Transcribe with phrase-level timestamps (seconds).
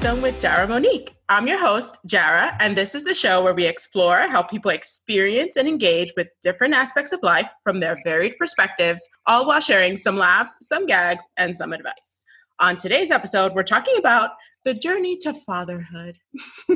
[0.00, 1.14] Wisdom with Jara Monique.
[1.28, 5.56] I'm your host, Jara, and this is the show where we explore how people experience
[5.56, 10.16] and engage with different aspects of life from their varied perspectives, all while sharing some
[10.16, 12.20] laughs, some gags, and some advice.
[12.60, 14.30] On today's episode, we're talking about
[14.64, 16.16] the journey to fatherhood.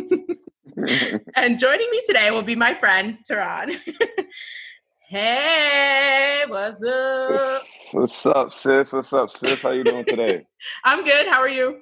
[1.35, 3.75] and joining me today will be my friend, Terron.
[5.09, 7.31] hey, what's up?
[7.31, 8.93] What's, what's up, sis?
[8.93, 9.63] What's up, sis?
[9.63, 10.45] How you doing today?
[10.85, 11.27] I'm good.
[11.27, 11.81] How are you?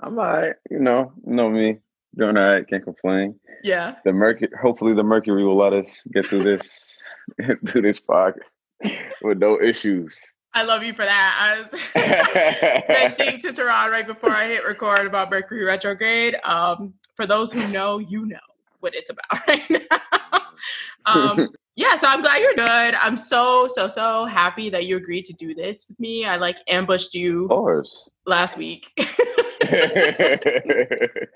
[0.00, 0.54] I'm all right.
[0.70, 1.78] You know, you know me.
[2.16, 2.68] Doing all right.
[2.68, 3.38] Can't complain.
[3.62, 3.96] Yeah.
[4.04, 4.50] The mercury.
[4.60, 6.96] Hopefully, the mercury will let us get through this,
[7.68, 8.38] through this podcast
[9.22, 10.16] with no issues.
[10.54, 11.36] I love you for that.
[11.38, 16.36] I was venting to Terron right before I hit record about Mercury retrograde.
[16.44, 18.38] Um, for those who know, you know
[18.80, 20.40] what it's about right now.
[21.06, 22.94] um, yeah, so I'm glad you're good.
[22.94, 26.24] I'm so so so happy that you agreed to do this with me.
[26.24, 28.08] I like ambushed you Of course.
[28.24, 28.90] last week.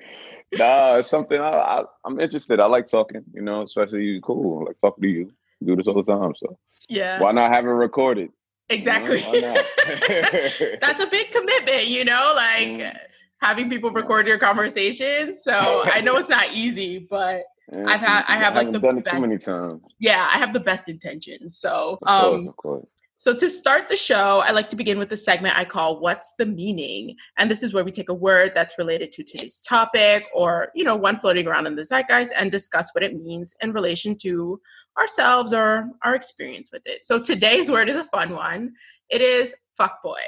[0.52, 2.60] nah, it's something I, I, I'm interested.
[2.60, 3.22] I like talking.
[3.32, 4.20] You know, especially you.
[4.20, 4.62] Cool.
[4.62, 5.32] I like talking to you.
[5.64, 6.34] Do this all the time.
[6.36, 8.30] So yeah, why not have it recorded?
[8.68, 9.20] exactly.
[9.22, 9.64] why not?
[10.80, 12.96] That's a big commitment, you know, like Mm.
[13.40, 15.42] having people record your conversations.
[15.44, 19.04] So I know it's not easy, but I've had- I have, like, the done it
[19.04, 19.82] best- too many times.
[20.00, 21.58] yeah, I have the best intentions.
[21.58, 22.86] So Of course, um of course.
[23.22, 26.32] So, to start the show, I like to begin with a segment I call What's
[26.40, 27.14] the Meaning?
[27.38, 30.82] And this is where we take a word that's related to today's topic or, you
[30.82, 34.60] know, one floating around in the zeitgeist and discuss what it means in relation to
[34.98, 37.04] ourselves or our experience with it.
[37.04, 38.72] So, today's word is a fun one.
[39.08, 40.18] It is fuckboy.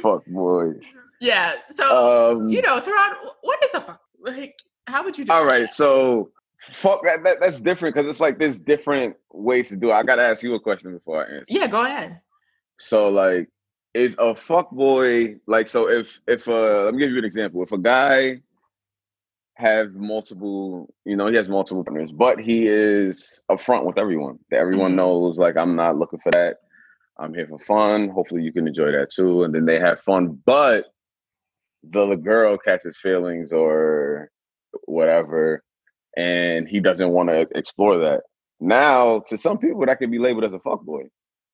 [0.00, 0.86] Fuck boys.
[1.20, 1.56] yeah.
[1.70, 4.00] So, Um, you know, Terron, what is a fuck?
[4.18, 6.30] Like, how would you do all right, so
[6.72, 9.94] fuck that, that that's different because it's like there's different ways to do it.
[9.94, 11.44] I gotta ask you a question before I answer.
[11.48, 12.20] Yeah, go ahead.
[12.78, 13.48] So like,
[13.94, 15.88] is a fuck boy like so?
[15.88, 17.62] If if uh, let me give you an example.
[17.62, 18.40] If a guy
[19.54, 24.38] have multiple, you know, he has multiple partners, but he is upfront with everyone.
[24.50, 24.96] That everyone Mhm.
[24.96, 26.58] knows, like, I'm not looking for that.
[27.18, 28.08] I'm here for fun.
[28.08, 29.44] Hopefully, you can enjoy that too.
[29.44, 30.86] And then they have fun, but
[31.82, 34.30] the girl catches feelings or
[34.84, 35.62] whatever,
[36.16, 38.22] and he doesn't want to explore that.
[38.60, 41.04] Now, to some people, that can be labeled as a fuck boy.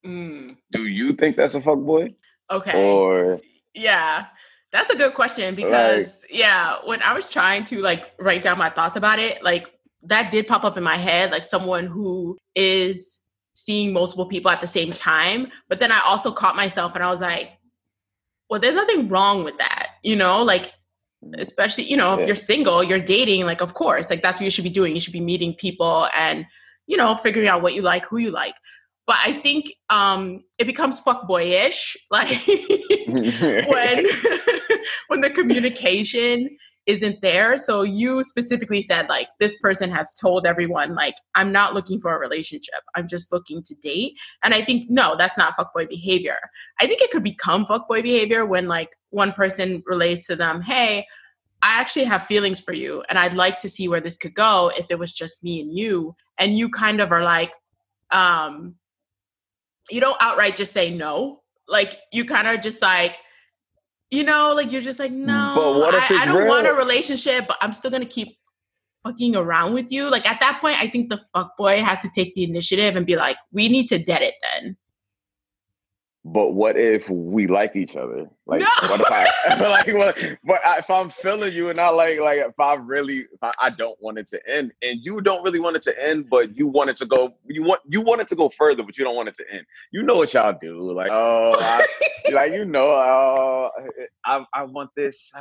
[0.05, 2.13] Mm, Do you think that's a fuck boy?
[2.49, 2.77] okay.
[2.77, 3.39] Or
[3.73, 4.25] Yeah,
[4.71, 8.69] that's a good question because yeah, when I was trying to like write down my
[8.69, 9.67] thoughts about it, like
[10.03, 13.19] that did pop up in my head, like someone who is
[13.53, 15.51] seeing multiple people at the same time.
[15.67, 17.51] But then I also caught myself and I was like,
[18.49, 20.73] well, there's nothing wrong with that, you know, like
[21.35, 22.25] especially you know if Yeah.
[22.27, 24.93] you're single you're dating like of course like that's what you should be doing.
[24.95, 26.45] You should be meeting people and
[26.85, 28.55] you know figuring out what you like who you like.
[29.07, 32.27] But i think um it becomes fuckboyish like
[33.07, 34.05] when
[35.07, 36.49] when the communication
[36.87, 37.57] isn't there.
[37.57, 42.15] So you specifically said like this person has told everyone like i'm not looking for
[42.15, 42.81] a relationship.
[42.95, 44.13] I'm just looking to date.
[44.43, 46.39] And i think no that's not fuckboy behavior.
[46.79, 51.05] I think it could become fuckboy behavior when like one person relates to them hey
[51.63, 54.71] i actually have feelings for you and i'd like to see where this could go
[54.77, 56.15] if it was just me and you.
[56.39, 57.51] And you kind of are like
[58.11, 58.75] um
[59.89, 61.41] you don't outright just say no.
[61.67, 63.15] Like you kind of just like
[64.11, 65.25] you know like you're just like mm.
[65.25, 68.37] no But what if I, I don't want a relationship but i'm still gonna keep
[69.03, 70.09] fucking around with you.
[70.09, 73.05] Like at that point i think the fuck boy has to take the initiative and
[73.05, 74.77] be like we need to dead it then
[76.29, 78.29] But what if we like each other?
[78.45, 78.89] Like, No!
[78.89, 79.23] what if I
[79.69, 79.87] like?
[79.87, 83.41] What, but I, if I'm feeling you and I like, like if I really, if
[83.41, 86.27] I, I don't want it to end, and you don't really want it to end,
[86.29, 88.97] but you want it to go, you want you want it to go further, but
[88.97, 89.65] you don't want it to end.
[89.91, 90.91] You know what y'all do?
[90.91, 91.87] Like, oh, I,
[92.31, 93.69] like you know, oh,
[94.25, 95.31] I I want this.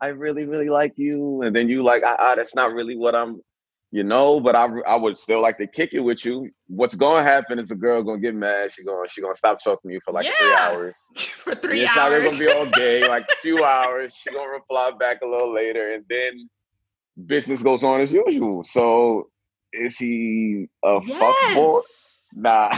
[0.00, 3.14] I, really really like you, and then you like, ah, ah, that's not really what
[3.14, 3.40] I'm.
[3.94, 6.50] You know, but I, I would still like to kick it with you.
[6.66, 8.72] What's going to happen is the girl gonna get mad.
[8.72, 10.98] She going she gonna stop talking to you for like three hours.
[11.14, 14.12] for three it's not hours gonna be all day, like a few hours.
[14.12, 16.50] She gonna reply back a little later, and then
[17.26, 18.64] business goes on as usual.
[18.64, 19.28] So
[19.72, 21.80] is he a fuck boy?
[22.34, 22.70] Nah.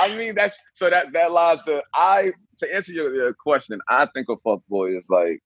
[0.00, 3.80] I mean that's so that that lies to I to answer your, your question.
[3.88, 5.40] I think a fuck boy is like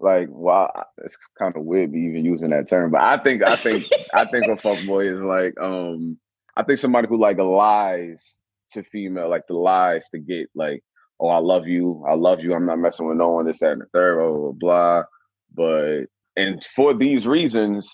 [0.00, 3.56] like wow, it's kind of weird be even using that term, but I think I
[3.56, 3.84] think
[4.14, 6.18] I think a fuck boy is like um
[6.56, 8.38] I think somebody who like lies
[8.70, 10.82] to female, like the lies to get like
[11.20, 13.72] oh I love you, I love you, I'm not messing with no one, this that
[13.72, 15.04] and the third, blah blah blah.
[15.54, 16.06] But
[16.36, 17.88] and for these reasons,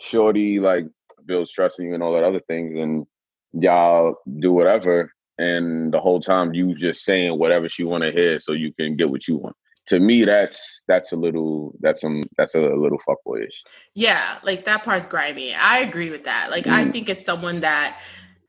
[0.00, 0.86] Shorty like
[1.26, 3.06] builds trust in you and all that other things, and
[3.52, 5.10] y'all do whatever.
[5.38, 8.96] and the whole time you just saying whatever she want to hear so you can
[8.96, 9.56] get what you want.
[9.88, 13.54] To me, that's that's a little that's some that's a little fuckboyish.
[13.94, 15.54] Yeah, like that part's grimy.
[15.54, 16.50] I agree with that.
[16.50, 16.72] Like mm.
[16.72, 17.98] I think it's someone that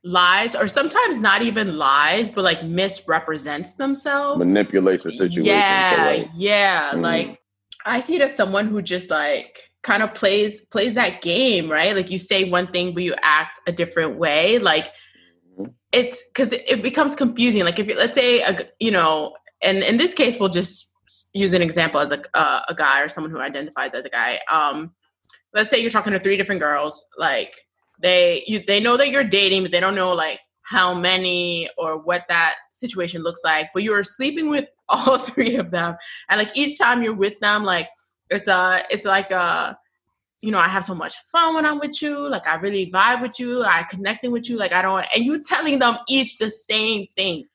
[0.06, 6.30] lies or sometimes not even lies but like misrepresents themselves manipulates the situation yeah like,
[6.36, 7.02] yeah mm.
[7.02, 7.40] like
[7.88, 11.96] i see it as someone who just like kind of plays plays that game right
[11.96, 14.92] like you say one thing but you act a different way like
[15.60, 15.72] mm-hmm.
[15.92, 19.82] it's because it, it, becomes confusing like if you let's say a, you know and
[19.82, 20.92] in this case we'll just
[21.34, 24.40] use an example as a, uh, a guy or someone who identifies as a guy
[24.52, 24.94] um
[25.54, 27.56] let's say you're talking to three different girls like
[28.00, 31.98] they you they know that you're dating, but they don't know like how many or
[31.98, 33.70] what that situation looks like.
[33.74, 35.96] But you're sleeping with all three of them,
[36.30, 37.90] and like each time you're with them, like
[38.30, 39.78] it's a it's like a
[40.42, 42.30] you know, I have so much fun when I'm with you.
[42.30, 43.64] Like I really vibe with you.
[43.64, 44.58] I connecting with you.
[44.58, 47.46] Like I don't, and you telling them each the same thing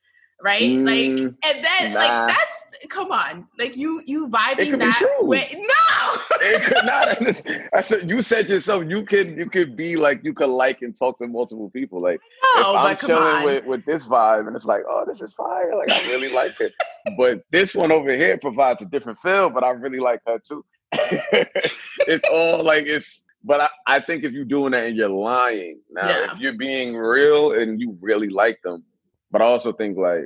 [0.43, 0.61] right?
[0.61, 1.99] Mm, like, and then nah.
[1.99, 5.47] like that's come on, like you you vibing that way.
[6.01, 7.07] No, it could not.
[7.09, 8.85] I, just, I said you said yourself.
[8.87, 11.99] You can you could be like you could like and talk to multiple people.
[11.99, 12.19] Like
[12.55, 15.75] no, if I'm chilling with with this vibe, and it's like, oh, this is fire.
[15.75, 16.73] Like I really like it.
[17.17, 19.49] But this one over here provides a different feel.
[19.49, 20.65] But I really like her too.
[20.91, 25.79] it's all like it's but I, I think if you're doing that and you're lying
[25.89, 26.31] now, yeah.
[26.31, 28.83] if you're being real and you really like them,
[29.31, 30.25] but I also think like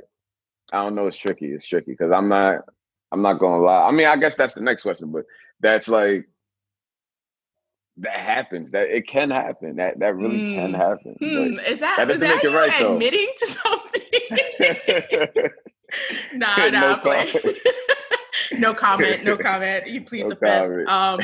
[0.72, 1.06] I don't know.
[1.06, 1.46] It's tricky.
[1.46, 2.60] It's tricky because I'm not.
[3.12, 3.86] I'm not gonna lie.
[3.86, 5.24] I mean, I guess that's the next question, but
[5.60, 6.28] that's like
[7.98, 8.72] that happens.
[8.72, 9.76] That it can happen.
[9.76, 10.54] That that really mm.
[10.56, 11.16] can happen.
[11.20, 11.58] Hmm.
[11.66, 12.94] Is that, that doesn't make it right though.
[12.94, 14.02] Admitting to something.
[16.34, 17.46] nah, nah, no comment.
[18.58, 19.24] no comment.
[19.24, 19.86] No comment.
[19.86, 20.88] You plead no the fifth.
[20.88, 21.20] Um,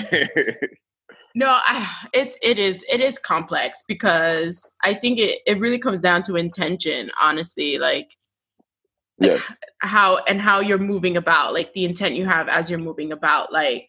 [1.34, 6.00] no, I, it's it is it is complex because I think it it really comes
[6.00, 7.10] down to intention.
[7.20, 8.10] Honestly, like
[9.18, 9.40] yes.
[9.78, 13.52] how and how you're moving about, like the intent you have as you're moving about,
[13.52, 13.88] like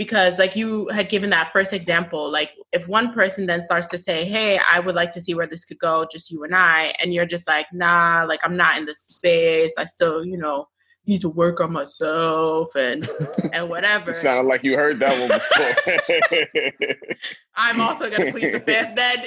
[0.00, 3.98] because like you had given that first example like if one person then starts to
[3.98, 6.94] say hey i would like to see where this could go just you and i
[7.02, 10.66] and you're just like nah like i'm not in this space i still you know
[11.10, 13.06] need to work on myself and
[13.52, 14.14] and whatever.
[14.14, 16.86] Sound like you heard that one before.
[17.56, 19.26] I'm also gonna plead the fifth then.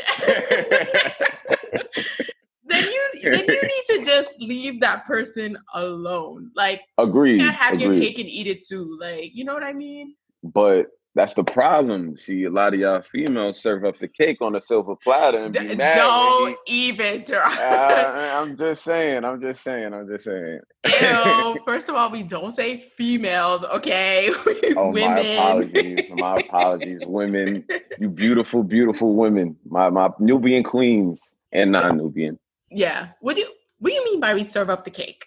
[2.65, 6.51] then you then you need to just leave that person alone.
[6.55, 7.33] Like agree.
[7.33, 7.85] You can't have agreed.
[7.85, 8.97] your cake and eat it too.
[8.99, 10.15] Like, you know what I mean?
[10.41, 12.17] But that's the problem.
[12.17, 15.53] See, a lot of y'all females serve up the cake on a silver platter and
[15.53, 15.95] be D- mad.
[15.95, 17.55] Don't he, even try.
[17.55, 19.23] uh, I'm just saying.
[19.23, 19.93] I'm just saying.
[19.93, 20.59] I'm just saying.
[20.85, 24.31] Ew, first of all, we don't say females, okay?
[24.75, 25.15] oh, women.
[25.15, 26.11] my apologies.
[26.15, 27.01] My apologies.
[27.05, 27.65] Women,
[27.99, 29.55] you beautiful, beautiful women.
[29.67, 31.21] My my Nubian queens
[31.51, 32.39] and non-Nubian.
[32.71, 33.09] Yeah.
[33.21, 35.25] What do you What do you mean by we serve up the cake?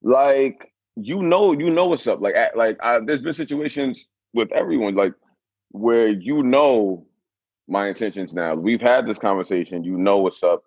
[0.00, 2.20] Like you know, you know what's up.
[2.20, 4.94] Like like I, there's been situations with everyone.
[4.94, 5.12] Like
[5.74, 7.04] where you know
[7.66, 8.54] my intentions now.
[8.54, 10.62] We've had this conversation, you know what's up,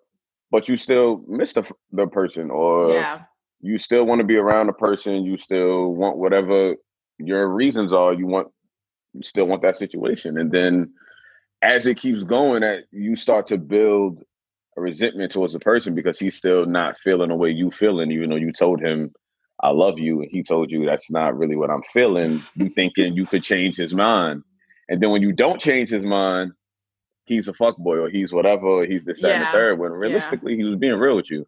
[0.50, 3.22] but you still miss the, the person or yeah.
[3.62, 6.74] you still want to be around the person, you still want whatever
[7.16, 8.48] your reasons are, you want
[9.14, 10.36] you still want that situation.
[10.38, 10.92] And then
[11.62, 14.22] as it keeps going, that you start to build
[14.76, 18.28] a resentment towards the person because he's still not feeling the way you feeling, even
[18.28, 19.14] though you told him
[19.62, 22.42] I love you and he told you that's not really what I'm feeling.
[22.56, 24.42] You thinking you could change his mind.
[24.88, 26.52] And then when you don't change his mind,
[27.24, 29.34] he's a fuck boy or he's whatever, or he's this, that, yeah.
[29.34, 29.78] and the third.
[29.78, 30.58] When realistically, yeah.
[30.58, 31.46] he was being real with you.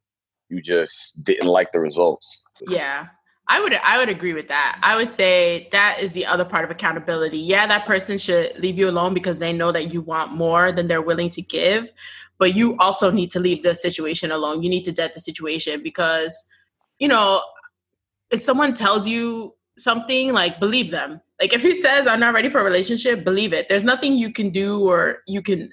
[0.49, 2.43] You just didn't like the results.
[2.67, 3.07] Yeah.
[3.49, 4.79] I would I would agree with that.
[4.81, 7.39] I would say that is the other part of accountability.
[7.39, 10.87] Yeah, that person should leave you alone because they know that you want more than
[10.87, 11.93] they're willing to give,
[12.39, 14.63] but you also need to leave the situation alone.
[14.63, 16.47] You need to dead the situation because
[17.01, 17.43] you know,
[18.31, 21.21] if someone tells you something, like believe them.
[21.41, 23.69] Like if he says I'm not ready for a relationship, believe it.
[23.69, 25.73] There's nothing you can do or you can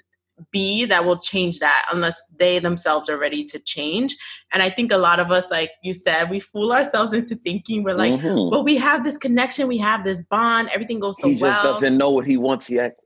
[0.52, 4.16] be that will change that unless they themselves are ready to change.
[4.52, 7.82] And I think a lot of us, like you said, we fool ourselves into thinking
[7.82, 8.50] we're like, mm-hmm.
[8.50, 11.50] well, we have this connection, we have this bond, everything goes so he well.
[11.50, 12.96] He just doesn't know what he wants yet.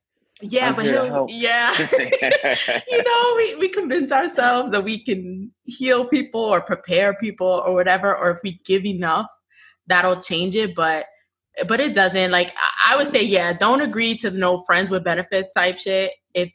[0.41, 1.73] Yeah, I'm but he'll, yeah,
[2.91, 7.75] you know, we, we convince ourselves that we can heal people or prepare people or
[7.75, 9.27] whatever, or if we give enough,
[9.87, 10.75] that'll change it.
[10.75, 11.07] But
[11.69, 12.31] but it doesn't.
[12.31, 12.55] Like
[12.87, 16.51] I would say, yeah, don't agree to no friends with benefits type shit if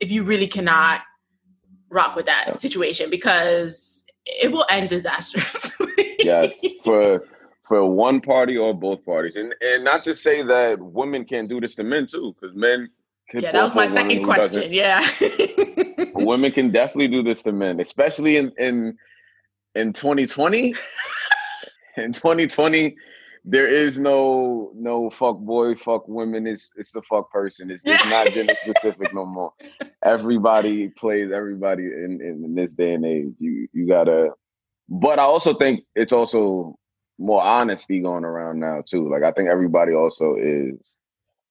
[0.00, 1.02] if you really cannot
[1.90, 5.86] rock with that situation because it will end disastrously.
[6.18, 7.24] yes, for
[7.66, 11.60] for one party or both parties, and and not to say that women can't do
[11.60, 12.90] this to men too, because men.
[13.32, 14.72] yeah, that was my second question.
[14.72, 15.06] Yeah,
[16.14, 18.96] women can definitely do this to men, especially in in
[19.74, 20.74] in 2020,
[21.96, 22.96] in 2020,
[23.44, 26.46] there is no no fuck boy, fuck women.
[26.46, 27.70] It's it's the fuck person.
[27.70, 29.52] It's, it's not gender specific no more.
[30.04, 33.34] Everybody plays everybody in, in, in this day and age.
[33.38, 34.30] You you gotta.
[34.88, 36.78] But I also think it's also
[37.18, 39.08] more honesty going around now too.
[39.08, 40.78] Like I think everybody also is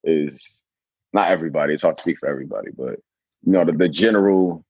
[0.03, 0.41] is
[1.13, 1.74] not everybody.
[1.74, 3.00] It's hard to speak for everybody, but
[3.43, 4.65] you know the, the general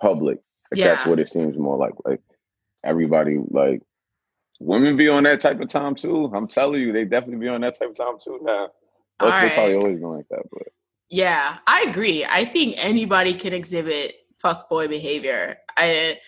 [0.00, 0.38] public.
[0.72, 0.88] Like yeah.
[0.88, 1.92] That's what it seems more like.
[2.04, 2.22] Like
[2.84, 3.82] everybody like
[4.60, 6.30] women be on that type of time too.
[6.34, 8.70] I'm telling you, they definitely be on that type of time too now.
[9.20, 9.54] That's right.
[9.54, 10.68] probably always been like that, but
[11.08, 12.24] yeah, I agree.
[12.24, 15.56] I think anybody can exhibit fuck boy behavior.
[15.76, 16.18] I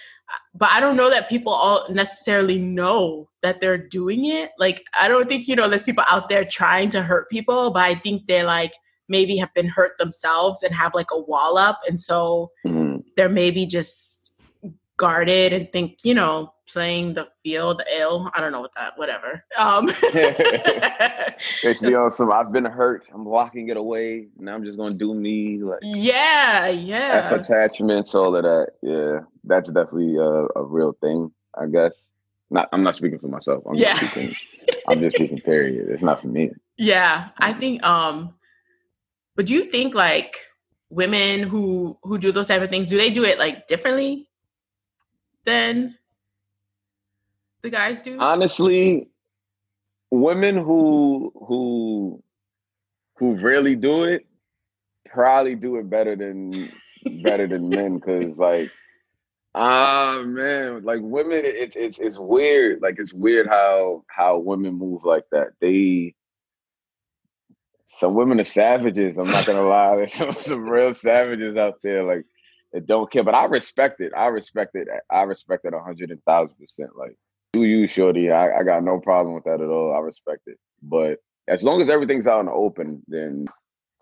[0.54, 4.52] but I don't know that people all necessarily know that they're doing it.
[4.58, 7.82] Like I don't think you know there's people out there trying to hurt people, but
[7.82, 8.72] I think they like
[9.08, 12.98] maybe have been hurt themselves and have like a wall up and so mm-hmm.
[13.16, 14.17] they're maybe just
[14.98, 18.30] guarded and think, you know, playing the field ill.
[18.34, 19.42] I don't know what that, whatever.
[19.56, 19.86] Um
[21.62, 23.06] Basically on some I've been hurt.
[23.14, 24.28] I'm locking it away.
[24.36, 27.30] Now I'm just gonna do me like Yeah, yeah.
[27.30, 28.72] F attachments, all of that.
[28.82, 29.20] Yeah.
[29.44, 31.94] That's definitely a, a real thing, I guess.
[32.50, 33.62] Not I'm not speaking for myself.
[33.66, 33.98] I'm yeah.
[33.98, 34.36] just speaking
[34.88, 35.88] I'm just speaking period.
[35.88, 36.50] It's not for me.
[36.76, 37.28] Yeah.
[37.38, 38.34] I think um
[39.36, 40.36] but do you think like
[40.90, 44.27] women who who do those type of things, do they do it like differently
[45.44, 45.96] than
[47.62, 48.18] the guys do?
[48.18, 49.08] Honestly,
[50.10, 52.22] women who who
[53.16, 54.26] who really do it
[55.06, 56.70] probably do it better than
[57.22, 58.70] better than men because like
[59.54, 62.80] ah man like women it's it's it's weird.
[62.80, 65.48] Like it's weird how how women move like that.
[65.60, 66.14] They
[67.90, 69.96] some women are savages i'm not gonna lie.
[69.96, 72.24] There's some, some real savages out there like
[72.72, 76.10] that don't care but i respect it i respect it i respect it a hundred
[76.10, 77.16] and thousand percent like
[77.52, 78.30] do you, shorty.
[78.30, 79.94] I, I got no problem with that at all.
[79.94, 80.58] I respect it.
[80.82, 83.46] But as long as everything's out in the open, then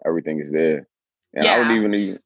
[0.05, 0.89] everything is there.
[1.35, 1.55] And yeah.
[1.55, 2.19] I don't even need,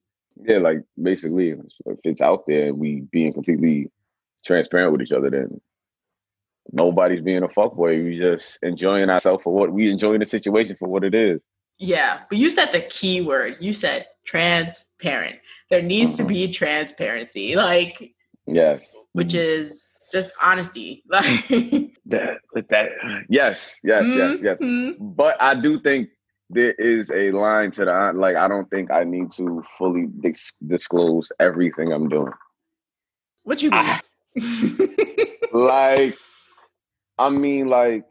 [0.42, 3.90] yeah, like basically, if it's out there, we being completely
[4.44, 5.60] transparent with each other, then
[6.72, 8.02] nobody's being a fuckboy.
[8.04, 11.40] We just enjoying ourselves for what we enjoying the situation for what it is.
[11.78, 13.58] Yeah, but you said the key word.
[13.60, 15.40] You said transparent.
[15.70, 16.28] There needs to mm-hmm.
[16.28, 18.12] be transparency, like
[18.46, 19.64] yes, which mm-hmm.
[19.64, 21.04] is just honesty.
[22.12, 22.88] Like that, that
[23.28, 24.18] yes, yes, mm-hmm.
[24.18, 24.58] yes, yes.
[24.58, 25.12] Mm-hmm.
[25.12, 26.08] But I do think
[26.48, 28.34] there is a line to the like.
[28.34, 32.32] I don't think I need to fully dis- disclose everything I'm doing.
[33.44, 33.84] What you mean?
[33.84, 34.00] I,
[35.52, 36.16] like,
[37.18, 38.04] I mean, like,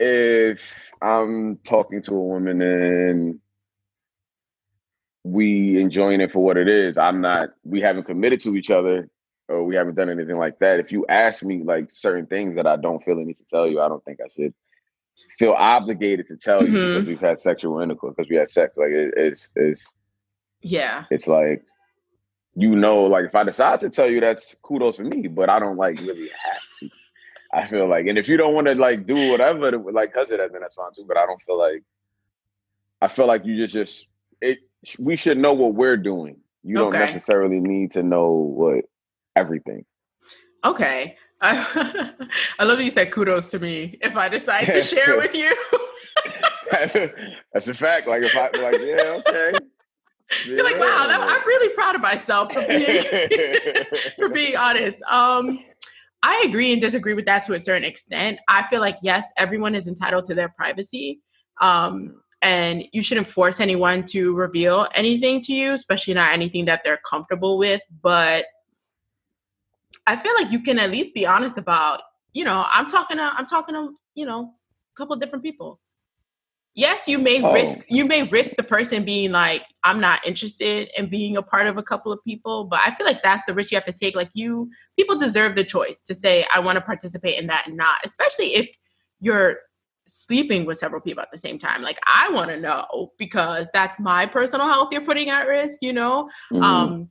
[0.00, 0.60] if
[1.00, 3.38] I'm talking to a woman and
[5.24, 7.50] we enjoying it for what it is, I'm not.
[7.64, 9.08] We haven't committed to each other
[9.48, 10.80] or we haven't done anything like that.
[10.80, 13.66] If you ask me like certain things that I don't feel I need to tell
[13.66, 14.54] you, I don't think I should
[15.38, 16.74] feel obligated to tell mm-hmm.
[16.74, 18.76] you because we've had sexual intercourse because we had sex.
[18.76, 19.88] Like it, it's it's
[20.60, 21.04] yeah.
[21.10, 21.62] It's like
[22.54, 25.28] you know, like if I decide to tell you, that's kudos for me.
[25.28, 26.90] But I don't like really have to.
[27.54, 30.38] I feel like, and if you don't want to like do whatever, like cause of
[30.38, 31.04] that, then that's fine too.
[31.06, 31.82] But I don't feel like.
[33.00, 34.06] I feel like you just just
[34.40, 34.58] it.
[34.98, 36.36] We should know what we're doing.
[36.62, 37.06] You don't okay.
[37.06, 38.84] necessarily need to know what
[39.36, 39.84] everything.
[40.64, 41.16] Okay.
[41.40, 42.12] I,
[42.58, 45.54] I love that you said kudos to me if I decide to share with you.
[46.70, 47.10] that's, a,
[47.52, 48.06] that's a fact.
[48.06, 49.58] Like if I like, yeah, okay.
[50.46, 50.62] You're yeah.
[50.62, 53.04] like, wow, that, I'm really proud of myself for being
[54.16, 55.02] for being honest.
[55.02, 55.62] Um,
[56.22, 58.38] I agree and disagree with that to a certain extent.
[58.48, 61.20] I feel like yes, everyone is entitled to their privacy.
[61.60, 66.82] Um, and you shouldn't force anyone to reveal anything to you, especially not anything that
[66.84, 67.80] they're comfortable with.
[68.02, 68.46] But
[70.06, 73.22] I feel like you can at least be honest about, you know, I'm talking to
[73.22, 74.52] I'm talking to, you know,
[74.94, 75.78] a couple of different people.
[76.74, 77.52] Yes, you may oh.
[77.52, 81.68] risk you may risk the person being like, I'm not interested in being a part
[81.68, 83.92] of a couple of people, but I feel like that's the risk you have to
[83.92, 84.16] take.
[84.16, 87.76] Like you people deserve the choice to say, I want to participate in that and
[87.76, 88.68] not, especially if
[89.20, 89.58] you're
[90.06, 91.82] sleeping with several people at the same time.
[91.82, 95.92] Like I want to know because that's my personal health you're putting at risk, you
[95.92, 96.28] know?
[96.52, 96.62] Mm-hmm.
[96.62, 97.10] Um,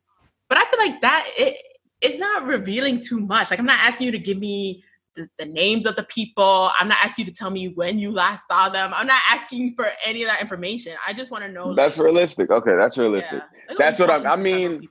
[0.49, 1.57] but I feel like that it
[2.01, 3.51] it's not revealing too much.
[3.51, 4.83] Like I'm not asking you to give me
[5.15, 6.71] the, the, names of the people.
[6.79, 8.91] I'm not asking you to tell me when you last saw them.
[8.93, 10.95] I'm not asking for any of that information.
[11.05, 11.75] I just want to know.
[11.75, 12.49] That's like, realistic.
[12.49, 13.43] Okay, that's realistic.
[13.69, 13.75] Yeah.
[13.77, 14.25] That's what I'm.
[14.25, 14.87] I mean,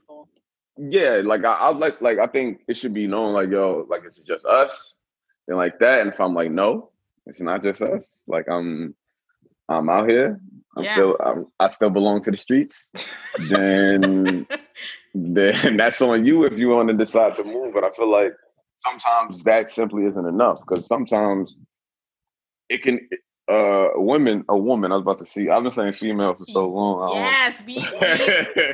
[0.77, 3.33] yeah, like I, I like like I think it should be known.
[3.33, 4.93] Like yo, like it's just us,
[5.47, 6.01] and like that.
[6.01, 6.90] And if I'm like no,
[7.31, 8.13] it's not just us.
[8.27, 8.93] Like I'm,
[9.69, 10.39] I'm out here.
[10.75, 10.93] I'm yeah.
[10.95, 12.89] still, I'm, I still belong to the streets.
[13.49, 14.45] then
[15.15, 17.73] then that's on you if you want to decide to move.
[17.73, 18.33] But I feel like
[18.85, 21.55] sometimes that simply isn't enough because sometimes
[22.67, 22.99] it can
[23.47, 26.67] uh women a woman i was about to see i've been saying female for so
[26.69, 27.83] long yes we,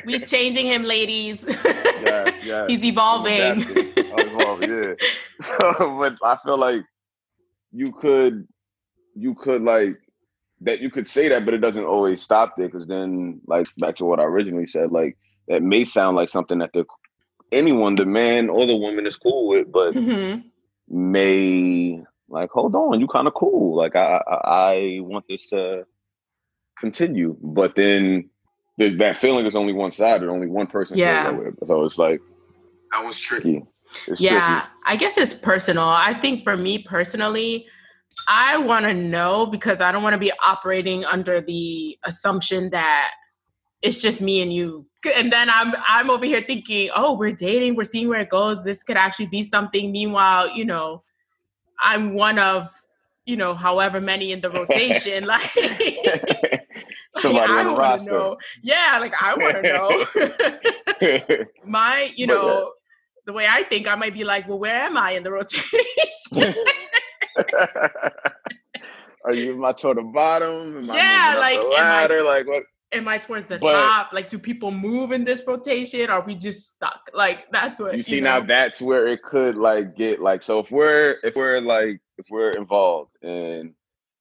[0.05, 4.93] we we changing him ladies yes yes he's evolving evolving yeah
[5.41, 6.83] so, but i feel like
[7.71, 8.47] you could
[9.15, 9.97] you could like
[10.61, 13.95] that you could say that but it doesn't always stop there because then like back
[13.95, 16.85] to what i originally said like that may sound like something that the
[17.51, 20.41] anyone the man or the woman is cool with but mm-hmm.
[21.11, 23.75] may like, hold on, you kind of cool.
[23.75, 25.85] Like, I, I, I want this to
[26.77, 28.29] continue, but then
[28.77, 30.29] the, that feeling is only one sided.
[30.29, 31.23] Only one person yeah.
[31.23, 31.51] feels that way.
[31.67, 32.21] So it's like
[32.91, 33.63] that was tricky.
[34.07, 34.73] It's yeah, tricky.
[34.85, 35.83] I guess it's personal.
[35.83, 37.65] I think for me personally,
[38.27, 43.11] I want to know because I don't want to be operating under the assumption that
[43.81, 44.85] it's just me and you.
[45.15, 48.63] And then I'm I'm over here thinking, oh, we're dating, we're seeing where it goes.
[48.63, 49.91] This could actually be something.
[49.91, 51.03] Meanwhile, you know,
[51.81, 52.69] I'm one of,
[53.25, 55.25] you know, however many in the rotation.
[55.27, 55.51] like
[57.15, 58.11] somebody like, on the roster.
[58.11, 58.37] Know.
[58.63, 61.45] Yeah, like I want to know.
[61.65, 62.65] My, you uh, know, yeah.
[63.27, 65.79] The way I think, I might be like, well, where am I in the rotation?
[69.25, 70.77] Are you my toward the bottom?
[70.77, 72.19] Am yeah, like ladder?
[72.19, 72.63] I, like what?
[72.93, 74.13] am I towards the but, top?
[74.13, 76.09] Like, do people move in this rotation?
[76.09, 77.11] Are we just stuck?
[77.13, 78.21] Like, that's what you see.
[78.21, 78.39] Know?
[78.39, 80.41] Now that's where it could like get like.
[80.41, 83.73] So if we're if we're like if we're involved and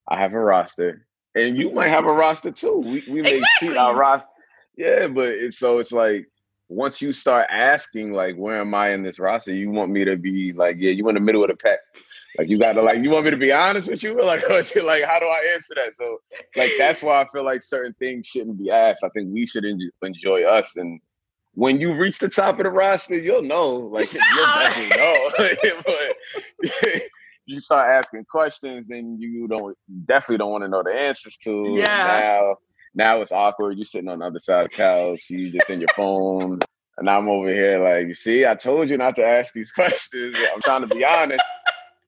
[0.09, 2.79] I have a roster and you might have a roster too.
[2.79, 3.69] We we may exactly.
[3.69, 4.27] treat our roster.
[4.75, 6.27] Yeah, but it's so it's like
[6.69, 10.17] once you start asking like where am I in this roster, you want me to
[10.17, 11.79] be like, yeah, you in the middle of the pack.
[12.37, 15.03] Like you got to like you want me to be honest with you, like like
[15.03, 15.95] how do I answer that?
[15.95, 16.19] So
[16.55, 19.03] like that's why I feel like certain things shouldn't be asked.
[19.03, 19.65] I think we should
[20.01, 20.99] enjoy us, and
[21.53, 23.75] when you reach the top of the roster, you'll know.
[23.75, 25.29] Like you'll definitely know.
[25.85, 27.01] but
[27.47, 29.75] you start asking questions, then you don't
[30.05, 31.73] definitely don't want to know the answers to.
[31.75, 32.19] Yeah.
[32.19, 32.57] Now,
[32.97, 33.77] now it's awkward.
[33.77, 35.21] You're sitting on the other side of the couch.
[35.29, 36.59] You just in your phone.
[36.97, 40.35] And I'm over here like, you see, I told you not to ask these questions.
[40.53, 41.43] I'm trying to be honest.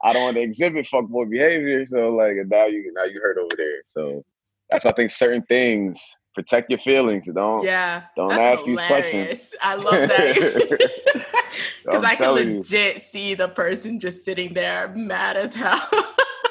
[0.03, 1.85] I don't want to exhibit fuckboy behavior.
[1.85, 3.81] So like now you now you hurt over there.
[3.85, 4.25] So
[4.69, 6.01] that's why I think certain things
[6.33, 7.27] protect your feelings.
[7.33, 8.03] Don't yeah.
[8.15, 8.65] Don't ask hilarious.
[8.65, 9.53] these questions.
[9.61, 10.35] I love that
[11.85, 12.99] because I can legit you.
[12.99, 15.87] see the person just sitting there mad as hell.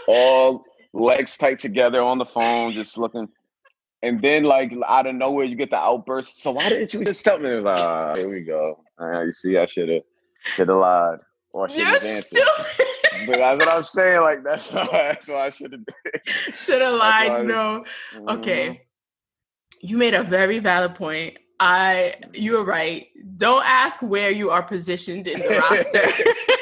[0.07, 3.29] All legs tight together on the phone, just looking.
[4.03, 6.41] And then, like out of nowhere, you get the outburst.
[6.41, 7.51] So why didn't you just tell me?
[7.51, 8.85] Like, ah, here we go.
[9.01, 10.03] Uh, you see, I should have,
[10.45, 11.19] should have lied,
[11.53, 12.39] or should have answered
[13.27, 14.21] but that's what I'm saying.
[14.21, 16.55] Like that's why, that's why I should have.
[16.55, 17.47] Should have lied.
[17.47, 17.85] No.
[18.15, 18.29] Mm-hmm.
[18.29, 18.83] Okay.
[19.81, 21.39] You made a very valid point.
[21.61, 23.09] I you're right.
[23.37, 26.03] Don't ask where you are positioned in the roster.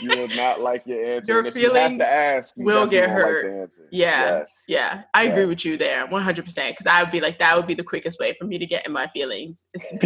[0.00, 1.42] you will not like your answer.
[1.42, 3.70] Your feelings you ask, you will get hurt.
[3.78, 4.64] Like yeah, yes.
[4.66, 5.02] yeah.
[5.14, 5.32] I yes.
[5.32, 6.74] agree with you there, one hundred percent.
[6.74, 8.86] Because I would be like, that would be the quickest way for me to get
[8.86, 9.64] in my feelings.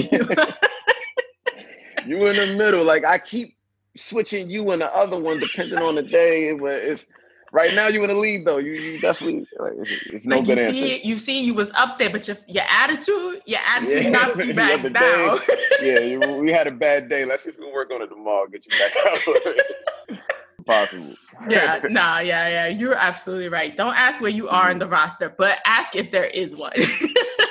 [2.06, 2.84] you in the middle.
[2.84, 3.56] Like I keep
[3.96, 6.54] switching you and the other one depending on the day.
[6.54, 7.06] But it's
[7.54, 8.58] right now you in the lead though.
[8.58, 10.76] You, you definitely like, it's, it's no like good you answer.
[10.76, 14.10] See, you see, you was up there, but your your attitude, your attitude yeah.
[14.10, 15.38] knocked you back down.
[15.80, 17.24] yeah, you, we had a bad day.
[17.24, 18.46] Let's see if we can work on it tomorrow.
[18.48, 18.92] Get you back
[20.18, 20.20] out.
[20.66, 21.14] Possible.
[21.48, 22.66] yeah, nah, yeah, yeah.
[22.66, 23.76] You're absolutely right.
[23.76, 24.72] Don't ask where you are mm-hmm.
[24.72, 26.72] in the roster, but ask if there is one.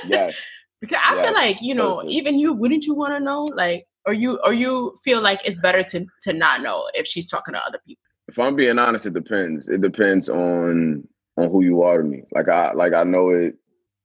[0.06, 0.36] yes.
[0.82, 1.26] Because I yes.
[1.26, 3.44] feel like, you know, even you, wouldn't you want to know?
[3.44, 7.26] Like, or you or you feel like it's better to to not know if she's
[7.26, 8.03] talking to other people
[8.34, 9.68] if i'm being honest it depends.
[9.68, 12.24] It depends on on who you are to me.
[12.32, 13.56] Like i like i know it.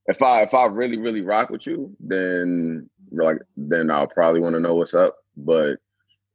[0.06, 4.54] If i if i really really rock with you then like then i'll probably want
[4.54, 5.16] to know what's up.
[5.34, 5.78] But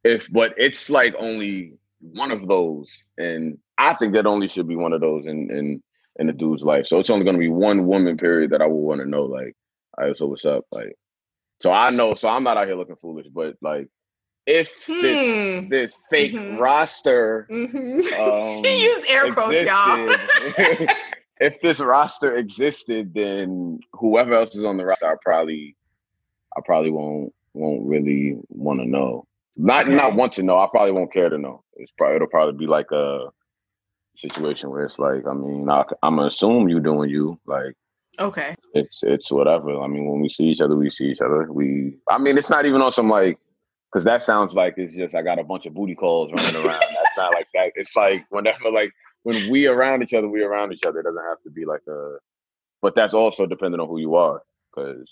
[0.02, 4.76] if but it's like only one of those and i think that only should be
[4.76, 5.82] one of those in in
[6.18, 6.86] in the dude's life.
[6.88, 9.22] So it's only going to be one woman period that i will want to know
[9.22, 9.54] like
[9.96, 10.64] all right so what's up?
[10.72, 10.96] Like
[11.60, 13.88] so I know, so I'm not out here looking foolish, but like
[14.46, 15.00] if hmm.
[15.00, 16.58] this this fake mm-hmm.
[16.58, 18.00] roster mm-hmm.
[18.20, 20.14] um, he used air quotes, y'all.
[21.40, 25.76] if this roster existed, then whoever else is on the roster, I probably
[26.56, 29.26] I probably won't won't really want to know.
[29.56, 29.94] Not okay.
[29.94, 30.58] not want to know.
[30.58, 31.62] I probably won't care to know.
[31.76, 33.28] It's probably it'll probably be like a
[34.16, 37.74] situation where it's like, I mean, I, I'm gonna assume you doing you like
[38.18, 38.54] Okay.
[38.74, 39.80] It's it's whatever.
[39.80, 41.50] I mean, when we see each other, we see each other.
[41.50, 43.38] We, I mean, it's not even on some like,
[43.94, 46.80] because that sounds like it's just I got a bunch of booty calls running around.
[46.80, 47.70] That's not like that.
[47.76, 48.90] It's like whenever like
[49.22, 50.98] when we around each other, we around each other.
[50.98, 52.16] It doesn't have to be like a,
[52.82, 54.42] but that's also dependent on who you are,
[54.74, 55.08] because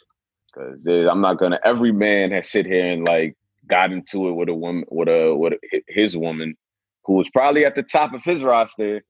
[0.52, 1.60] because I'm not gonna.
[1.64, 3.36] Every man has sit here and like
[3.68, 6.56] got into it with a woman, with a with a, his woman,
[7.04, 9.04] who was probably at the top of his roster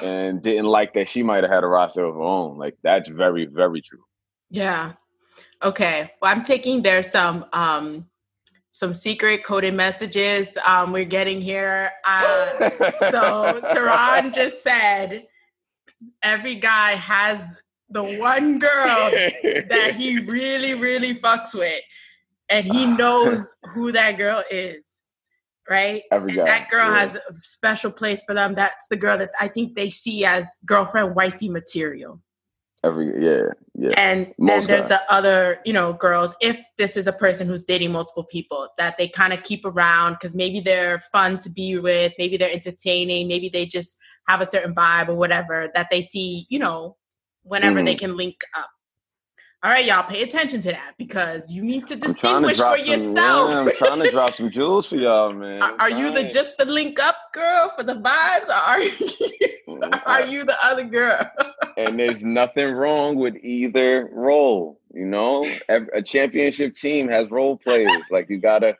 [0.00, 2.56] and didn't like that she might have had a roster of her own.
[2.56, 4.02] Like that's very, very true.
[4.48, 4.92] Yeah.
[5.62, 6.10] Okay.
[6.22, 8.06] Well, I'm taking there some um
[8.72, 11.90] some secret coded messages um we're getting here.
[12.04, 12.70] Uh,
[13.10, 15.24] so Terron just said
[16.22, 17.56] every guy has
[17.90, 19.10] the one girl
[19.68, 21.82] that he really, really fucks with,
[22.48, 24.84] and he knows who that girl is
[25.70, 26.02] right?
[26.10, 26.44] Every guy.
[26.44, 26.98] that girl yeah.
[26.98, 28.54] has a special place for them.
[28.54, 32.20] That's the girl that I think they see as girlfriend, wifey material.
[32.82, 33.42] Every yeah,
[33.74, 33.90] yeah.
[33.96, 35.00] And Most then there's guys.
[35.00, 36.34] the other, you know, girls.
[36.40, 40.14] If this is a person who's dating multiple people, that they kind of keep around
[40.14, 44.46] because maybe they're fun to be with, maybe they're entertaining, maybe they just have a
[44.46, 46.96] certain vibe or whatever that they see, you know,
[47.42, 47.98] whenever they Mhm.
[47.98, 48.70] can link up.
[49.62, 52.82] All right, y'all, pay attention to that because you need to to distinguish drop for
[52.82, 53.50] some, yourself.
[53.50, 55.60] yeah, I'm trying to drop some jewels for y'all, man.
[55.60, 58.90] Are, are you the just the link up girl for the vibes, or are you,
[59.68, 61.30] mm, are you the other girl?
[61.76, 64.80] and there's nothing wrong with either role.
[64.94, 67.92] You know, a championship team has role players.
[68.10, 68.78] like you gotta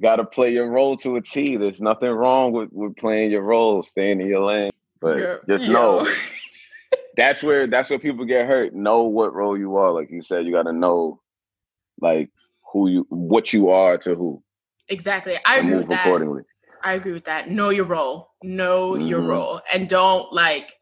[0.00, 1.58] gotta play your role to a T.
[1.58, 4.70] There's nothing wrong with with playing your role, staying in your lane.
[5.00, 6.06] But just yo.
[7.18, 8.72] That's where that's where people get hurt.
[8.74, 9.90] Know what role you are.
[9.92, 11.20] Like you said, you gotta know
[12.00, 12.30] like
[12.72, 14.42] who you what you are to who
[14.88, 15.36] exactly.
[15.44, 16.06] I and agree move with that.
[16.06, 16.42] accordingly.
[16.84, 17.50] I agree with that.
[17.50, 18.30] Know your role.
[18.44, 19.28] Know your Mhm.
[19.28, 20.74] role, and don't like.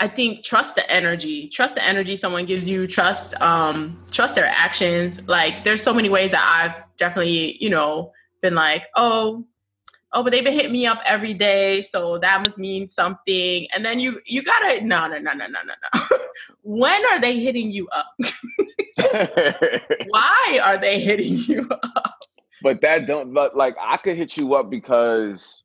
[0.00, 1.48] I think trust the energy.
[1.48, 2.86] Trust the energy someone gives you.
[2.86, 5.22] Trust, um, trust their actions.
[5.28, 9.44] Like, there's so many ways that I've definitely, you know, been like, oh,
[10.12, 13.66] oh, but they've been hitting me up every day, so that must mean something.
[13.74, 16.18] And then you, you gotta, no, no, no, no, no, no, no.
[16.62, 18.06] when are they hitting you up?
[20.08, 22.20] Why are they hitting you up?
[22.62, 25.62] but that don't but like I could hit you up because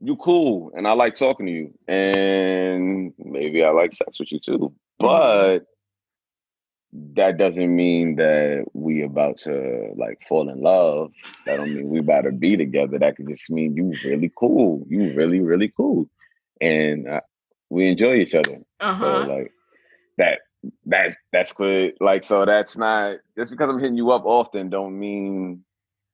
[0.00, 4.40] you cool and I like talking to you and maybe I like sex with you
[4.40, 4.58] too.
[4.58, 5.06] Mm-hmm.
[5.06, 5.66] But
[6.92, 11.12] that doesn't mean that we about to like fall in love.
[11.46, 12.98] That don't mean we about to be together.
[12.98, 14.84] That could just mean you really cool.
[14.88, 16.08] You really really cool,
[16.60, 17.20] and uh,
[17.70, 18.58] we enjoy each other.
[18.80, 19.52] Uh So like
[20.16, 20.40] that
[20.86, 21.92] that's that's good.
[22.00, 25.64] Like so that's not just because I'm hitting you up often don't mean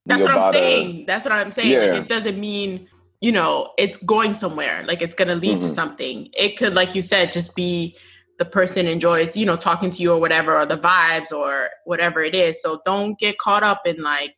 [0.05, 1.05] That's what I'm to- saying.
[1.07, 1.69] That's what I'm saying.
[1.71, 1.85] Yeah.
[1.93, 2.87] Like it doesn't mean,
[3.21, 4.83] you know, it's going somewhere.
[4.85, 5.71] Like it's gonna lead to Mhm.
[5.73, 6.29] something.
[6.37, 7.95] It could, like you said, just be
[8.37, 12.21] the person enjoys, you know, talking to you or whatever, or the vibes or whatever
[12.21, 12.61] it is.
[12.61, 14.35] So don't get caught up in like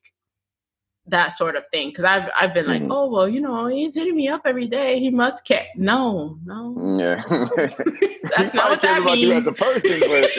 [1.07, 1.93] that sort of thing.
[1.93, 2.91] Cause I've I've been like, Mhm.
[2.91, 4.99] oh well, you know, he's hitting me up every day.
[4.99, 5.65] He must care.
[5.75, 6.97] No, no.
[6.99, 7.15] Yeah.
[8.35, 10.29] That's not what that about you as a person, but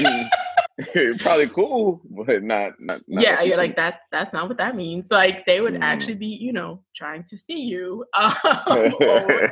[1.20, 4.00] probably cool, but not not, not yeah, you you're like that.
[4.12, 5.10] That's not what that means.
[5.10, 5.82] Like they would Mm.
[5.82, 8.34] actually be, you know, trying to see you, um,
[9.00, 9.50] or,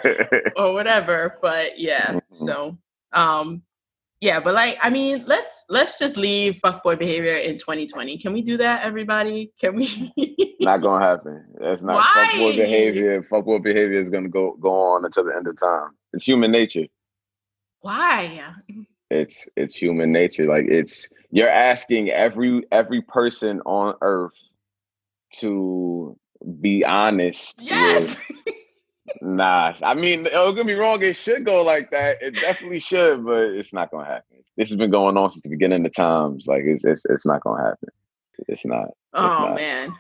[0.57, 1.39] or whatever.
[1.43, 2.23] But yeah, Mhm.
[2.31, 2.79] so
[3.13, 3.63] um,
[4.21, 8.19] yeah, but like, I mean, let's let's just leave fuckboy behavior in 2020.
[8.19, 9.53] Can we do that, everybody?
[9.61, 10.57] Can we?
[10.61, 11.45] not gonna happen.
[11.61, 12.31] That's not Why?
[12.33, 13.23] fuckboy behavior.
[13.23, 15.91] Fuckboy behavior is gonna go go on until the end of time.
[16.13, 16.87] It's human nature.
[17.81, 18.43] Why?
[19.11, 20.47] It's it's human nature.
[20.47, 24.33] Like it's you're asking every every person on earth
[25.41, 26.19] to
[26.61, 27.59] be honest.
[27.59, 28.19] with- Yes.
[29.23, 31.03] Nah, I mean, don't get me wrong.
[31.03, 32.23] It should go like that.
[32.23, 34.39] It definitely should, but it's not gonna happen.
[34.57, 36.47] This has been going on since the beginning of times.
[36.47, 37.89] Like it's it's, it's not gonna happen.
[38.49, 38.89] It's not.
[39.15, 39.55] oh not.
[39.55, 39.95] man.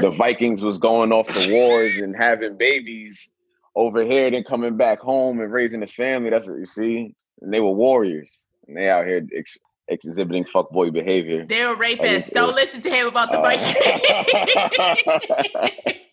[0.00, 3.30] The Vikings was going off the wars and having babies
[3.74, 6.30] over here, then coming back home and raising his family.
[6.30, 7.14] That's what you see.
[7.40, 8.30] And they were warriors,
[8.66, 9.56] and they out here ex-
[9.88, 11.46] exhibiting fuckboy behavior.
[11.46, 12.32] They were it's- rapists.
[12.32, 15.94] Don't listen to him about the Uh, Vikings.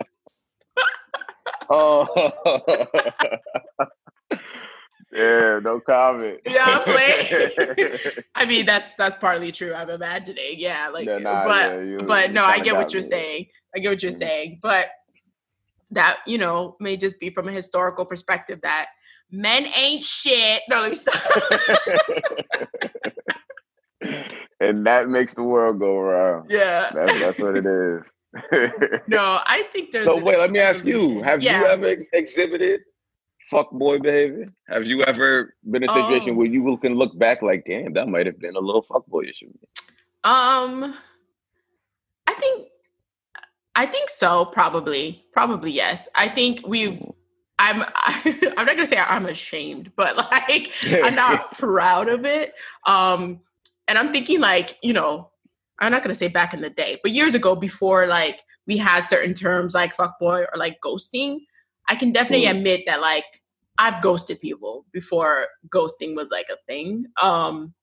[1.69, 2.32] oh.
[5.13, 6.39] yeah, no comment.
[6.45, 7.28] Yeah, playing.
[8.36, 9.73] I mean, that's that's partly true.
[9.73, 12.93] I'm imagining, yeah, like, Yeah, nah, but yeah, you- but you no, I get what
[12.93, 13.08] you're me.
[13.08, 13.47] saying.
[13.75, 14.19] I get what you're Mhm.
[14.19, 14.88] saying, but
[15.91, 18.88] that you know may just be from a historical perspective that
[19.32, 20.63] men ain't shit.
[20.69, 21.21] No, let me stop.
[24.60, 26.49] and that makes the world go around.
[26.49, 28.01] yeah, That's, that's what it is.
[29.08, 30.06] no, I think there's.
[30.06, 31.21] so wait, let me ask you.
[31.24, 31.60] Have Yeah.
[31.62, 32.82] you ever ex- exhibited
[33.52, 34.52] fuckboy behavior?
[34.67, 36.38] Have you ever been in a situation Oh.
[36.38, 39.41] where you can look back like, "Damn, that might have been a little fuckboyish"?
[39.43, 39.67] of me"?
[40.24, 40.95] Um,
[42.28, 42.67] I think,
[43.76, 44.45] I think so.
[44.45, 46.10] Probably, probably yes.
[46.15, 47.08] I think we.
[47.60, 47.84] I'm.
[47.95, 52.54] I'm not gonna say I'm ashamed, but like I'm not proud of it.
[52.86, 53.39] Um,
[53.88, 55.30] and I'm thinking like you know,
[55.79, 59.01] I'm not gonna say back in the day, but years ago before like we had
[59.01, 61.39] certain terms like fuckboy or like ghosting.
[61.88, 62.57] I can definitely mm.
[62.57, 63.25] admit that like
[63.77, 67.05] I've ghosted people before ghosting was like a thing.
[67.21, 67.73] Um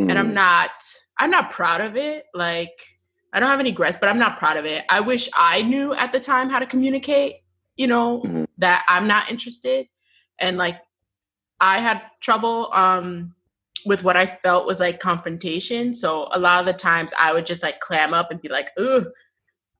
[0.00, 0.08] mm.
[0.08, 0.34] and I'm mm.
[0.34, 0.70] not
[1.18, 2.24] I'm not proud of it.
[2.34, 2.72] Like
[3.32, 4.84] I don't have any regrets, but I'm not proud of it.
[4.88, 7.36] I wish I knew at the time how to communicate,
[7.76, 8.44] you know, mm-hmm.
[8.58, 9.86] that I'm not interested.
[10.38, 10.78] And like
[11.60, 13.34] I had trouble um
[13.84, 15.94] with what I felt was like confrontation.
[15.94, 18.70] So a lot of the times I would just like clam up and be like,
[18.78, 19.10] ooh,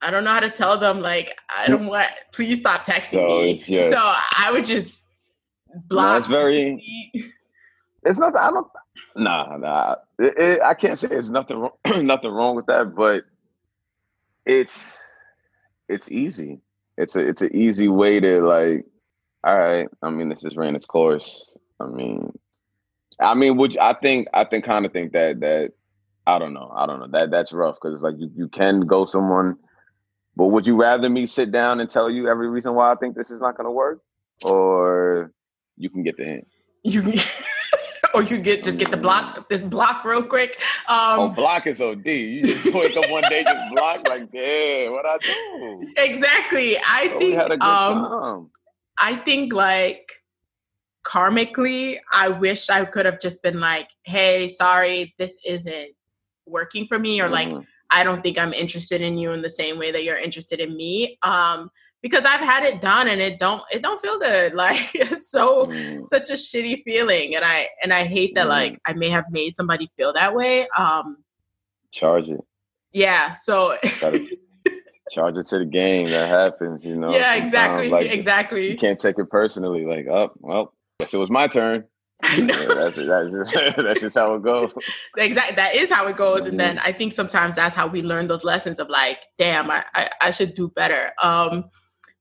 [0.02, 3.26] I don't know how to tell them, like, I don't want, please stop texting so
[3.26, 3.56] me.
[3.56, 5.04] Just, so I would just
[5.88, 6.20] block.
[6.20, 7.12] That's very,
[8.04, 8.66] it's not, I don't,
[9.14, 9.96] nah, nah.
[10.18, 11.72] It, it, I can't say there's nothing wrong,
[12.06, 13.24] nothing wrong with that, but
[14.46, 14.96] it's,
[15.88, 16.60] it's easy.
[16.96, 18.86] It's a, it's an easy way to like,
[19.44, 21.50] all right, I mean, this has ran its course.
[21.78, 22.32] I mean,
[23.20, 25.72] I mean, would you, I think I think kind of think that that
[26.26, 26.72] I don't know.
[26.74, 27.08] I don't know.
[27.08, 29.56] That that's rough because it's like you, you can go someone,
[30.36, 33.16] but would you rather me sit down and tell you every reason why I think
[33.16, 34.00] this is not going to work,
[34.44, 35.32] or
[35.76, 36.46] you can get the hint?
[36.84, 37.14] You.
[38.14, 40.60] or you get just get the block this block real quick.
[40.88, 42.06] Um, oh, block is OD.
[42.06, 45.92] You just wake up one day just block like, damn, what I do?
[45.96, 46.78] Exactly.
[46.78, 47.62] I oh, think.
[47.62, 48.50] um,
[48.98, 50.19] I think like
[51.04, 55.90] karmically, I wish I could have just been like, hey, sorry, this isn't
[56.46, 57.32] working for me, or mm.
[57.32, 60.60] like, I don't think I'm interested in you in the same way that you're interested
[60.60, 61.18] in me.
[61.22, 61.70] Um,
[62.02, 64.54] because I've had it done and it don't it don't feel good.
[64.60, 66.08] Like it's so mm.
[66.08, 67.34] such a shitty feeling.
[67.34, 68.50] And I and I hate that mm.
[68.50, 70.66] like I may have made somebody feel that way.
[70.78, 71.18] Um
[71.92, 72.40] charge it.
[72.92, 73.34] Yeah.
[73.34, 73.76] So
[75.10, 76.06] charge it to the game.
[76.06, 77.12] That happens, you know.
[77.12, 77.88] Yeah, exactly.
[77.88, 78.70] Like, exactly.
[78.70, 81.84] You can't take it personally, like, oh, well, Guess it was my turn.
[82.22, 82.60] I know.
[82.60, 84.70] Yeah, that's, that's, just, that's just how it goes.
[85.16, 85.56] Exactly.
[85.56, 86.46] That is how it goes.
[86.46, 86.86] And then mm-hmm.
[86.86, 90.30] I think sometimes that's how we learn those lessons of like, damn, I, I, I
[90.30, 91.12] should do better.
[91.22, 91.64] Um,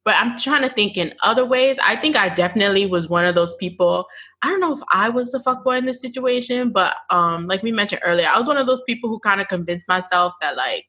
[0.06, 1.78] but I'm trying to think in other ways.
[1.84, 4.06] I think I definitely was one of those people.
[4.42, 7.62] I don't know if I was the fuck boy in this situation, but um, like
[7.62, 10.56] we mentioned earlier, I was one of those people who kind of convinced myself that
[10.56, 10.86] like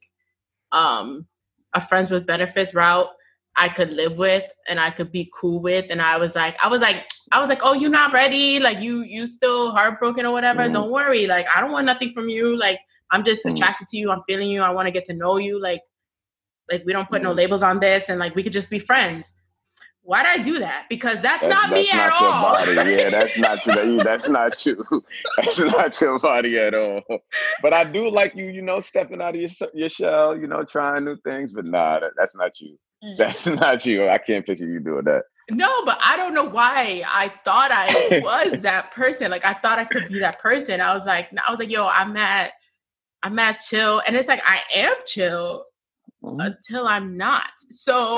[0.71, 1.27] um,
[1.73, 3.09] a friends with benefits route
[3.57, 5.85] I could live with and I could be cool with.
[5.89, 8.59] And I was like, I was like, I was like, oh, you're not ready.
[8.59, 10.61] Like you, you still heartbroken or whatever.
[10.61, 10.73] Mm.
[10.73, 11.27] Don't worry.
[11.27, 12.57] Like I don't want nothing from you.
[12.57, 12.79] Like
[13.11, 13.53] I'm just mm.
[13.53, 14.11] attracted to you.
[14.11, 14.61] I'm feeling you.
[14.61, 15.61] I want to get to know you.
[15.61, 15.81] Like,
[16.69, 17.25] like we don't put mm.
[17.25, 19.33] no labels on this, and like we could just be friends.
[20.03, 20.87] Why did I do that?
[20.89, 22.75] Because that's, that's not that's me not at all.
[22.75, 22.91] Body.
[22.91, 24.03] Yeah, that's not you.
[24.03, 24.83] That's not you.
[25.37, 27.01] That's not your body at all.
[27.61, 28.47] But I do like you.
[28.47, 30.35] You know, stepping out of your your shell.
[30.35, 31.51] You know, trying new things.
[31.51, 32.77] But nah, that, that's not you.
[33.17, 34.09] That's not you.
[34.09, 35.23] I can't picture you doing that.
[35.51, 39.31] No, but I don't know why I thought I was that person.
[39.31, 40.81] Like I thought I could be that person.
[40.81, 42.53] I was like, I was like, yo, I'm at,
[43.23, 45.65] I'm at chill, and it's like I am chill
[46.23, 46.39] mm-hmm.
[46.39, 47.49] until I'm not.
[47.69, 48.17] So.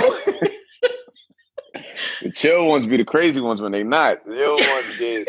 [2.21, 4.25] the chill ones be the crazy ones when they not.
[4.25, 5.27] The chill ones get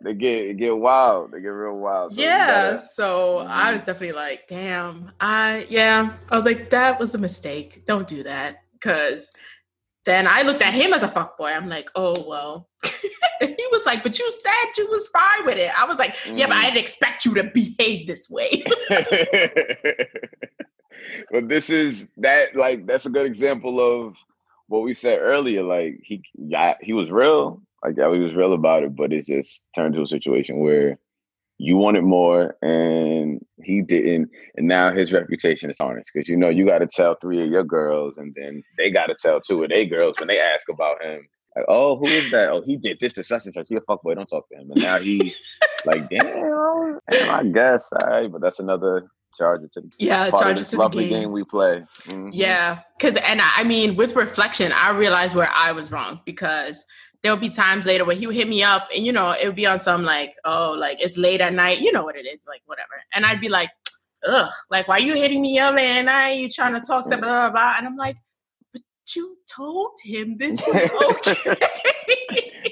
[0.00, 1.32] they get get wild.
[1.32, 2.14] They get real wild.
[2.14, 2.72] So yeah.
[2.72, 3.50] Gotta, so mm-hmm.
[3.50, 5.12] I was definitely like, damn.
[5.20, 6.12] I yeah.
[6.30, 7.84] I was like, that was a mistake.
[7.86, 9.30] Don't do that because
[10.08, 11.50] then I looked at him as a fuck boy.
[11.50, 12.68] I'm like, oh well.
[13.40, 15.70] he was like, but you said you was fine with it.
[15.78, 16.48] I was like, yeah, mm.
[16.48, 16.66] but I mm.
[16.68, 18.64] didn't expect you to behave this way.
[21.30, 24.16] but this is that like that's a good example of
[24.68, 25.62] what we said earlier.
[25.62, 27.60] Like he yeah, he was real.
[27.84, 30.98] Like yeah, he was real about it, but it just turned to a situation where
[31.58, 36.48] you wanted more and he didn't and now his reputation is tarnished because you know
[36.48, 39.64] you got to tell three of your girls and then they got to tell two
[39.64, 42.50] of their girls when they ask about him like oh who is that?
[42.50, 43.66] Oh he did this to such and such.
[43.68, 44.70] He a fuck boy don't talk to him.
[44.70, 45.34] And now he
[45.84, 48.30] like damn, damn i guess all right.
[48.30, 51.22] But that's another charge it to the yeah charge it to lovely the game.
[51.22, 51.82] game we play.
[52.06, 52.30] Mm-hmm.
[52.32, 56.84] yeah because and I mean with reflection i realized where i was wrong because
[57.22, 59.46] there would be times later where he would hit me up and you know it
[59.46, 62.26] would be on some like oh like it's late at night you know what it
[62.26, 63.02] is like whatever.
[63.12, 63.70] And i'd be like
[64.26, 66.38] ugh like why are you hitting me up at night?
[66.38, 67.74] You trying to talk to blah blah blah.
[67.78, 68.16] And i'm like
[68.72, 68.82] but
[69.14, 70.90] you told him this was
[71.26, 71.56] okay.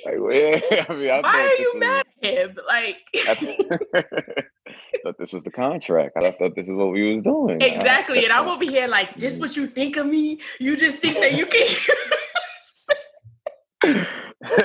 [0.04, 2.56] Like, well, I mean, I why are you was, mad at him?
[2.68, 3.34] Like I
[5.02, 6.16] thought this was the contract.
[6.16, 7.60] I thought this is what we was doing.
[7.60, 9.40] Exactly and i'm over here like this mm.
[9.40, 10.38] what you think of me?
[10.60, 11.66] You just think that you can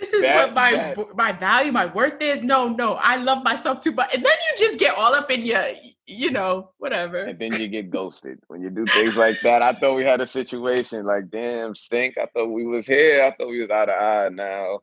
[0.00, 1.16] this is that, what my that.
[1.16, 2.42] my value, my worth is.
[2.42, 5.44] No, no, I love myself too, but and then you just get all up in
[5.44, 5.66] your,
[6.06, 7.22] you know, whatever.
[7.22, 9.62] And then you get ghosted when you do things like that.
[9.62, 12.18] I thought we had a situation like, damn, stink.
[12.18, 13.24] I thought we was here.
[13.24, 14.28] I thought we was out of eye.
[14.30, 14.80] Now,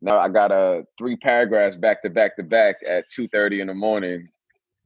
[0.00, 3.60] now I got a uh, three paragraphs back to back to back at two thirty
[3.60, 4.28] in the morning,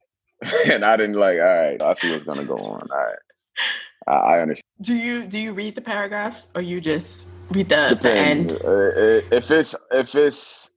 [0.65, 1.37] and I didn't like.
[1.39, 2.87] All right, I see what's gonna go on.
[2.91, 3.15] All right,
[4.07, 4.63] I, I understand.
[4.81, 7.25] Do you do you read the paragraphs or you just?
[7.51, 8.51] Read the, the end.
[8.51, 10.71] Uh, if it's if it's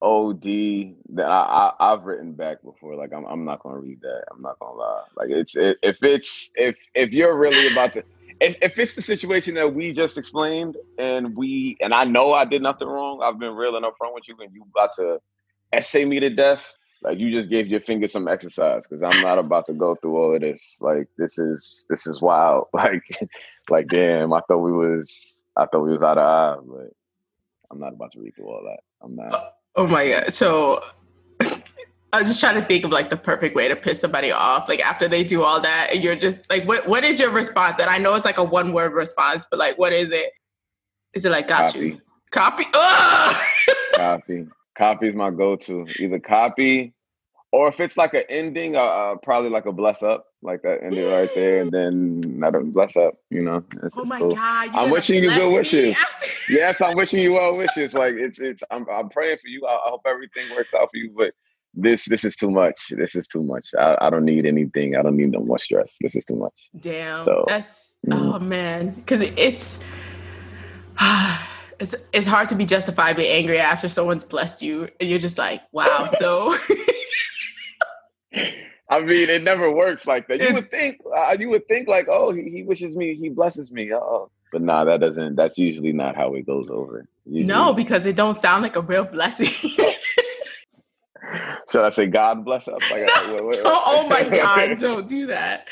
[0.00, 2.94] OD, then I, I have written back before.
[2.94, 4.24] Like I'm I'm not gonna read that.
[4.30, 5.04] I'm not gonna lie.
[5.16, 8.04] Like it's if it's if if you're really about to.
[8.40, 12.44] If, if it's the situation that we just explained and we and I know I
[12.44, 15.18] did nothing wrong, I've been real and upfront with you, and you about to
[15.72, 16.64] essay me to death,
[17.02, 20.16] like you just gave your finger some exercise because I'm not about to go through
[20.16, 20.76] all of this.
[20.80, 22.66] Like this is this is wild.
[22.74, 23.02] Like
[23.70, 26.92] like damn, I thought we was I thought we was out of eye, but
[27.70, 28.80] I'm not about to read through all that.
[29.02, 29.32] I'm not.
[29.32, 30.32] Oh, oh my god!
[30.32, 30.82] So
[32.12, 34.68] I was just trying to think of like the perfect way to piss somebody off.
[34.68, 37.80] Like after they do all that, and you're just like, what what is your response?
[37.80, 40.30] And I know it's like a one word response, but like, what is it?
[41.14, 41.78] Is it like got copy.
[41.86, 42.00] you?
[42.30, 42.64] Copy.
[43.94, 44.46] copy.
[44.76, 45.86] Copy is my go to.
[45.98, 46.94] Either copy,
[47.50, 50.82] or if it's like an ending, uh, uh, probably like a bless up like that
[50.82, 53.14] ended right there, and then not a bless up.
[53.30, 53.64] You know.
[53.82, 54.30] It's, oh my cool.
[54.30, 54.70] god!
[54.72, 55.96] I'm wishing you good wishes.
[56.48, 57.94] yes, I'm wishing you well wishes.
[57.94, 58.62] Like it's it's.
[58.70, 59.66] I'm I'm praying for you.
[59.66, 61.12] I, I, hope everything works out for you.
[61.16, 61.32] But
[61.74, 62.78] this this is too much.
[62.90, 63.66] This is too much.
[63.78, 64.96] I, I don't need anything.
[64.96, 65.92] I don't need no more stress.
[66.00, 66.70] This is too much.
[66.80, 67.24] Damn.
[67.24, 68.14] So, that's mm.
[68.16, 69.78] oh man, because it's.
[71.80, 75.62] It's, it's hard to be justifiably angry after someone's blessed you and you're just like
[75.70, 76.52] wow so
[78.90, 80.40] I mean, it never works like that.
[80.40, 83.70] You would think, uh, you would think like, oh, he, he wishes me, he blesses
[83.70, 83.92] me.
[83.92, 85.36] Oh, but nah, that doesn't.
[85.36, 87.06] That's usually not how it goes over.
[87.26, 89.48] Usually, no, because it don't sound like a real blessing.
[91.70, 92.80] Should I say God bless us?
[92.90, 93.82] Like, no, what, what, what?
[93.86, 95.68] oh my God, don't do that.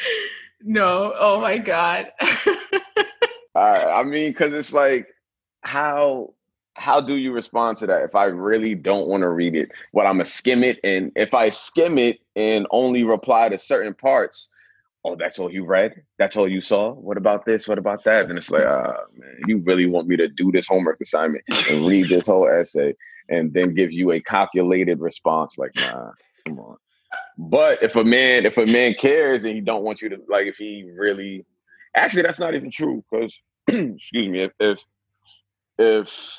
[0.62, 2.12] No, oh my God.
[3.54, 5.08] All right, I mean, because it's like
[5.62, 6.34] how
[6.76, 9.70] how do you respond to that if I really don't want to read it?
[9.92, 13.94] What I'm gonna skim it, and if I skim it and only reply to certain
[13.94, 14.48] parts,
[15.04, 16.92] oh, that's all you read, that's all you saw.
[16.92, 17.66] What about this?
[17.66, 18.28] What about that?
[18.28, 21.86] And it's like, ah, man, you really want me to do this homework assignment and
[21.86, 22.94] read this whole essay
[23.28, 25.56] and then give you a calculated response?
[25.58, 26.10] Like, nah,
[26.46, 26.76] come on.
[27.38, 30.46] But if a man, if a man cares and he don't want you to like,
[30.46, 31.46] if he really,
[31.94, 34.84] actually, that's not even true because, excuse me, if if
[35.78, 36.38] if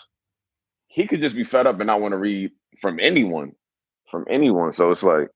[0.97, 2.49] he could just be fed up and not want to read
[2.81, 3.51] from anyone,
[4.09, 4.73] from anyone.
[4.73, 5.29] So it's like,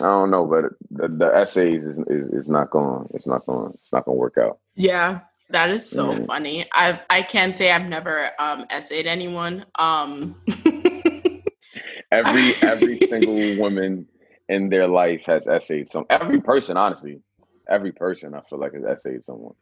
[0.00, 3.08] I don't know, but the, the essays is, is, is not going.
[3.14, 3.78] It's not going.
[3.80, 4.58] It's not going to work out.
[4.74, 6.26] Yeah, that is so mm.
[6.26, 6.66] funny.
[6.72, 9.64] I I can't say I've never um, essayed anyone.
[9.76, 10.34] Um.
[12.10, 14.08] every every single woman
[14.48, 16.06] in their life has essayed some.
[16.10, 17.20] Every person, honestly,
[17.70, 19.54] every person I feel like has essayed someone.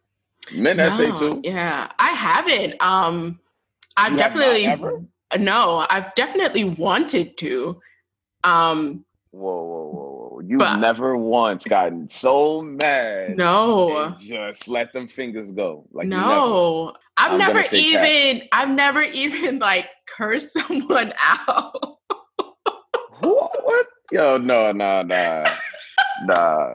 [0.51, 1.43] Men no, essay too.
[1.45, 2.75] Yeah, I haven't.
[2.81, 3.39] Um,
[3.97, 4.67] I've definitely
[5.39, 7.81] no, I've definitely wanted to.
[8.43, 10.41] Um Whoa, whoa, whoa, whoa.
[10.47, 13.37] You've but, never once gotten so mad.
[13.37, 14.15] No.
[14.21, 15.89] just let them fingers go.
[15.91, 16.87] Like no.
[16.87, 18.49] Never, I've never even cat.
[18.53, 21.99] I've never even like cursed someone out.
[23.21, 23.87] what?
[24.13, 25.51] Yo, no, no, nah.
[26.25, 26.75] nah.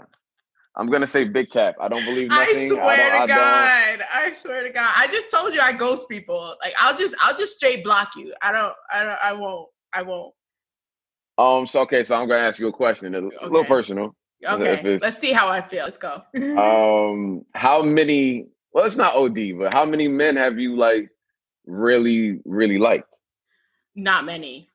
[0.79, 1.75] I'm gonna say big cap.
[1.81, 2.55] I don't believe nothing.
[2.55, 3.37] I swear I to God.
[3.37, 4.89] I, I, swear to God.
[4.95, 6.55] I just told you I ghost people.
[6.63, 8.33] Like I'll just I'll just straight block you.
[8.41, 9.67] I don't I don't I won't.
[9.91, 10.33] I won't.
[11.37, 13.13] Um so okay, so I'm gonna ask you a question.
[13.13, 13.35] A okay.
[13.41, 14.15] little personal.
[14.47, 14.97] Okay.
[15.01, 15.83] Let's see how I feel.
[15.83, 16.23] Let's go.
[16.57, 21.09] um how many well it's not OD, but how many men have you like
[21.65, 23.09] really, really liked?
[23.95, 24.69] Not many.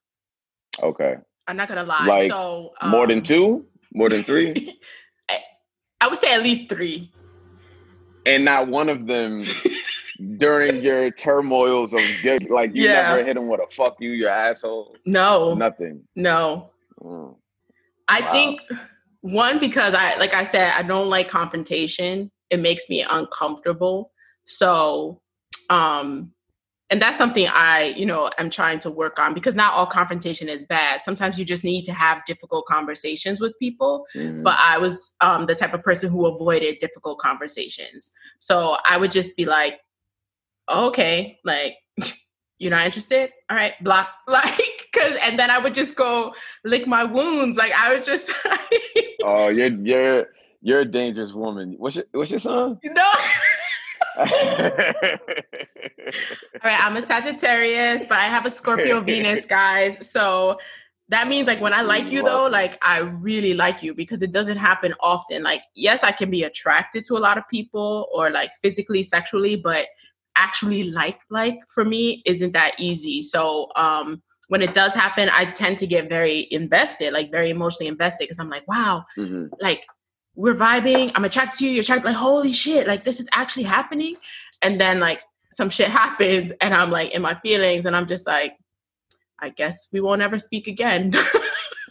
[0.82, 1.14] Okay.
[1.48, 2.04] I'm not gonna lie.
[2.06, 3.66] Like so um, more than um, two?
[3.94, 4.78] More than three?
[6.04, 7.10] I would say at least three.
[8.26, 9.42] And not one of them
[10.36, 12.00] during your turmoils of
[12.50, 13.08] like you yeah.
[13.08, 14.96] never hit him with a fuck you, your asshole.
[15.06, 15.54] No.
[15.54, 16.02] Nothing.
[16.14, 16.68] No.
[17.02, 17.36] Mm.
[18.06, 18.32] I wow.
[18.32, 18.60] think
[19.22, 22.30] one because I like I said, I don't like confrontation.
[22.50, 24.12] It makes me uncomfortable.
[24.44, 25.22] So
[25.70, 26.33] um
[26.94, 30.48] and that's something i you know am trying to work on because not all confrontation
[30.48, 31.00] is bad.
[31.00, 34.06] Sometimes you just need to have difficult conversations with people.
[34.14, 34.44] Mm-hmm.
[34.44, 38.12] but i was um, the type of person who avoided difficult conversations.
[38.38, 39.80] So i would just be like
[40.70, 41.74] okay like
[42.58, 43.30] you're not interested?
[43.50, 44.10] All right block.
[44.28, 46.32] Like because and then i would just go
[46.64, 47.58] lick my wounds.
[47.58, 48.30] Like i would just
[49.24, 50.26] oh you're you're
[50.62, 51.74] you're a dangerous woman.
[51.76, 52.78] What's your what's your son?
[52.84, 53.10] No
[54.16, 54.26] All
[56.64, 60.10] right, I'm a Sagittarius, but I have a Scorpio Venus, guys.
[60.10, 60.58] So
[61.08, 64.32] that means like when I like you though, like I really like you because it
[64.32, 65.42] doesn't happen often.
[65.42, 69.56] Like, yes, I can be attracted to a lot of people or like physically, sexually,
[69.56, 69.86] but
[70.36, 73.22] actually like like for me isn't that easy.
[73.22, 77.88] So um when it does happen, I tend to get very invested, like very emotionally
[77.88, 79.46] invested because I'm like, wow, mm-hmm.
[79.60, 79.84] like
[80.36, 81.12] we're vibing.
[81.14, 81.72] I'm attracted to you.
[81.72, 82.06] You're attracted.
[82.06, 82.86] Like, holy shit!
[82.86, 84.16] Like this is actually happening.
[84.62, 85.22] And then like
[85.52, 88.56] some shit happens and I'm like in my feelings and I'm just like,
[89.40, 91.12] I guess we won't ever speak again.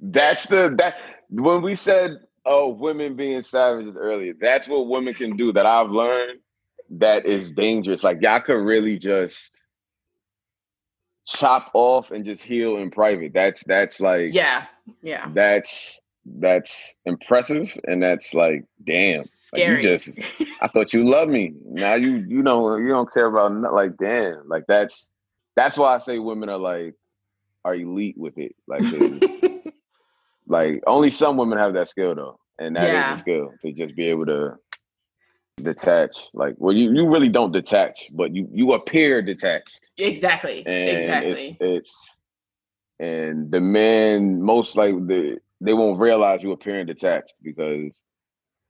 [0.00, 0.96] that's the that
[1.28, 5.90] when we said oh women being savages earlier, that's what women can do that I've
[5.90, 6.38] learned
[6.90, 8.02] that is dangerous.
[8.04, 9.52] Like y'all could really just
[11.26, 13.32] chop off and just heal in private.
[13.32, 14.66] That's that's like yeah,
[15.02, 15.28] yeah.
[15.32, 19.24] That's that's impressive and that's like damn.
[19.24, 19.74] Scary.
[19.76, 20.18] Like you just
[20.62, 21.52] I thought you loved me.
[21.64, 24.48] Now you you don't you don't care about not, like damn.
[24.48, 25.08] Like that's
[25.56, 26.94] that's why I say women are like
[27.64, 28.54] are elite with it.
[28.66, 28.82] Like
[30.46, 32.38] like only some women have that skill though.
[32.58, 33.12] And that Yeah.
[33.12, 34.54] is a skill to just be able to
[35.58, 36.16] detach.
[36.34, 39.90] Like well you, you really don't detach, but you you appear detached.
[39.98, 40.64] exactly.
[40.66, 41.58] And exactly.
[41.60, 42.08] it's it's
[43.00, 48.00] and the men most like the they won't realize you appearing detached because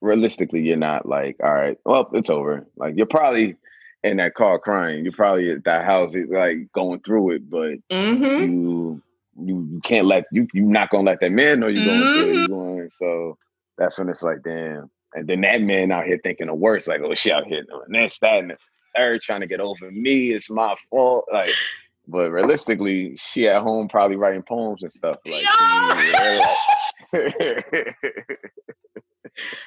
[0.00, 2.66] realistically you're not like all right well it's over.
[2.76, 3.56] Like you're probably
[4.02, 5.04] in that car crying.
[5.04, 8.52] You're probably at that house like going through it but mm-hmm.
[8.52, 9.02] you
[9.38, 12.30] you you can't let you you're not gonna let that man know you're going through
[12.30, 12.36] it.
[12.36, 13.38] You're going so
[13.78, 14.90] that's when it's like damn.
[15.14, 17.90] And then that man out here thinking the worst like oh she out here doing
[17.90, 18.56] this that and the
[18.96, 20.32] third trying to get over me.
[20.32, 21.26] It's my fault.
[21.32, 21.50] Like
[22.08, 25.44] but realistically she at home probably writing poems and stuff like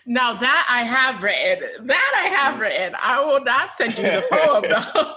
[0.06, 4.24] Now that I have written, that I have written, I will not send you the
[4.32, 5.16] poem though.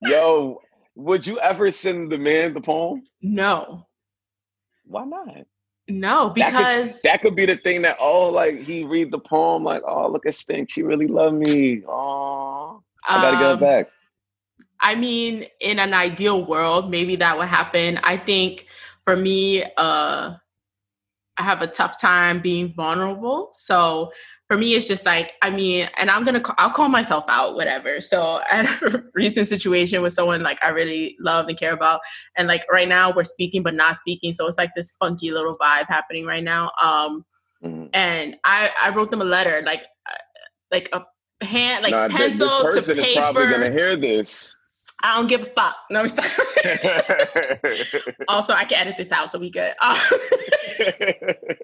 [0.08, 0.60] yo
[0.94, 3.02] would you ever send the man the poem?
[3.22, 3.86] No,
[4.84, 5.46] why not?
[5.88, 9.18] No, That could- because that could be the thing that oh like he read the
[9.18, 11.82] poem like oh look at Stink she really loved me.
[11.86, 13.88] Oh I gotta get her um, back
[14.80, 17.98] I mean, in an ideal world, maybe that would happen.
[18.02, 18.66] I think
[19.04, 20.34] for me, uh,
[21.36, 23.48] I have a tough time being vulnerable.
[23.52, 24.12] So
[24.48, 28.00] for me, it's just like, I mean, and I'm gonna, I'll call myself out, whatever.
[28.00, 32.00] So I had a recent situation with someone like I really love and care about,
[32.36, 34.32] and like right now we're speaking but not speaking.
[34.32, 36.70] So it's like this funky little vibe happening right now.
[36.80, 37.24] Um,
[37.64, 37.90] Mhm.
[37.92, 40.14] and I, I wrote them a letter, like, uh,
[40.70, 41.02] like a
[41.44, 43.78] hand, like pencil this person to is probably gonna paper.
[43.78, 44.56] hear this
[45.00, 45.76] I don't give a fuck.
[45.90, 46.24] No, stop.
[48.28, 49.74] also, I can edit this out so we good.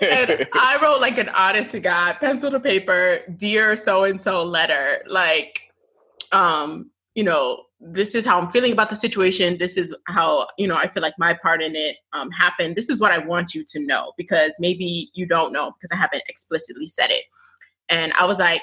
[0.00, 4.42] And I wrote like an honest to God, pencil to paper, dear so and so
[4.42, 5.02] letter.
[5.06, 5.70] Like,
[6.32, 9.58] um, you know, this is how I'm feeling about the situation.
[9.58, 12.76] This is how, you know, I feel like my part in it um, happened.
[12.76, 15.96] This is what I want you to know because maybe you don't know because I
[15.96, 17.24] haven't explicitly said it.
[17.88, 18.62] And I was like,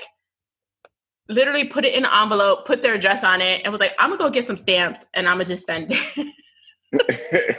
[1.29, 4.09] literally put it in an envelope, put their address on it, and was like, I'm
[4.09, 6.27] gonna go get some stamps and I'm gonna just send it.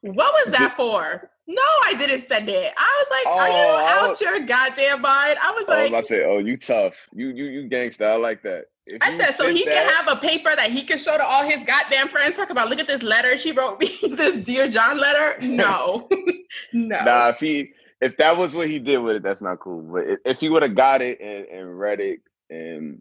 [0.00, 1.30] what was that for?
[1.46, 2.72] No, I didn't send it.
[2.76, 5.38] I was like, Are Oh, you I out was- your goddamn mind?
[5.40, 6.94] I was I like, to say, oh, you tough.
[7.12, 8.02] You you you gangsta.
[8.06, 8.66] I like that.
[8.86, 11.42] If I said, so he can have a paper that he can show to all
[11.42, 12.36] his goddamn friends.
[12.36, 15.36] Talk about, look at this letter she wrote me, this dear John letter.
[15.42, 16.08] No,
[16.72, 17.04] no.
[17.04, 19.82] Nah, if he if that was what he did with it, that's not cool.
[19.82, 22.20] But if, if he would have got it and, and read it
[22.50, 23.00] and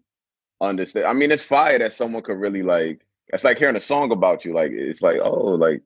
[0.61, 1.05] understand.
[1.05, 3.01] I mean, it's fire that someone could really like.
[3.27, 4.53] It's like hearing a song about you.
[4.53, 5.81] Like it's like, oh, like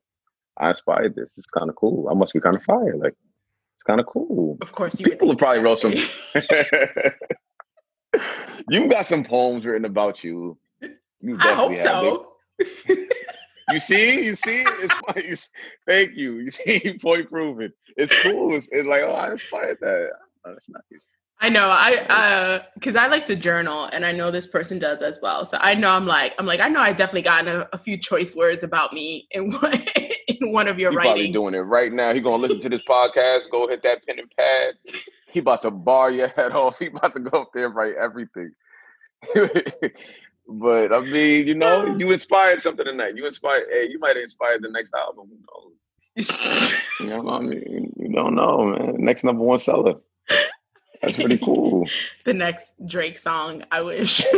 [0.57, 1.31] I inspired this.
[1.37, 2.07] It's kind of cool.
[2.09, 2.95] I must be kind of fire.
[2.97, 3.15] Like
[3.75, 4.59] it's kind of cool.
[4.61, 5.93] Of course, you People would have probably wrote some.
[8.69, 10.57] you got some poems written about you.
[11.21, 12.33] You I hope so.
[13.69, 15.27] You see, you see, it's funny.
[15.27, 15.35] You
[15.87, 16.39] Thank you.
[16.39, 17.73] You see, point proven.
[17.97, 18.55] It's cool.
[18.55, 20.11] It's, it's like, oh, I inspired that.
[20.45, 21.15] Oh, that's nice.
[21.41, 21.69] I know.
[21.69, 25.43] I uh because I like to journal and I know this person does as well.
[25.43, 27.97] So I know I'm like I'm like I know I've definitely gotten a, a few
[27.97, 29.83] choice words about me in one
[30.27, 32.13] in one of your He probably doing it right now.
[32.13, 33.49] He gonna listen to this podcast.
[33.49, 34.75] Go hit that pen and pad.
[35.31, 36.77] He about to bar your head off.
[36.77, 38.51] He about to go up there and write everything.
[40.47, 43.15] but I mean, you know, you inspired something tonight.
[43.15, 43.65] You inspired.
[43.71, 45.27] Hey, you might have inspired the next album.
[45.27, 46.77] Who knows?
[46.99, 47.93] You know what I mean?
[47.97, 48.97] You don't know, man.
[48.99, 49.95] Next number one seller.
[51.01, 51.87] That's pretty cool.
[52.25, 54.23] the next Drake song, I wish.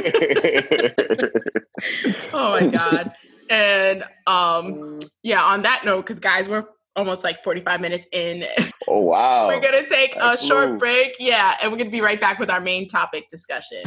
[2.33, 3.13] oh my god.
[3.49, 8.45] And um yeah, on that note, because guys, we're almost like 45 minutes in.
[8.87, 9.47] oh wow.
[9.47, 11.15] we're gonna take a short break.
[11.19, 13.81] Yeah, and we're gonna be right back with our main topic discussion.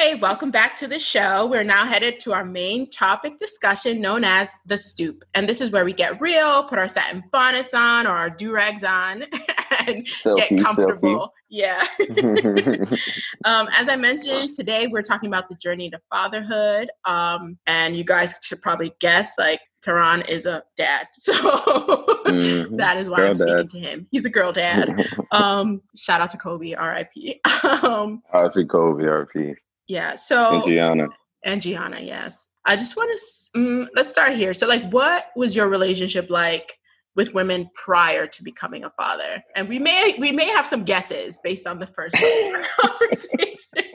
[0.00, 1.46] Right, welcome back to the show.
[1.46, 5.24] We're now headed to our main topic discussion known as the stoop.
[5.34, 8.52] And this is where we get real, put our satin bonnets on or our do
[8.52, 9.22] rags on,
[9.88, 11.32] and selfie, get comfortable.
[11.50, 11.50] Selfie.
[11.50, 11.84] Yeah.
[13.44, 16.90] um, as I mentioned today, we're talking about the journey to fatherhood.
[17.04, 22.76] Um, and you guys should probably guess, like Terron is a dad, so mm-hmm.
[22.76, 23.70] that is why girl I'm speaking dad.
[23.70, 24.06] to him.
[24.12, 25.08] He's a girl dad.
[25.32, 27.40] um, shout out to Kobe, R.I.P.
[27.82, 28.66] um, R.I.P.
[28.66, 29.56] Kobe, R.I.P.
[29.88, 30.14] Yeah.
[30.14, 31.08] So and Gianna.
[31.44, 32.48] And Gianna, yes.
[32.64, 34.52] I just want to um, let's start here.
[34.52, 36.78] So, like, what was your relationship like
[37.16, 39.42] with women prior to becoming a father?
[39.56, 42.14] And we may we may have some guesses based on the first
[42.80, 43.94] conversation.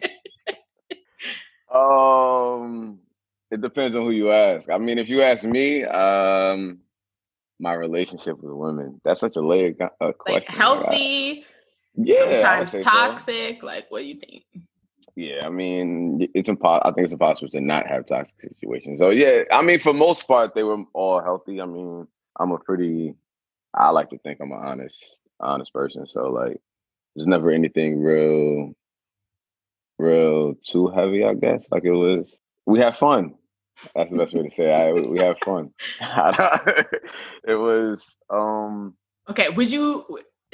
[1.73, 2.99] um,
[3.51, 4.69] it depends on who you ask.
[4.69, 6.79] I mean, if you ask me, um,
[7.59, 10.33] my relationship with women that's such a layered uh, question.
[10.33, 11.45] Like healthy,
[11.95, 13.59] yeah, sometimes toxic.
[13.59, 13.67] So.
[13.67, 14.43] Like, what do you think?
[15.15, 16.89] Yeah, I mean, it's impossible.
[16.89, 18.99] I think it's impossible to not have toxic situations.
[18.99, 21.61] So yeah, I mean, for most part, they were all healthy.
[21.61, 22.07] I mean,
[22.39, 23.13] I'm a pretty,
[23.75, 25.05] I like to think I'm an honest,
[25.39, 26.07] honest person.
[26.07, 26.57] So like,
[27.15, 28.73] there's never anything real,
[29.99, 31.23] real too heavy.
[31.23, 32.27] I guess like it was.
[32.65, 33.35] We had fun.
[33.95, 34.73] That's the best way to say it.
[34.73, 35.73] I, we had fun.
[37.47, 38.03] it was.
[38.31, 38.95] um
[39.29, 40.05] Okay, would you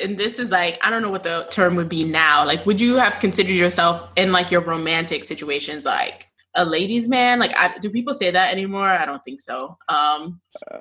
[0.01, 2.45] and this is like I don't know what the term would be now.
[2.45, 7.39] Like, would you have considered yourself in like your romantic situations like a ladies' man?
[7.39, 8.87] Like, I, do people say that anymore?
[8.87, 9.77] I don't think so.
[9.87, 10.41] Um,
[10.71, 10.79] uh,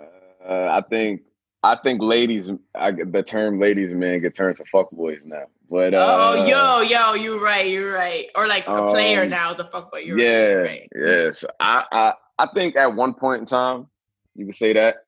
[0.49, 1.23] I think
[1.63, 5.45] I think ladies, I, the term "ladies' man" get turned to fuck boys now.
[5.71, 8.29] But uh, oh, yo, yo, you're right, you're right.
[8.35, 9.99] Or like a um, player now is a fuck boy.
[9.99, 10.89] You're yeah, right, right.
[10.95, 11.45] yes.
[11.61, 13.89] I, I I think at one point in time
[14.35, 15.05] you could say that.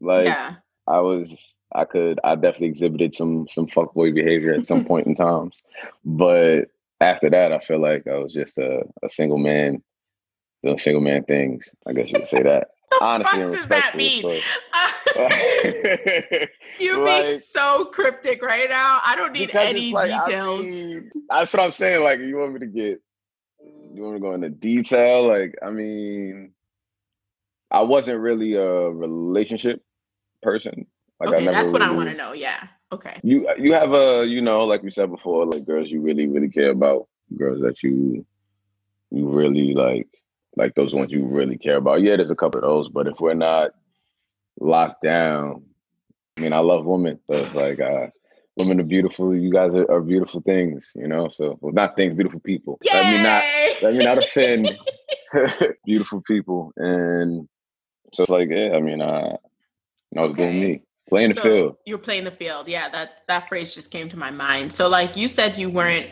[0.00, 0.56] Like, yeah.
[0.86, 1.30] I was
[1.74, 5.56] I could I definitely exhibited some some fuckboy behavior at some point in times.
[6.04, 9.82] But after that I feel like I was just a, a single man
[10.62, 11.74] doing single man things.
[11.86, 12.68] I guess you could say that.
[13.00, 14.24] Honestly, what does that mean?
[16.80, 19.00] you like, being so cryptic right now.
[19.04, 20.60] I don't need any like, details.
[20.60, 22.02] I mean, that's what I'm saying.
[22.02, 23.00] Like, you want me to get?
[23.92, 25.28] You want me to go into detail?
[25.28, 26.52] Like, I mean,
[27.70, 29.82] I wasn't really a relationship
[30.42, 30.86] person.
[31.20, 32.32] Like okay, that's what I want to know.
[32.32, 32.68] Yeah.
[32.92, 33.20] Okay.
[33.22, 36.48] You you have a you know like we said before like girls you really really
[36.48, 38.24] care about girls that you
[39.10, 40.08] you really like
[40.56, 42.02] like those ones you really care about.
[42.02, 43.70] Yeah, there's a couple of those, but if we're not
[44.60, 45.62] locked down,
[46.36, 48.08] I mean I love women, so it's like uh,
[48.56, 49.34] women are beautiful.
[49.34, 51.28] You guys are, are, beautiful things, you know.
[51.28, 52.78] So well, not things, beautiful people.
[52.82, 52.92] Yay!
[52.92, 54.78] Let me not let me not offend
[55.84, 57.48] beautiful people, and
[58.14, 58.72] so it's like yeah.
[58.74, 59.36] I mean, uh,
[60.16, 60.42] I was okay.
[60.42, 60.82] doing me.
[61.08, 61.76] Playing the so field.
[61.86, 62.68] You're playing the field.
[62.68, 64.72] Yeah, that that phrase just came to my mind.
[64.72, 66.10] So like you said you weren't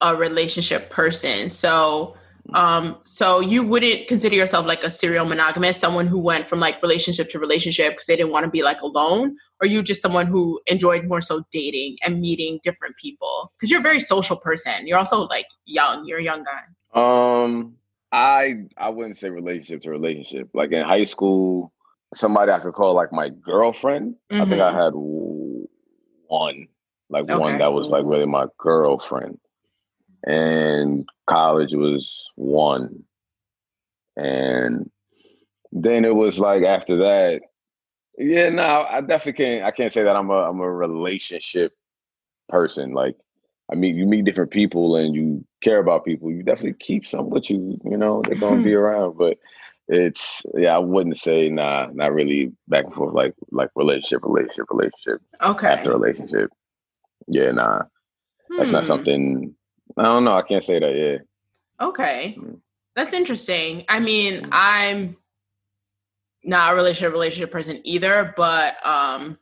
[0.00, 1.48] a relationship person.
[1.50, 2.16] So
[2.54, 6.82] um so you wouldn't consider yourself like a serial monogamous, someone who went from like
[6.82, 10.26] relationship to relationship because they didn't want to be like alone, or you just someone
[10.26, 13.52] who enjoyed more so dating and meeting different people?
[13.56, 14.86] Because you're a very social person.
[14.86, 16.06] You're also like young.
[16.06, 16.62] You're a young guy.
[16.94, 17.74] Um
[18.10, 20.48] I I wouldn't say relationship to relationship.
[20.54, 21.72] Like in high school,
[22.14, 24.14] somebody I could call like my girlfriend.
[24.30, 24.42] Mm-hmm.
[24.42, 24.78] I think I mm-hmm.
[24.78, 24.92] had
[26.28, 26.68] one,
[27.10, 27.36] like okay.
[27.36, 29.38] one that was like really my girlfriend.
[30.24, 33.04] And college was one.
[34.16, 34.90] And
[35.70, 37.42] then it was like after that,
[38.18, 41.72] yeah, no, I definitely can't I can't say that I'm a I'm a relationship
[42.48, 42.92] person.
[42.92, 43.16] Like
[43.70, 47.30] I mean you meet different people and you care about people, you definitely keep some
[47.30, 49.16] with you, you know, they're gonna be around.
[49.16, 49.38] But
[49.88, 54.66] it's yeah, I wouldn't say nah, not really back and forth like like relationship, relationship,
[54.70, 55.20] relationship.
[55.42, 55.68] Okay.
[55.68, 56.50] After relationship.
[57.26, 57.82] Yeah, nah.
[58.56, 58.76] That's hmm.
[58.76, 59.54] not something
[59.96, 60.36] I don't know.
[60.36, 61.86] I can't say that, yeah.
[61.86, 62.36] Okay.
[62.38, 62.60] Mm.
[62.94, 63.84] That's interesting.
[63.88, 64.48] I mean, mm.
[64.52, 65.16] I'm
[66.44, 69.38] not a relationship relationship person either, but um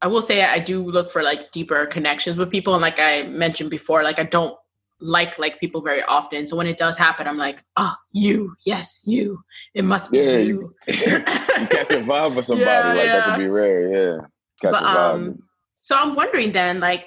[0.00, 2.74] I will say I do look for like deeper connections with people.
[2.74, 4.56] And like I mentioned before, like I don't
[5.02, 6.46] like like people very often.
[6.46, 9.42] So when it does happen, I'm like, oh, you, yes, you.
[9.74, 10.74] It must be yeah, you.
[10.86, 13.16] you catch a vibe with somebody yeah, like yeah.
[13.16, 14.20] that could be rare, yeah.
[14.60, 15.42] Catch but, um,
[15.80, 17.06] so I'm wondering then, like,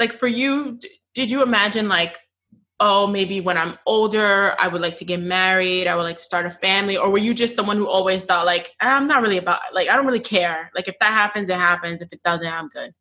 [0.00, 2.16] like for you, d- did you imagine like,
[2.80, 6.24] oh, maybe when I'm older, I would like to get married, I would like to
[6.24, 9.38] start a family, or were you just someone who always thought like, I'm not really
[9.38, 10.70] about like I don't really care.
[10.74, 12.00] Like if that happens, it happens.
[12.00, 12.92] If it doesn't, I'm good.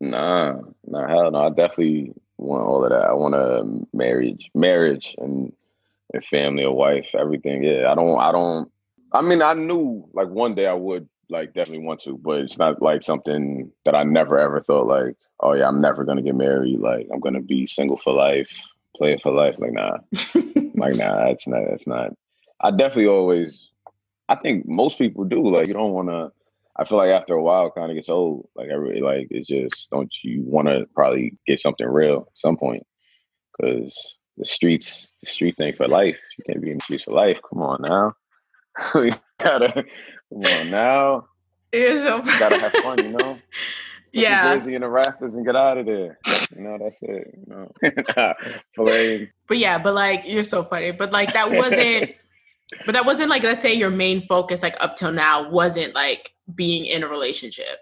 [0.00, 1.46] Nah, nah, hell no.
[1.46, 3.08] I definitely want all of that.
[3.08, 3.64] I want a
[3.96, 5.52] marriage, marriage, and
[6.12, 7.64] and family, a wife, everything.
[7.64, 8.18] Yeah, I don't.
[8.18, 8.70] I don't.
[9.12, 12.58] I mean, I knew like one day I would like definitely want to, but it's
[12.58, 16.34] not like something that I never ever thought like, oh yeah, I'm never gonna get
[16.34, 16.78] married.
[16.78, 18.50] Like I'm gonna be single for life,
[18.96, 19.58] play it for life.
[19.58, 19.98] Like nah,
[20.74, 21.64] like nah, that's not.
[21.68, 22.12] That's not.
[22.60, 23.68] I definitely always.
[24.28, 25.48] I think most people do.
[25.48, 26.32] Like you don't want to.
[26.78, 28.48] I feel like after a while, kind of gets old.
[28.54, 32.56] Like every like it's just don't you want to probably get something real at some
[32.56, 32.86] point
[33.56, 33.96] because
[34.36, 36.18] the streets the streets ain't for life.
[36.38, 37.38] You can't be in the streets for life.
[37.48, 38.12] Come on now,
[38.94, 41.26] we gotta come on now.
[41.72, 43.38] It's so gotta have fun, you know.
[44.12, 44.56] Yeah.
[44.56, 46.18] jersey in the rafters and get out of there.
[46.56, 47.34] You know that's it.
[47.36, 48.34] You know,
[48.74, 49.28] Flame.
[49.46, 50.92] But yeah, but like you're so funny.
[50.92, 52.12] But like that wasn't
[52.86, 56.32] but that wasn't like let's say your main focus like up till now wasn't like
[56.54, 57.78] being in a relationship.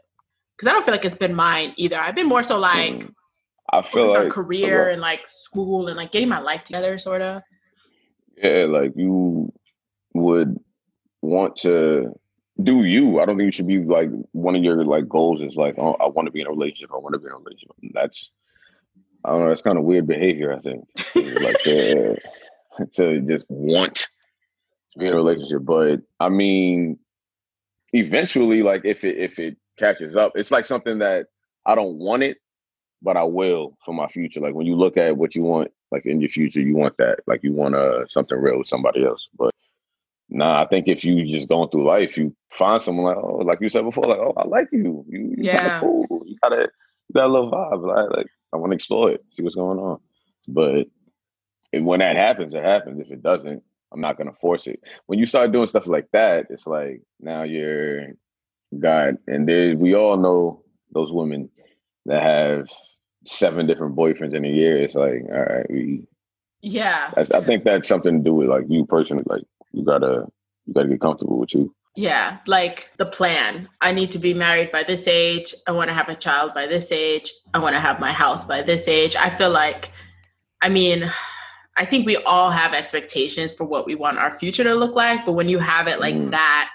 [0.59, 1.99] Cause I don't feel like it's been mine either.
[1.99, 3.15] I've been more so like Mm.
[3.73, 7.43] I feel like career and like school and like getting my life together sort of.
[8.37, 9.53] Yeah, like you
[10.13, 10.59] would
[11.23, 12.13] want to
[12.63, 13.21] do you.
[13.21, 15.95] I don't think you should be like one of your like goals is like, oh,
[15.95, 16.91] I want to be in a relationship.
[16.93, 17.71] I want to be in a relationship.
[17.93, 18.31] That's
[19.25, 19.49] I don't know.
[19.49, 20.53] That's kind of weird behavior.
[20.53, 22.17] I think like to
[22.93, 24.09] to just want
[24.93, 25.65] to be in a relationship.
[25.65, 26.99] But I mean,
[27.95, 31.29] eventually, like if it if it catches up, it's like something that
[31.67, 32.39] I don't want it,
[33.03, 34.41] but I will for my future.
[34.41, 37.21] Like when you look at what you want, like in your future, you want that.
[37.29, 39.29] Like you want uh something real with somebody else.
[39.39, 39.53] But
[40.31, 43.61] nah, I think if you just going through life, you find someone like oh, like
[43.63, 45.05] you said before, like oh, I like you.
[45.09, 45.57] You, you Yeah.
[45.57, 46.07] kind of cool.
[46.27, 46.63] You got a
[47.09, 47.87] you got a little vibe.
[47.87, 50.01] Like, like I want to explore it, see what's going on.
[50.49, 50.89] But
[51.73, 53.01] when that happens, it happens.
[53.01, 53.63] If it doesn't,
[53.95, 54.81] I'm not gonna force it.
[55.07, 58.09] When you start doing stuff like that, it's like now you're
[58.79, 61.49] God, and there we all know those women
[62.07, 62.69] that have
[63.27, 64.83] seven different boyfriends in a year.
[64.83, 66.07] It's like, all right, we.
[66.61, 67.11] Yeah.
[67.15, 69.25] That's, I think that's something to do with like you personally.
[69.27, 69.43] Like
[69.73, 70.27] you gotta,
[70.65, 71.75] you gotta get comfortable with you.
[71.95, 72.39] Yeah.
[72.47, 73.69] Like the plan.
[73.83, 75.55] I need to be married by this age.
[75.67, 77.33] I want to have a child by this age.
[77.53, 79.15] I want to have my house by this age.
[79.15, 79.93] I feel like,
[80.63, 81.13] I mean,
[81.77, 85.25] I think we all have expectations for what we want our future to look like.
[85.27, 86.31] But when you have it like Mm.
[86.31, 86.71] that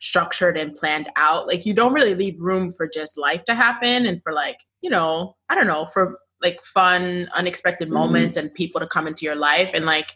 [0.00, 4.06] structured and planned out, like you don't really leave room for just life to happen
[4.06, 7.92] and for like, you know, I don't know, for like fun, unexpected Mhm.
[7.92, 9.70] moments and people to come into your life.
[9.72, 10.12] And like,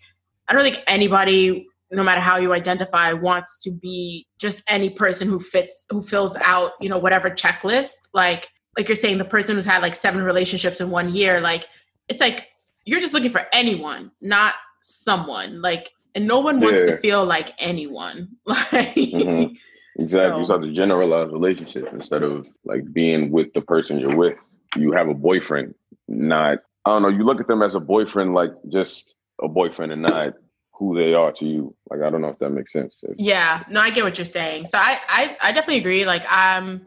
[0.46, 5.26] I don't think anybody, no matter how you identify, wants to be just any person
[5.26, 7.94] who fits, who fills out, you know, whatever checklist.
[8.12, 11.66] Like, like you're saying, the person who's had like seven relationships in one year, like,
[12.08, 12.48] it's like
[12.88, 15.60] you're just looking for anyone, not someone.
[15.60, 16.92] Like, and no one wants Yeah.
[16.92, 18.28] to feel like anyone.
[18.46, 19.56] Like, Mhm.
[20.00, 20.32] Exactly.
[20.34, 24.38] So- You start to generalize relationships instead of like being with the person you're with.
[24.76, 25.74] You have a boyfriend,
[26.08, 27.08] not I don't know.
[27.08, 30.34] You look at them as a boyfriend, like just a boyfriend, and not
[30.72, 31.74] who they are to you.
[31.90, 33.02] Like I don't know if that makes sense.
[33.16, 34.66] Yeah, no, I get what you're saying.
[34.66, 36.04] So I, I, I definitely agree.
[36.06, 36.86] Like I'm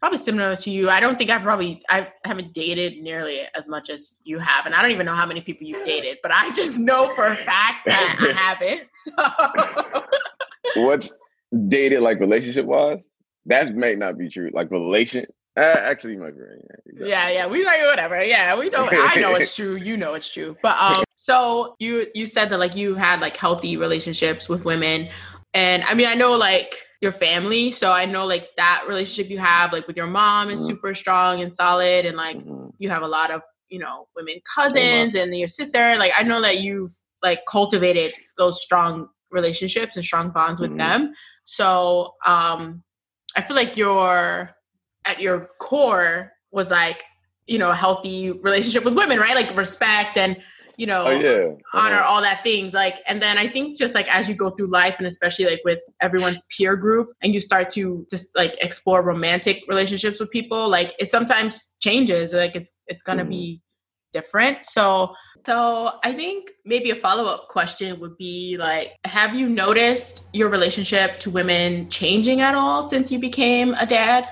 [0.00, 0.88] probably similar to you.
[0.88, 4.74] I don't think I've probably I haven't dated nearly as much as you have, and
[4.74, 6.18] I don't even know how many people you've dated.
[6.22, 10.02] But I just know for a fact that I haven't.
[10.74, 11.14] So What's
[11.68, 12.98] dated like relationship wise?
[13.46, 14.50] That may not be true.
[14.52, 15.26] Like relation,
[15.56, 16.42] uh, actually, you might be.
[17.00, 18.22] Yeah, yeah, yeah, we like whatever.
[18.24, 18.88] Yeah, we know.
[18.90, 19.76] I know it's true.
[19.76, 20.56] You know it's true.
[20.62, 25.08] But um, so you you said that like you had like healthy relationships with women,
[25.52, 29.38] and I mean I know like your family, so I know like that relationship you
[29.38, 30.66] have like with your mom is Mhm.
[30.66, 32.72] super strong and solid, and like Mhm.
[32.78, 35.96] you have a lot of you know women cousins and your sister.
[35.96, 36.92] Like I know that you've
[37.22, 40.78] like cultivated those strong relationships and strong bonds with Mhm.
[40.78, 41.14] them.
[41.44, 42.82] So um,
[43.36, 44.54] I feel like your
[45.06, 47.02] at your core was like
[47.46, 50.36] you know a healthy relationship with women right like respect and
[50.80, 51.44] you know Oh yeah.
[51.74, 52.08] honor Uh-huh.
[52.10, 54.94] all that things like and then i think just like as you go through life
[54.98, 59.56] and especially like with everyone's peer group and you start to just like explore romantic
[59.72, 61.52] relationships with people like it sometimes
[61.86, 63.36] changes like it's it's gonna Mhm.
[63.38, 63.60] be
[64.18, 64.84] different so
[65.48, 65.56] so
[66.08, 66.40] i think
[66.72, 72.38] maybe a follow-up question would be like have you noticed your relationship to women changing
[72.48, 74.22] at all since you became a dad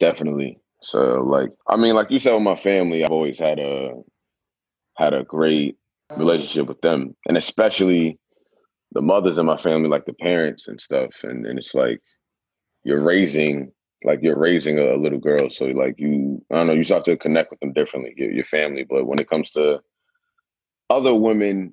[0.00, 0.58] definitely.
[0.82, 0.98] So
[1.36, 3.92] like I mean, like you said with my family, I've always had a
[4.96, 5.76] had a great
[6.16, 7.16] relationship with them.
[7.28, 8.18] And especially
[8.92, 11.10] the mothers in my family, like the parents and stuff.
[11.22, 12.00] And and it's like
[12.84, 13.72] you're raising
[14.04, 15.50] like you're raising a, little girl.
[15.50, 18.44] So like you I don't know, you start to connect with them differently, your your
[18.44, 18.84] family.
[18.88, 19.80] But when it comes to
[20.90, 21.72] other women,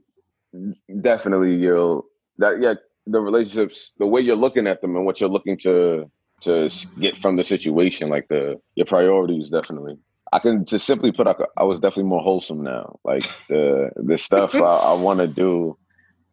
[1.02, 2.06] definitely you'll
[2.38, 6.10] that yeah, the relationships, the way you're looking at them and what you're looking to
[6.42, 6.70] to
[7.00, 9.98] get from the situation, like the your priorities, definitely.
[10.34, 13.00] I can just simply put, I, I was definitely more wholesome now.
[13.04, 15.78] Like the the stuff I, I want to do,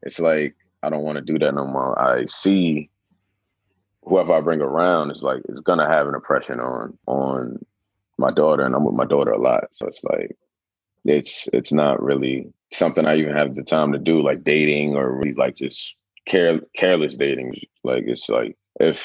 [0.02, 2.00] it's like I don't want to do that no more.
[2.00, 2.88] I see
[4.02, 7.58] whoever I bring around is like it's gonna have an impression on on
[8.16, 10.34] my daughter, and I'm with my daughter a lot, so it's like
[11.04, 15.14] it's it's not really something I even have the time to do, like dating or
[15.14, 15.94] really like just
[16.26, 17.54] care careless dating.
[17.84, 19.00] Like it's like if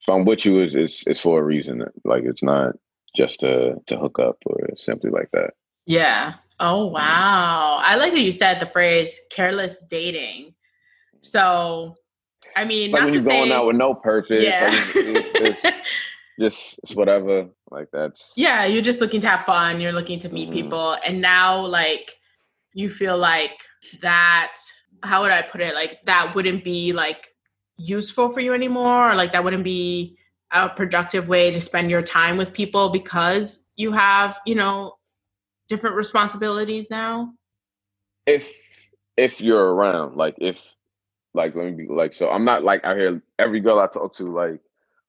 [0.00, 1.84] if I'm with you, it's, it's it's for a reason.
[2.04, 2.74] Like it's not
[3.16, 5.54] just to to hook up or simply like that.
[5.86, 6.34] Yeah.
[6.58, 7.80] Oh wow.
[7.82, 10.54] I like that you said the phrase careless dating.
[11.20, 11.96] So
[12.56, 14.42] I mean, like not when you're say, going out with no purpose.
[14.42, 14.66] yeah.
[14.66, 15.76] Like it's, it's, it's
[16.40, 17.48] just it's whatever.
[17.70, 19.80] Like that's yeah, you're just looking to have fun.
[19.80, 20.52] You're looking to meet Mhm.
[20.52, 22.12] people, and now like
[22.74, 23.58] you feel like
[24.02, 24.56] that.
[25.02, 25.74] How would I put it?
[25.74, 27.28] Like that wouldn't be like
[27.78, 30.18] useful for you anymore, or like that wouldn't be
[30.52, 34.94] a productive way to spend your time with people because you have you know
[35.68, 37.32] different responsibilities now.
[38.26, 38.52] if
[39.16, 40.74] if you're around, like if
[41.34, 44.14] like let me be like so I'm not like out here every girl I talk
[44.14, 44.60] to like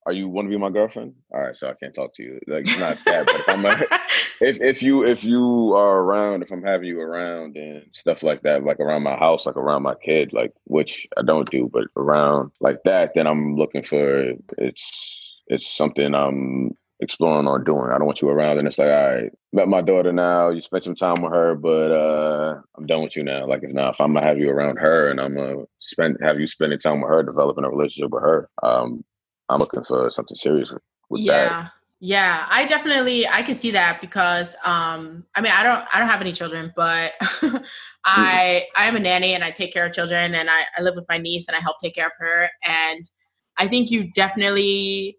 [0.05, 1.13] are you want to be my girlfriend?
[1.31, 2.39] All right, so I can't talk to you.
[2.47, 3.69] Like it's not that, but if I'm a,
[4.41, 8.41] if if you if you are around, if I'm having you around and stuff like
[8.41, 11.83] that, like around my house, like around my kid, like which I don't do, but
[11.95, 15.20] around like that, then I'm looking for it's
[15.51, 16.71] it's something I'm
[17.01, 17.91] exploring or doing.
[17.91, 20.61] I don't want you around and it's like, all right, met my daughter now, you
[20.61, 23.47] spent some time with her, but uh I'm done with you now.
[23.47, 26.39] Like if now if I'm gonna have you around her and I'm gonna spend have
[26.39, 29.03] you spending time with her, developing a relationship with her, um,
[29.49, 30.73] I'm looking for something serious
[31.09, 31.57] with yeah that.
[31.59, 31.67] yeah
[31.99, 32.45] Yeah.
[32.49, 36.21] i definitely i can see that because um i mean i don't i don't have
[36.21, 37.13] any children but
[38.05, 40.95] i i am a nanny and i take care of children and I, I live
[40.95, 43.09] with my niece and i help take care of her and
[43.57, 45.17] i think you definitely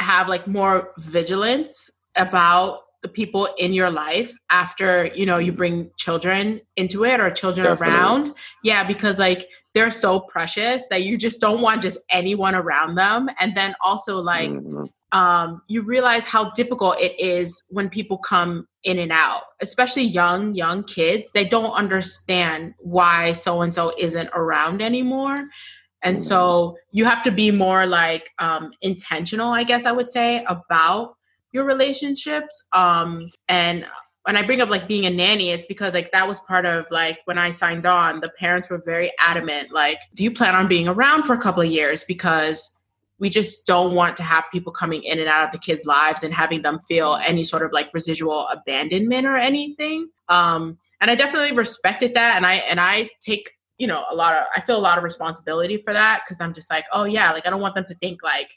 [0.00, 5.90] have like more vigilance about the people in your life after you know you bring
[5.98, 7.94] children into it or children Definitely.
[7.94, 8.30] around
[8.62, 13.28] yeah because like they're so precious that you just don't want just anyone around them
[13.40, 14.88] and then also like Mhm.
[15.12, 20.54] um, you realize how difficult it is when people come in and out, especially young,
[20.56, 21.30] young kids.
[21.30, 25.36] They don't understand why so and so isn't around anymore.
[26.04, 30.44] And so you have to be more like um, intentional, I guess I would say,
[30.44, 31.16] about
[31.52, 32.62] your relationships.
[32.72, 33.86] Um, and
[34.24, 36.84] when I bring up like being a nanny, it's because like that was part of
[36.90, 40.68] like when I signed on, the parents were very adamant, like, do you plan on
[40.68, 42.04] being around for a couple of years?
[42.04, 42.70] Because
[43.18, 46.22] we just don't want to have people coming in and out of the kids' lives
[46.22, 50.08] and having them feel any sort of like residual abandonment or anything.
[50.28, 54.34] Um, and I definitely respected that, and I and I take you know a lot
[54.34, 57.32] of I feel a lot of responsibility for that because I'm just like, oh yeah,
[57.32, 58.50] like I don't want them to think like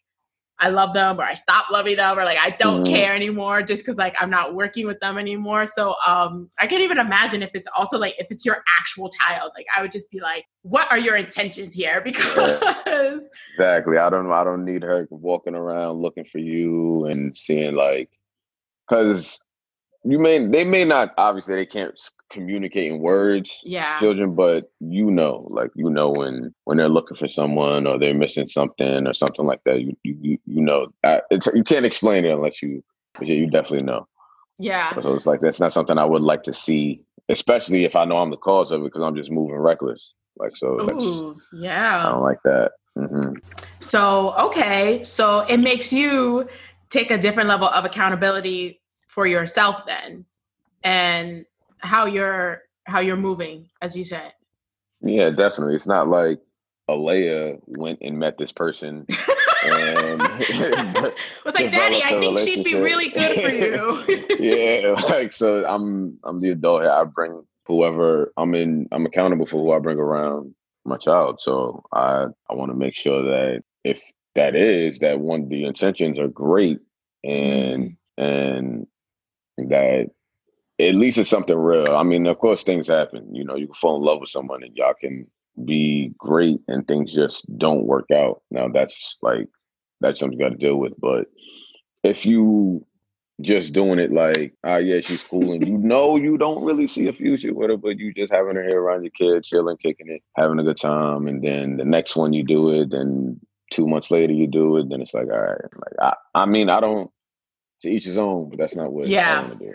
[0.60, 2.90] I love them or I stop loving them or like I don't Mhm.
[2.90, 5.68] care anymore just because like I'm not working with them anymore.
[5.68, 9.52] So um I can't even imagine if it's also like if it's your actual child.
[9.56, 12.02] Like I would just be like, what are your intentions here?
[12.06, 13.98] Because Exactly.
[13.98, 18.10] I don't I don't need her walking around looking for you and seeing like
[18.88, 19.40] because
[20.08, 22.00] you may they may not obviously they can't
[22.30, 23.98] communicate in words yeah.
[24.00, 28.14] children but you know like you know when when they're looking for someone or they're
[28.14, 30.88] missing something or something like that you you you know
[31.32, 32.84] it's you can't explain it unless you
[33.22, 34.08] yeah you definitely know
[34.58, 34.94] Yeah.
[35.02, 38.18] so it's like that's not something I would like to see especially if I know
[38.18, 42.04] I'm the cause of it because I'm just moving reckless like so Ooh, I yeah.
[42.12, 43.34] don't like that hmm
[43.80, 45.04] So, okay.
[45.04, 46.48] So it makes you
[46.90, 48.82] take a different level of accountability
[49.18, 50.24] for yourself then
[50.84, 51.44] and
[51.80, 54.32] how you're how you're moving, as you said.
[55.02, 55.74] Yeah, definitely.
[55.74, 56.40] It's not like
[56.88, 59.08] Aaliyah went and met this person
[59.66, 60.22] and
[61.44, 64.38] was like, Daddy, I think she'd be really good for you.
[64.40, 66.92] yeah, like so I'm I'm the adult here.
[66.92, 70.54] I bring whoever I'm in I'm accountable for who I bring around
[70.86, 71.40] my child.
[71.42, 74.00] So I I want to make sure that if
[74.36, 76.78] that is that one the intentions are great
[77.24, 78.24] and mm-hmm.
[78.24, 78.88] and
[79.58, 80.10] that
[80.80, 81.96] at least it's something real.
[81.96, 83.34] I mean, of course things happen.
[83.34, 85.28] You know, you can fall in love with someone and y'all can
[85.66, 88.42] be great and things just don't work out.
[88.52, 89.48] Now that's like
[90.02, 90.94] that's something you got to deal with.
[91.00, 91.28] But
[92.04, 92.86] if you
[93.42, 97.08] just doing it like, ah, yeah, she's cool, and you know you don't really see
[97.08, 100.10] a future with her, but you just having her here around your kid, chilling, kicking
[100.10, 103.40] it, having a good time, and then the next one you do it, then
[103.72, 106.70] two months later you do it, then it's like, all right, like I, I mean,
[106.70, 107.12] I don't
[107.82, 109.38] to each his own, but that's not what Yeah.
[109.38, 109.74] I want to do.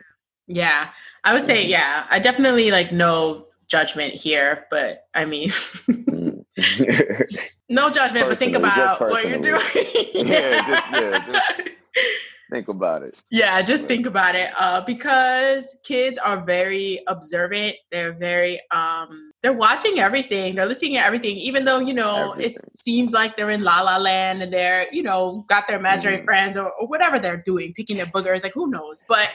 [0.48, 0.88] Yeah.
[1.24, 2.06] I would say, yeah.
[2.10, 6.44] I definitely like no judgment here, but I mean Mm.
[7.68, 9.60] no judgment, but think about what you're doing.
[9.60, 10.10] personally.
[10.14, 11.70] Yeah, just- yeah, just-
[12.52, 13.18] Think about it.
[13.30, 14.50] Yeah, just think about it.
[14.58, 17.76] Uh, because kids are very observant.
[17.90, 20.54] They're very um they're watching everything.
[20.54, 22.56] They're listening to everything, even though, you know, Everything.
[22.56, 26.18] it seems like they're in La La Land and they're, you know, got their imaginary
[26.18, 26.24] Mhm.
[26.26, 29.02] friends or, or whatever they're doing, picking their boogers, like who knows?
[29.08, 29.30] But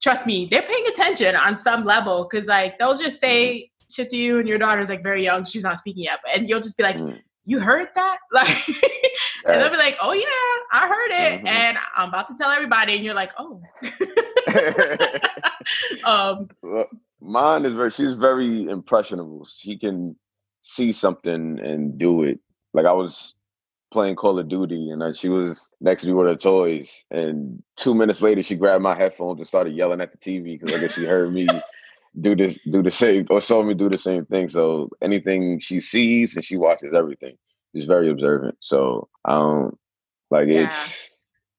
[0.00, 4.16] trust me, they're paying attention on some level because like they'll just say shit to
[4.16, 6.84] you and your daughter's like very young, she's not speaking yet, and you'll just be
[6.84, 7.18] like, Mm.
[7.44, 8.18] You heard that?
[8.32, 8.56] Like
[9.44, 10.24] and they'll be like, "Oh yeah,
[10.72, 11.46] I heard it," mm-hmm.
[11.46, 13.62] and I'm about to tell everybody, and you're like, "Oh."
[16.04, 16.48] um,
[17.20, 17.90] mine is very.
[17.90, 19.46] She's very impressionable.
[19.46, 20.16] She can
[20.62, 22.40] see something and do it.
[22.74, 23.34] Like I was
[23.92, 27.04] playing Call of Duty, and she was next to me with her toys.
[27.10, 30.74] And two minutes later, she grabbed my headphones and started yelling at the TV because
[30.74, 31.46] I guess she heard me
[32.20, 34.48] do this, do the same, or saw me do the same thing.
[34.48, 37.36] So anything she sees and she watches everything.
[37.74, 38.56] She's very observant.
[38.60, 39.78] So I don't
[40.30, 40.66] like yeah.
[40.66, 41.16] it's.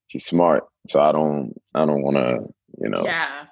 [0.08, 1.54] She's smart, so I don't.
[1.74, 2.54] I don't want to.
[2.82, 3.04] You know.
[3.04, 3.46] Yeah.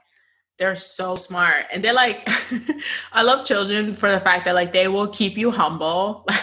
[0.59, 1.65] They're so smart.
[1.73, 2.27] And they're like,
[3.13, 6.27] I love children for the fact that like they will keep you humble.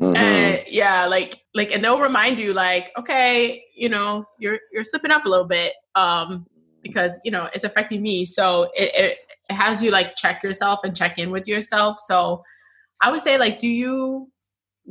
[0.00, 0.16] Mm-hmm.
[0.16, 5.10] And yeah, like like and they'll remind you like, okay, you know, you're you're slipping
[5.10, 5.74] up a little bit.
[5.94, 6.46] Um,
[6.82, 8.24] because you know it's affecting me.
[8.24, 9.18] So it, it,
[9.48, 11.98] it has you like check yourself and check in with yourself.
[11.98, 12.42] So
[13.00, 14.30] I would say like do you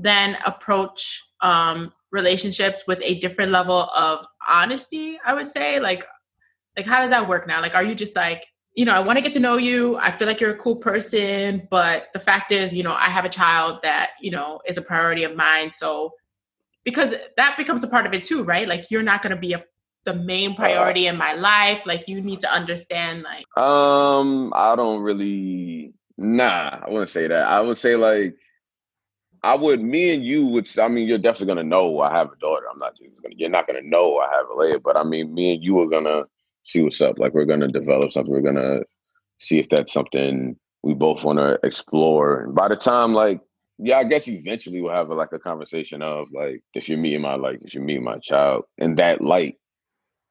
[0.02, 5.80] then approach um relationships with a different level of honesty, I would say?
[5.80, 6.06] Like
[6.76, 7.62] like how does that work now?
[7.62, 8.46] Like are you just like
[8.76, 9.98] you know, I want to get to know you.
[9.98, 13.26] I feel like you're a cool person, but the fact is, you know, I have
[13.26, 15.72] a child that, you know, is a priority of mine.
[15.72, 16.14] So
[16.86, 18.68] because that becomes a part of it too, right?
[18.68, 19.66] Like you're not going to be a,
[20.06, 21.82] the main priority in my life.
[21.86, 27.48] Like you need to understand like Um, I don't really nah, I wouldn't say that.
[27.48, 28.36] I would say like
[29.44, 32.36] I would me and you would I mean you're definitely gonna know I have a
[32.38, 32.66] daughter.
[32.72, 35.54] I'm not gonna you're not gonna know I have a lady, but I mean me
[35.54, 36.24] and you are gonna
[36.66, 37.20] see what's up.
[37.20, 38.32] Like we're gonna develop something.
[38.32, 38.82] We're gonna
[39.40, 42.44] see if that's something we both want to explore.
[42.44, 43.42] And by the time, like,
[43.78, 47.22] yeah, I guess eventually we'll have a, like a conversation of like, if you're meeting
[47.22, 49.56] my like, if you meet my child in that light,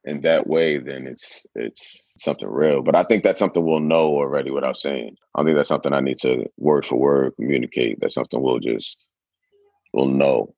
[0.09, 2.83] in that way, then it's it's something real.
[2.83, 5.17] But I think that's something we'll know already without saying.
[5.35, 7.99] I think that's something I need to word for word communicate.
[8.01, 9.05] That's something we'll just
[9.93, 10.55] we'll know.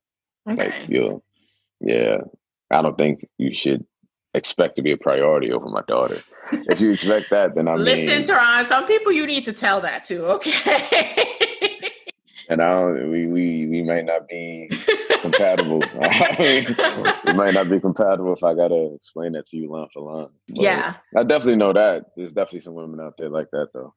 [0.49, 0.71] Okay.
[0.71, 1.23] Like, you
[1.81, 2.19] yeah.
[2.71, 3.85] I don't think you should
[4.35, 6.19] expect to be a priority over my daughter.
[6.53, 8.69] if you expect that, then I mean, listen, Terron.
[8.69, 10.25] Some people you need to tell that to.
[10.27, 11.27] Okay.
[12.49, 13.11] and I don't.
[13.11, 14.71] We we we might not be
[15.21, 15.83] compatible.
[16.01, 16.77] I mean,
[17.27, 20.29] we might not be compatible if I gotta explain that to you line for line.
[20.49, 20.95] But yeah.
[21.17, 22.07] I definitely know that.
[22.17, 23.95] There's definitely some women out there like that though.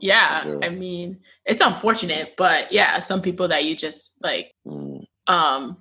[0.00, 5.04] Yeah, I mean, it's unfortunate, but yeah, some people that you just like mm.
[5.26, 5.78] um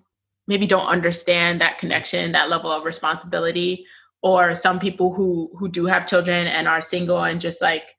[0.48, 3.86] maybe don't understand that connection, that level of responsibility,
[4.24, 7.96] or some people who who do have children and are single and just like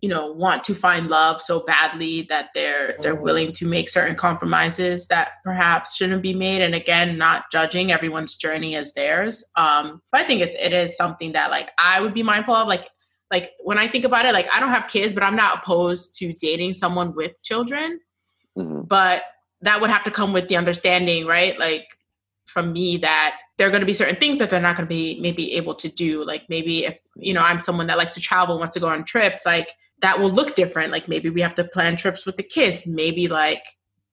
[0.00, 3.22] you know want to find love so badly that they're they're mm-hmm.
[3.22, 8.34] willing to make certain compromises that perhaps shouldn't be made and again not judging everyone's
[8.34, 12.12] journey as theirs um but i think it's it is something that like i would
[12.12, 12.88] be mindful of like
[13.30, 16.18] like when i think about it like i don't have kids but i'm not opposed
[16.18, 17.98] to dating someone with children
[18.58, 18.82] mm-hmm.
[18.82, 19.22] but
[19.64, 21.58] that would have to come with the understanding, right?
[21.58, 21.86] Like
[22.46, 24.94] from me that there are going to be certain things that they're not going to
[24.94, 26.22] be maybe able to do.
[26.24, 29.04] Like maybe if, you know, I'm someone that likes to travel, wants to go on
[29.04, 29.70] trips, like
[30.04, 30.92] that will look different.
[30.92, 32.86] Like maybe we have to plan trips with the kids.
[32.86, 33.64] Maybe like,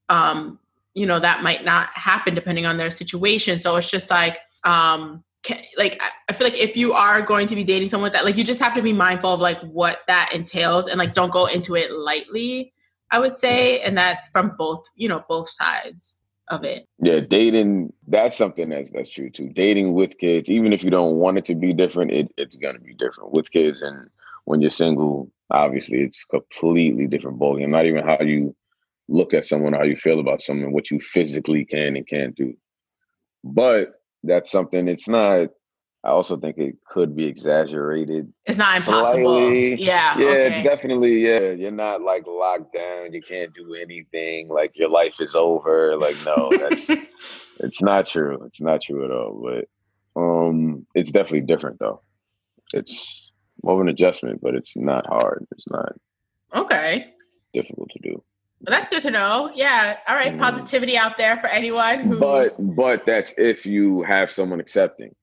[0.10, 0.60] um,
[0.94, 3.60] you know, that might not happen depending on their situation.
[3.60, 7.56] So it's just like, um, can, like I feel like if you are going to
[7.56, 10.32] be dating someone that like you just have to be mindful of like what that
[10.34, 12.74] entails and like don't go into it lightly
[13.12, 16.18] I would say, and that's from both, you know, both sides
[16.48, 16.88] of it.
[17.04, 19.50] Yeah, dating that's something that's that's true too.
[19.50, 22.80] Dating with kids, even if you don't want it to be different, it, it's gonna
[22.80, 23.82] be different with kids.
[23.82, 24.10] And
[24.46, 27.70] when you're single, obviously it's completely different ballgame.
[27.70, 28.56] Not even how you
[29.08, 32.54] look at someone, how you feel about someone, what you physically can and can't do.
[33.44, 33.94] But
[34.24, 35.50] that's something it's not
[36.04, 38.32] I also think it could be exaggerated.
[38.46, 39.22] It's not impossible.
[39.22, 39.76] Slightly.
[39.76, 40.18] Yeah.
[40.18, 40.48] Yeah, okay.
[40.48, 41.52] it's definitely, yeah.
[41.52, 43.14] You're not like locked down.
[43.14, 44.48] You can't do anything.
[44.48, 45.96] Like your life is over.
[45.96, 46.90] Like, no, that's
[47.60, 48.42] it's not true.
[48.48, 49.42] It's not true at all.
[49.44, 52.02] But um it's definitely different though.
[52.74, 53.31] It's
[53.64, 55.48] more of an adjustment, but it's not hard.
[55.52, 55.94] It's not
[56.56, 57.14] okay.
[57.54, 58.24] Difficult to do.
[58.64, 59.52] Well, that's good to know.
[59.56, 59.98] Yeah.
[60.08, 60.34] All right.
[60.34, 60.40] Mm.
[60.40, 65.16] Positivity out there for anyone who But but that's if you have someone accepting.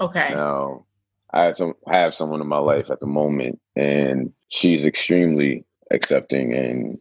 [0.00, 0.30] Okay.
[0.32, 0.86] Now,
[1.32, 6.54] I have some have someone in my life at the moment, and she's extremely accepting,
[6.54, 6.98] and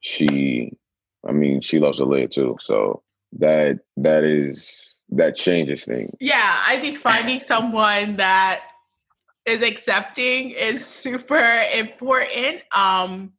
[0.00, 0.72] she,
[1.26, 2.56] I mean, she loves Aaliyah too.
[2.60, 3.02] So
[3.38, 6.14] that that is that changes things.
[6.20, 8.60] Yeah, I think finding someone that
[9.48, 12.62] is accepting is super important.
[12.72, 13.32] Um,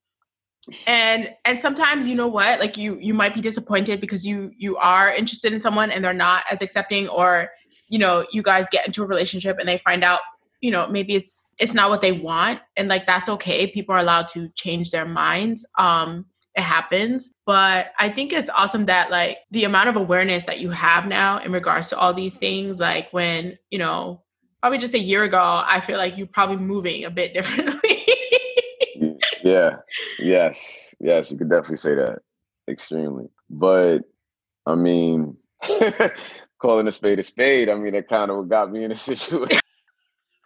[0.86, 4.78] and and sometimes you know what like you you might be disappointed because you you
[4.78, 7.50] are interested in someone and they're not as accepting or
[7.88, 10.20] you know you guys get into a relationship and they find out
[10.62, 14.00] you know maybe it's it's not what they want and like that's okay people are
[14.00, 16.26] allowed to change their minds um
[16.60, 17.34] it happens.
[17.46, 21.40] But I think it's awesome that like the amount of awareness that you have now
[21.40, 24.24] in regards to all these things, like when, you know,
[24.62, 28.06] probably just a year ago, I feel like you're probably moving a bit differently.
[29.44, 29.78] yeah.
[30.20, 30.94] Yes.
[31.00, 31.32] Yes.
[31.32, 32.20] You could definitely say that.
[32.68, 33.30] Extremely.
[33.50, 34.00] But
[34.66, 35.38] I mean,
[36.60, 39.60] calling a spade a spade, I mean, it kind of got me in a situation.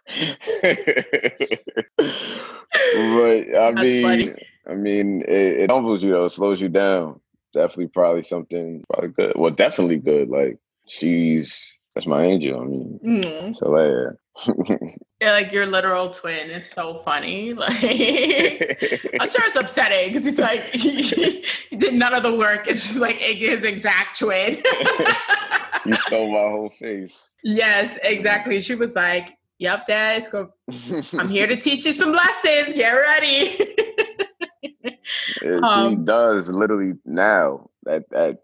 [0.06, 0.38] but
[2.96, 4.32] I That's mean, funny.
[4.68, 7.20] I mean, it, it humbles you though, It slows you down.
[7.52, 9.32] Definitely, probably something probably good.
[9.36, 10.28] Well, definitely good.
[10.28, 10.58] Like
[10.88, 12.60] she's that's my angel.
[12.60, 13.56] I mean, mm.
[13.56, 14.10] so yeah.
[15.20, 16.50] yeah, like your literal twin.
[16.50, 17.54] It's so funny.
[17.64, 17.82] Like
[19.20, 21.02] I'm sure it's upsetting because he's like he,
[21.70, 24.60] he, did none of the work, and she's like his exact twin.
[25.86, 27.16] you stole my whole face.
[27.44, 28.60] Yes, exactly.
[28.60, 30.50] She was like, "Yep, Dad, go.
[31.12, 32.74] I'm here to teach you some lessons.
[32.74, 33.56] Get ready."
[35.42, 38.38] yeah, um, she does literally now at at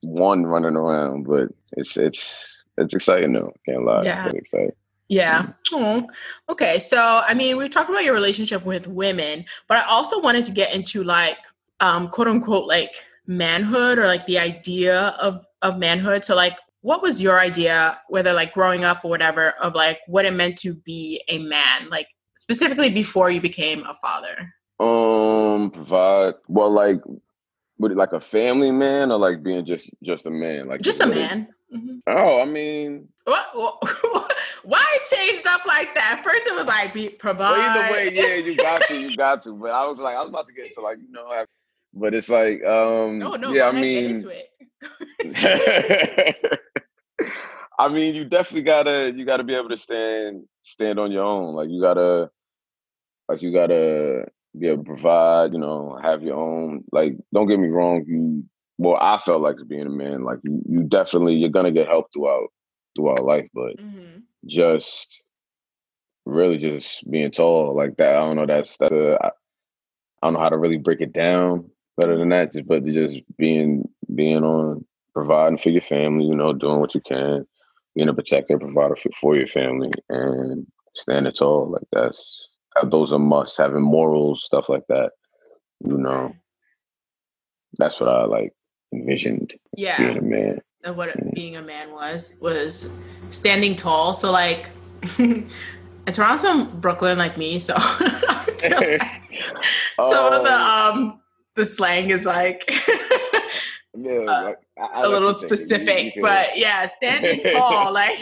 [0.00, 3.52] one running around, but it's it's it's exciting though.
[3.66, 4.02] Can't lie.
[4.04, 4.26] Yeah.
[4.26, 4.72] It's exciting.
[5.08, 5.52] Yeah.
[5.72, 6.06] Oh,
[6.50, 6.78] okay.
[6.78, 10.52] So, I mean, we've talked about your relationship with women, but I also wanted to
[10.52, 11.38] get into like,
[11.80, 12.94] um, quote unquote, like
[13.26, 16.24] manhood or like the idea of of manhood.
[16.24, 20.26] So, like, what was your idea, whether like growing up or whatever, of like what
[20.26, 24.52] it meant to be a man, like specifically before you became a father?
[24.78, 26.98] Um, provide well, like,
[27.78, 31.00] would it like a family man or like being just just a man, like just
[31.00, 31.48] a man.
[31.74, 31.98] Mm-hmm.
[32.06, 33.46] Oh, I mean, what,
[34.64, 36.22] why it changed up like that?
[36.24, 37.50] First, it was like be provide.
[37.50, 39.52] Well, either way, yeah, you got to, you got to.
[39.60, 41.44] But I was like, I was about to get to like, you know,
[41.92, 44.24] but it's like, um, no, no, yeah, I mean,
[47.78, 51.54] I mean, you definitely gotta, you gotta be able to stand, stand on your own.
[51.54, 52.30] Like you gotta,
[53.28, 54.26] like you gotta
[54.58, 55.52] be able to provide.
[55.52, 56.84] You know, have your own.
[56.92, 58.44] Like, don't get me wrong, you
[58.78, 62.12] well, I felt like being a man, like you, you definitely you're gonna get help
[62.12, 62.48] throughout
[62.96, 64.20] throughout life, but mm-hmm.
[64.46, 65.20] just
[66.24, 68.14] really just being tall like that.
[68.14, 68.46] I don't know.
[68.46, 72.28] That's that's a, I, I don't know how to really break it down better than
[72.28, 72.52] that.
[72.52, 77.00] Just but just being being on providing for your family, you know, doing what you
[77.00, 77.44] can,
[77.96, 81.68] being a protector, provider for, for your family, and standing tall.
[81.70, 82.48] Like that's
[82.84, 85.10] those are must having morals, stuff like that.
[85.84, 86.32] You know,
[87.76, 88.52] that's what I like
[88.92, 89.98] envisioned yeah.
[89.98, 90.60] being a man.
[90.84, 91.34] Of what mm.
[91.34, 92.90] being a man was was
[93.30, 94.14] standing tall.
[94.14, 94.70] So like
[95.18, 98.60] and Terron's from Brooklyn like me, so like
[100.00, 100.90] some of the oh.
[100.92, 101.20] um
[101.54, 102.64] the slang is like
[103.94, 108.18] yeah, uh, I, I a little specific, you, you but yeah, standing tall, like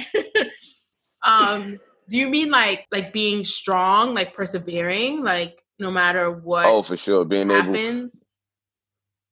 [1.22, 6.82] um do you mean like like being strong, like persevering, like no matter what oh
[6.82, 8.16] for sure being happens?
[8.16, 8.25] able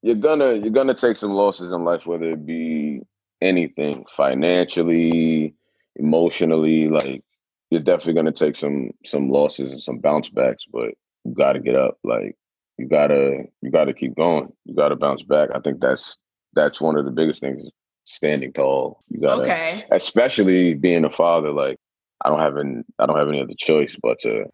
[0.04, 3.00] you're gonna you're gonna take some losses in life, whether it be
[3.40, 5.54] anything financially,
[5.96, 6.88] emotionally.
[6.88, 7.24] Like
[7.70, 10.90] you're definitely gonna take some some losses and some bounce backs, but
[11.24, 11.96] you got to get up.
[12.04, 12.36] Like
[12.76, 14.52] you gotta you gotta keep going.
[14.66, 15.48] You gotta bounce back.
[15.54, 16.18] I think that's
[16.52, 17.66] that's one of the biggest things.
[18.04, 19.02] Standing tall.
[19.08, 19.84] You gotta, okay.
[19.90, 21.50] especially being a father.
[21.50, 21.78] Like
[22.22, 24.44] I don't have an I don't have any other choice but to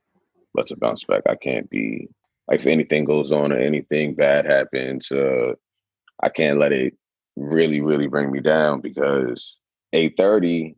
[0.55, 1.23] but to bounce back.
[1.29, 2.09] I can't be
[2.51, 5.53] like if anything goes on or anything bad happens, uh,
[6.23, 6.95] I can't let it
[7.37, 9.57] really, really bring me down because
[9.93, 10.77] eight thirty,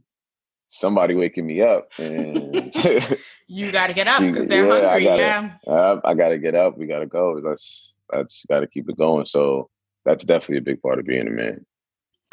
[0.71, 2.75] somebody waking me up and
[3.49, 5.09] you got to get up because they're yeah, hungry.
[5.09, 6.77] I gotta, yeah, uh, I got to get up.
[6.77, 7.41] We got to go.
[7.43, 9.25] Let's let's got to keep it going.
[9.25, 9.71] So
[10.05, 11.65] that's definitely a big part of being a man.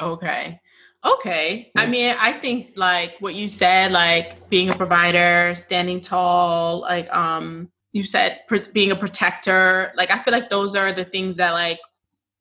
[0.02, 0.60] Okay.
[1.06, 1.72] Okay.
[1.78, 7.14] I mean, I think like what you said, like being a provider, standing tall, like
[7.16, 8.42] um you said
[8.74, 11.80] being a protector like i feel like those are the things that like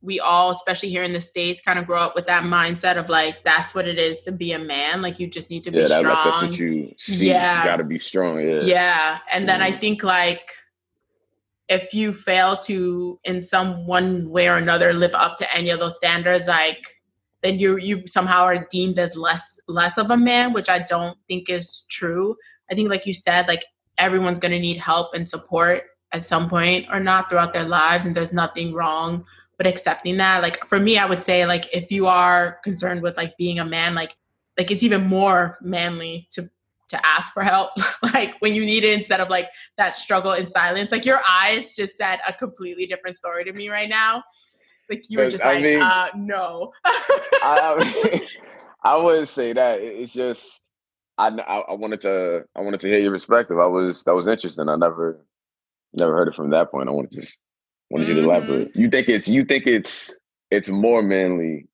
[0.01, 3.09] we all especially here in the states kind of grow up with that mindset of
[3.09, 5.83] like that's what it is to be a man like you just need to yeah,
[5.83, 7.63] be that, strong like, that's what you see yeah.
[7.63, 9.75] you gotta be strong yeah yeah and then mm-hmm.
[9.75, 10.53] i think like
[11.69, 15.81] if you fail to in some one way or another live up to any of
[15.81, 16.97] those standards like
[17.43, 21.19] then you you somehow are deemed as less less of a man which i don't
[21.27, 22.37] think is true
[22.71, 23.65] i think like you said like
[23.99, 28.07] everyone's going to need help and support at some point or not throughout their lives
[28.07, 29.25] and there's nothing wrong
[29.57, 30.43] but accepting that.
[30.43, 33.65] Like for me i would say like if you are concerned with like being a
[33.65, 34.17] man like
[34.57, 36.51] like it's even more manly to
[36.89, 37.71] to ask for help.
[38.15, 40.91] Like when you need it instead of like that struggle in silence.
[40.91, 44.25] Like your eyes just said a completely different story to me right now.
[44.89, 46.73] Like you were just I like mean, uh no.
[46.85, 48.25] I,
[48.83, 49.81] I wouldn't say that.
[49.81, 50.68] It's just
[51.19, 53.59] I, I wanted to I wanted to hear your perspective.
[53.59, 54.69] I was that was interesting.
[54.69, 55.25] I never
[55.93, 56.89] never heard it from that point.
[56.89, 57.27] I wanted to
[57.91, 58.17] wanted mm-hmm.
[58.17, 58.31] you to mm-hmm.
[58.31, 58.77] elaborate.
[58.77, 60.15] You think it's you think it's
[60.51, 61.67] it's more manly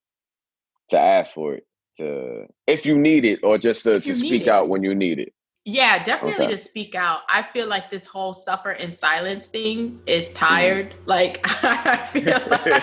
[0.89, 1.65] to ask for it
[1.97, 4.49] to if you need it or just to, to speak it.
[4.49, 5.33] out when you need it.
[5.67, 6.55] Yeah, definitely okay.
[6.55, 7.21] to speak out.
[7.27, 10.35] I feel like this whole suffer in silence thing is mm-hmm.
[10.35, 10.91] tired.
[10.91, 10.95] Mm.
[11.05, 12.73] Like I feel like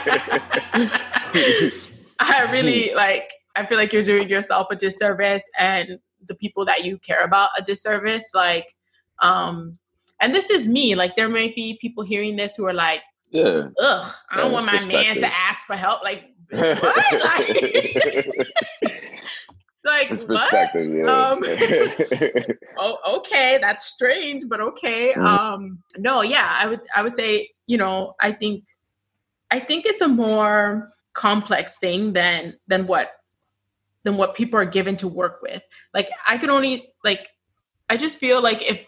[2.21, 6.85] I really like I feel like you're doing yourself a disservice and the people that
[6.85, 8.31] you care about a disservice.
[8.35, 8.75] Like,
[9.21, 9.79] um,
[10.21, 10.95] and this is me.
[10.95, 13.01] Like there may be people hearing this who are like,
[13.31, 13.69] yeah.
[13.79, 16.03] Ugh, I don't want my man to ask for help.
[16.03, 16.83] Like, what?
[19.85, 20.75] like, like what?
[20.75, 21.07] Yeah.
[21.07, 21.43] Um,
[22.79, 25.15] oh, okay, that's strange, but okay.
[25.15, 25.27] Mm-hmm.
[25.27, 28.65] Um, no, yeah, I would, I would say, you know, I think,
[29.51, 33.13] I think it's a more complex thing than than what
[34.05, 35.63] than what people are given to work with.
[35.95, 37.29] Like, I can only like,
[37.89, 38.87] I just feel like if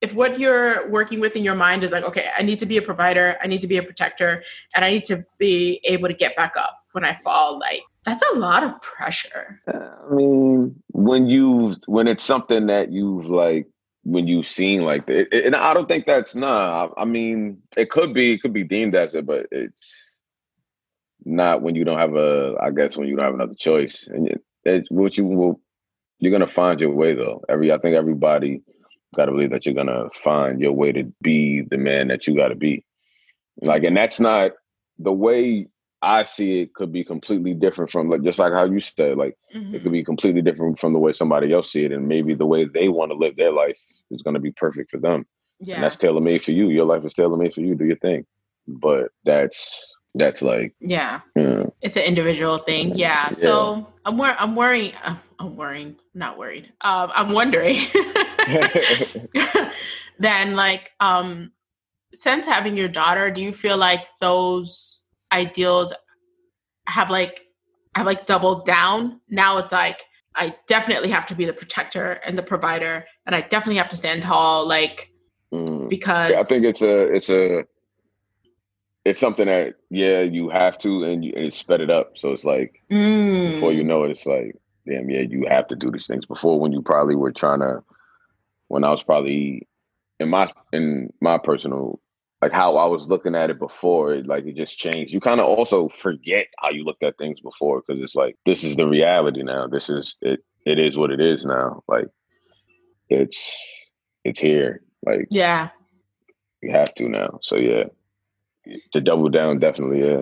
[0.00, 2.78] if what you're working with in your mind is like, okay, I need to be
[2.78, 4.42] a provider, I need to be a protector,
[4.74, 8.24] and I need to be able to get back up when I fall, like that's
[8.32, 9.60] a lot of pressure.
[9.72, 13.66] Uh, I mean, when you when it's something that you've like
[14.02, 16.88] when you've seen like that, and I don't think that's nah.
[16.96, 19.99] I mean, it could be, it could be deemed as it, but it's
[21.24, 22.54] not when you don't have a.
[22.60, 24.28] I guess when you don't have another choice, and
[24.64, 25.60] it's what you will.
[26.18, 27.42] You're gonna find your way though.
[27.48, 28.62] Every I think everybody
[29.14, 32.36] got to believe that you're gonna find your way to be the man that you
[32.36, 32.84] got to be.
[33.62, 34.52] Like, and that's not
[34.98, 35.66] the way
[36.02, 36.74] I see it.
[36.74, 39.16] Could be completely different from like just like how you said.
[39.16, 39.74] Like, mm-hmm.
[39.74, 42.46] it could be completely different from the way somebody else see it, and maybe the
[42.46, 43.78] way they want to live their life
[44.10, 45.26] is gonna be perfect for them.
[45.58, 46.68] Yeah, and that's tailor made for you.
[46.68, 47.74] Your life is tailor made for you.
[47.74, 48.26] Do your thing.
[48.66, 51.66] But that's that's like yeah, yeah.
[51.80, 52.96] it's an individual thing.
[52.96, 53.28] Yeah.
[53.28, 53.32] yeah.
[53.32, 54.94] So I'm wor- I'm worrying.
[55.02, 55.96] Uh, I'm worrying.
[56.14, 56.72] Not worried.
[56.80, 57.78] Um, I'm wondering.
[60.18, 61.52] then, like, um,
[62.14, 65.94] since having your daughter, do you feel like those ideals
[66.86, 67.42] have like
[67.94, 69.20] have like doubled down?
[69.28, 70.00] Now it's like
[70.34, 73.96] I definitely have to be the protector and the provider, and I definitely have to
[73.96, 74.66] stand tall.
[74.66, 75.10] Like
[75.52, 75.88] mm.
[75.88, 77.64] because yeah, I think it's a it's a
[79.04, 82.18] it's something that yeah you have to and, you, and it sped it up.
[82.18, 83.52] So it's like mm.
[83.52, 86.26] before you know it it's like damn yeah you have to do these things.
[86.26, 87.82] Before when you probably were trying to
[88.68, 89.66] when i was probably
[90.20, 91.98] in my in my personal
[92.40, 95.12] like how i was looking at it before it like it just changed.
[95.12, 98.62] You kind of also forget how you looked at things before because it's like this
[98.62, 99.66] is the reality now.
[99.66, 101.82] This is it it is what it is now.
[101.88, 102.08] Like
[103.08, 103.56] it's
[104.24, 104.82] it's here.
[105.04, 105.70] Like yeah.
[106.62, 107.38] you have to now.
[107.42, 107.84] So yeah
[108.92, 110.20] to double down, definitely, yeah.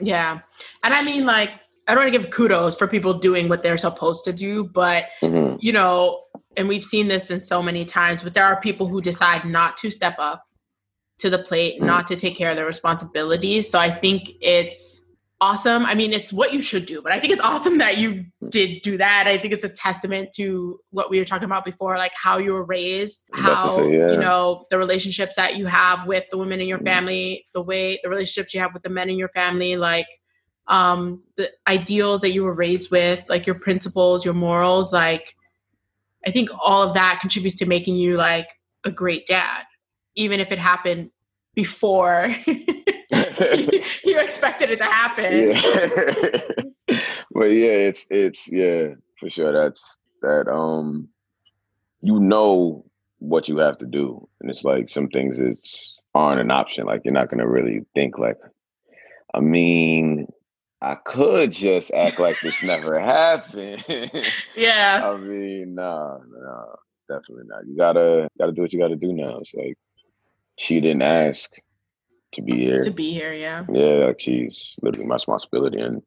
[0.00, 0.40] Yeah,
[0.82, 1.50] and I mean, like,
[1.86, 5.06] I don't want to give kudos for people doing what they're supposed to do, but
[5.22, 5.56] mm-hmm.
[5.60, 6.22] you know,
[6.56, 8.22] and we've seen this in so many times.
[8.22, 10.44] But there are people who decide not to step up
[11.18, 11.86] to the plate, mm-hmm.
[11.86, 13.68] not to take care of their responsibilities.
[13.68, 15.00] So I think it's
[15.40, 15.86] awesome.
[15.86, 18.82] I mean, it's what you should do, but I think it's awesome that you did
[18.82, 19.26] do that.
[19.26, 22.52] I think it's a testament to what we were talking about before, like how you
[22.52, 24.12] were raised, how say, yeah.
[24.12, 27.98] you know the relationships that you have with the women in your family, the way
[28.02, 30.06] the relationships you have with the men in your family, like
[30.68, 35.34] um the ideals that you were raised with, like your principles, your morals, like
[36.26, 38.48] I think all of that contributes to making you like
[38.84, 39.62] a great dad,
[40.16, 41.10] even if it happened
[41.54, 42.34] before
[44.04, 45.50] you expected it to happen.
[45.50, 47.00] Yeah.
[47.32, 48.88] but yeah, it's it's yeah,
[49.18, 49.52] for sure.
[49.52, 51.08] That's that um
[52.02, 52.84] you know
[53.18, 54.28] what you have to do.
[54.40, 56.86] And it's like some things it's aren't an option.
[56.86, 58.38] Like you're not gonna really think like
[59.32, 60.26] I mean,
[60.80, 63.84] I could just act like this never happened.
[64.56, 65.00] yeah.
[65.04, 66.76] I mean, no, no,
[67.08, 67.66] definitely not.
[67.66, 69.38] You gotta gotta do what you gotta do now.
[69.38, 69.78] It's like
[70.56, 71.50] she didn't ask
[72.32, 72.82] to be here.
[72.82, 73.64] To be here, yeah.
[73.72, 76.02] Yeah, like she's literally my responsibility, and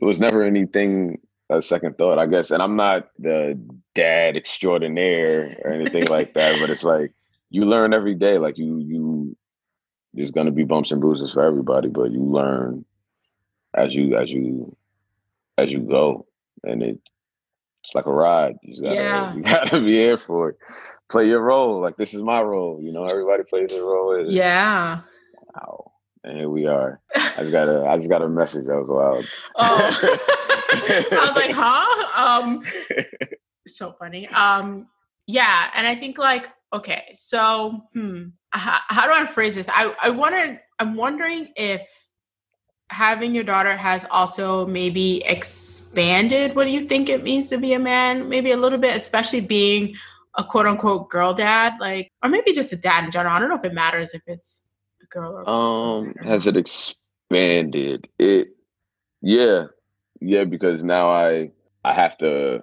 [0.00, 1.18] it was never anything
[1.50, 2.50] a second thought, I guess.
[2.50, 3.58] And I'm not the
[3.94, 7.12] dad extraordinaire or anything like that, but it's like
[7.50, 8.38] you learn every day.
[8.38, 9.36] Like you, you,
[10.14, 12.84] there's gonna be bumps and bruises for everybody, but you learn
[13.74, 14.76] as you as you
[15.58, 16.26] as you go,
[16.64, 16.98] and it
[17.84, 18.56] it's like a ride.
[18.62, 19.34] You gotta yeah.
[19.36, 20.56] you gotta be here for it.
[21.08, 21.80] Play your role.
[21.80, 22.80] Like this is my role.
[22.80, 24.24] You know, everybody plays their role.
[24.30, 25.02] Yeah.
[25.54, 25.92] Wow.
[26.24, 27.00] And here we are.
[27.14, 29.26] I just got a I just got a message that was wild.
[29.56, 30.18] Oh.
[30.74, 32.40] I was like, huh?
[32.40, 32.62] Um
[33.66, 34.28] so funny.
[34.28, 34.88] Um
[35.26, 39.68] yeah, and I think like, okay, so hmm, how, how do I phrase this?
[39.68, 41.88] I, I wonder I'm wondering if
[42.92, 47.72] having your daughter has also maybe expanded what do you think it means to be
[47.72, 49.96] a man maybe a little bit especially being
[50.36, 53.48] a quote unquote girl dad like or maybe just a dad in general i don't
[53.48, 54.60] know if it matters if it's
[55.12, 58.08] girl um has it expanded?
[58.18, 58.48] It
[59.20, 59.66] yeah.
[60.20, 61.50] Yeah, because now I
[61.84, 62.60] I have to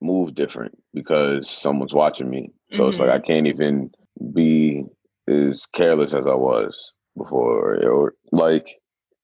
[0.00, 2.52] move different because someone's watching me.
[2.70, 2.88] So mm-hmm.
[2.90, 3.26] it's like I mm-hmm.
[3.26, 3.90] can't even
[4.32, 4.84] be
[5.28, 7.82] as careless as I was before.
[7.84, 8.66] Or like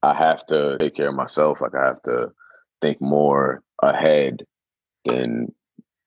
[0.02, 1.60] I have to take care of myself.
[1.60, 2.28] Like I have to
[2.80, 4.44] think more ahead
[5.04, 5.54] than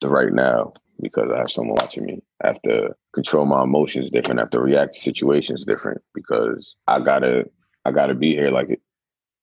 [0.02, 2.22] the right now because I have someone watching me.
[2.44, 4.40] I have to control my emotions different.
[4.40, 7.46] I have to react to situations different because I gotta
[7.86, 8.80] I gotta be here like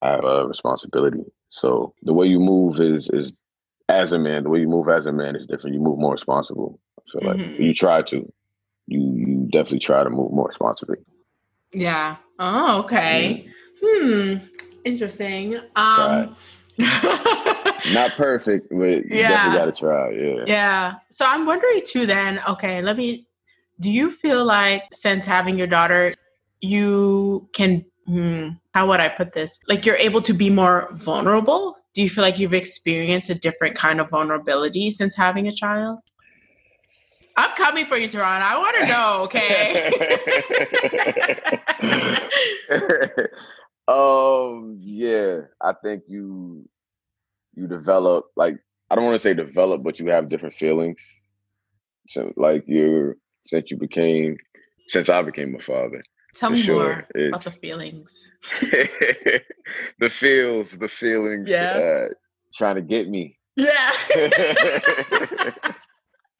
[0.00, 1.24] I have a responsibility.
[1.50, 3.32] So the way you move is is
[3.88, 5.74] as a man, the way you move as a man is different.
[5.74, 6.80] You move more responsible.
[7.08, 7.62] So like mm-hmm.
[7.62, 8.32] you try to.
[8.88, 10.98] You you definitely try to move more responsibly.
[11.72, 12.16] Yeah.
[12.40, 13.46] Oh, okay.
[13.82, 14.38] Mm.
[14.40, 14.46] Hmm.
[14.84, 15.60] Interesting.
[15.76, 16.36] Um
[17.92, 19.28] not perfect, but you yeah.
[19.28, 20.10] definitely gotta try.
[20.10, 20.44] Yeah.
[20.46, 20.94] Yeah.
[21.10, 23.26] So I'm wondering too then, okay, let me
[23.80, 26.14] do you feel like since having your daughter,
[26.60, 29.58] you can hmm, how would I put this?
[29.68, 31.76] Like you're able to be more vulnerable?
[31.94, 35.98] Do you feel like you've experienced a different kind of vulnerability since having a child?
[37.36, 38.42] I'm coming for you, Terron.
[38.42, 39.90] I want to know, okay?
[43.88, 46.68] um, yeah, I think you
[47.54, 48.58] you develop like
[48.90, 51.04] I don't want to say develop, but you have different feelings.
[52.08, 54.36] So like you're since you became
[54.88, 56.02] since I became a father.
[56.34, 58.32] Tell me sure, more about the feelings.
[59.98, 61.50] the feels, the feelings.
[61.50, 62.06] Yeah.
[62.08, 62.08] Uh,
[62.54, 63.38] trying to get me.
[63.56, 63.92] Yeah.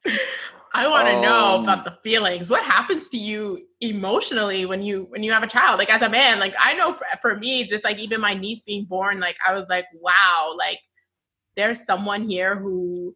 [0.74, 2.48] I want to um, know about the feelings.
[2.48, 5.78] What happens to you emotionally when you when you have a child?
[5.78, 8.62] Like as a man, like I know for, for me, just like even my niece
[8.62, 10.78] being born, like I was like, wow, like
[11.56, 13.14] there's someone here who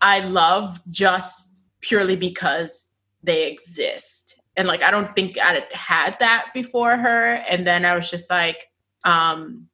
[0.00, 2.88] I love just purely because
[3.22, 4.40] they exist.
[4.56, 7.34] And like I don't think I had that before her.
[7.34, 8.56] And then I was just like,
[9.04, 9.68] um,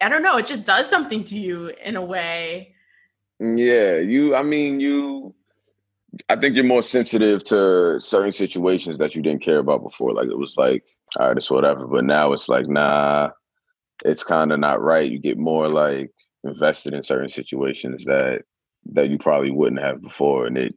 [0.00, 2.74] I don't know, it just does something to you in a way.
[3.40, 5.34] Yeah, you I mean you
[6.28, 10.14] I think you're more sensitive to certain situations that you didn't care about before.
[10.14, 10.84] Like it was like,
[11.18, 11.86] all right, it's whatever.
[11.86, 13.30] But now it's like, nah,
[14.04, 15.10] it's kind of not right.
[15.10, 16.10] You get more like
[16.44, 18.42] invested in certain situations that
[18.92, 20.74] that you probably wouldn't have before, and it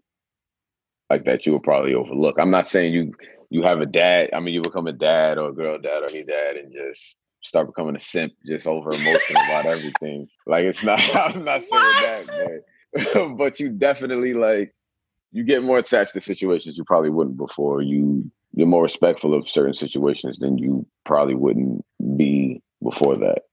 [1.09, 2.37] like that you would probably overlook.
[2.39, 3.13] I'm not saying you
[3.49, 4.29] you have a dad.
[4.33, 7.17] I mean, you become a dad or a girl dad or any dad, and just
[7.41, 10.27] start becoming a simp, just over emotional about everything.
[10.45, 10.99] Like it's not.
[11.15, 12.27] I'm not saying what?
[12.27, 12.63] that,
[13.13, 14.73] but, but you definitely like
[15.31, 17.81] you get more attached to situations you probably wouldn't before.
[17.81, 21.85] You you're more respectful of certain situations than you probably wouldn't
[22.17, 23.43] be before that.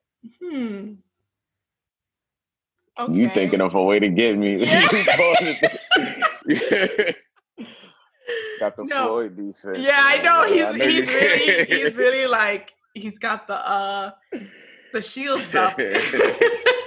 [0.43, 0.95] Hmm.
[2.99, 3.13] Okay.
[3.13, 4.65] You thinking of a way to get me?
[4.65, 4.89] Yeah.
[8.59, 9.07] got the no.
[9.07, 9.79] Floyd defense.
[9.79, 10.53] Yeah, I know.
[10.53, 14.11] He's I know he's really he's really like he's got the uh
[14.93, 15.79] the shields up.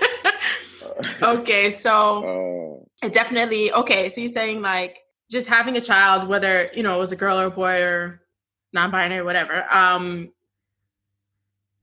[1.21, 4.09] okay, so uh, definitely okay.
[4.09, 4.99] So you're saying like
[5.29, 8.21] just having a child, whether you know it was a girl or a boy or
[8.73, 10.31] non-binary, whatever, um,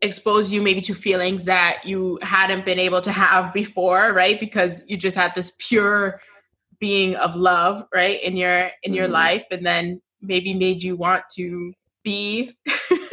[0.00, 4.38] expose you maybe to feelings that you hadn't been able to have before, right?
[4.38, 6.20] Because you just had this pure
[6.78, 9.14] being of love, right, in your in your mm-hmm.
[9.14, 11.72] life, and then maybe made you want to
[12.02, 12.56] be.
[12.90, 13.08] oh,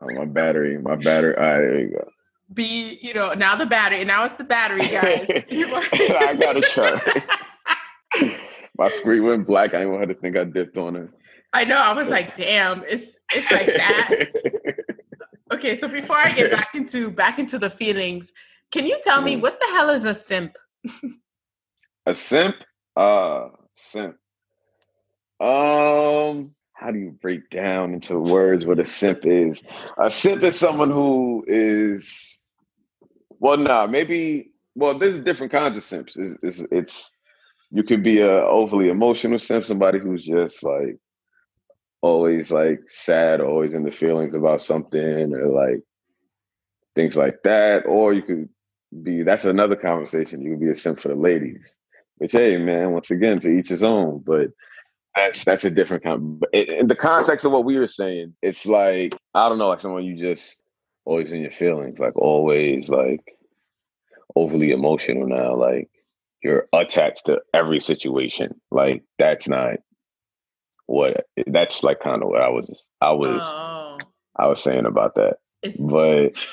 [0.00, 1.36] my battery, my battery.
[1.36, 2.10] All right, there you go
[2.52, 4.04] be, you know, now the battery.
[4.04, 5.28] Now it's the battery, guys.
[5.50, 6.60] I got to
[8.20, 8.40] try.
[8.78, 9.74] My screen went black.
[9.74, 11.10] I didn't want her to think I dipped on her.
[11.52, 11.78] I know.
[11.78, 14.10] I was like, damn, it's it's like that.
[15.52, 18.32] okay, so before I get back into back into the feelings,
[18.70, 19.40] can you tell me mm.
[19.40, 20.56] what the hell is a simp?
[22.06, 22.56] a simp?
[22.96, 24.16] Uh simp.
[25.40, 29.62] Um how do you break down into words what a simp is?
[29.98, 32.37] A simp is someone who is
[33.38, 34.52] well, nah, maybe.
[34.74, 36.16] Well, there's different kinds of simps.
[36.16, 37.10] It's, it's, it's
[37.70, 40.96] you could be a overly emotional simp, somebody who's just like
[42.00, 45.82] always like sad, always in the feelings about something, or like
[46.94, 47.86] things like that.
[47.86, 48.48] Or you could
[49.02, 49.22] be.
[49.22, 50.42] That's another conversation.
[50.42, 51.76] You could be a simp for the ladies.
[52.18, 54.22] Which, hey, man, once again, to each his own.
[54.24, 54.50] But
[55.14, 56.40] that's that's a different kind.
[56.40, 59.80] But In the context of what we were saying, it's like I don't know, like
[59.80, 60.60] someone you just
[61.08, 63.34] always in your feelings, like always like
[64.36, 65.56] overly emotional now.
[65.56, 65.88] Like
[66.42, 68.60] you're attached to every situation.
[68.70, 69.78] Like that's not
[70.86, 73.98] what that's like kind of what I was I was oh.
[74.36, 75.38] I was saying about that.
[75.80, 76.46] but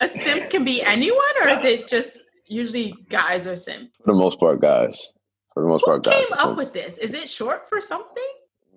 [0.00, 2.16] a simp can be anyone or is it just
[2.46, 3.90] usually guys are simp?
[4.04, 4.96] For the most part, guys.
[5.54, 6.24] For the most Who part, guys.
[6.24, 6.96] came up with this?
[6.98, 8.22] Is it short for something?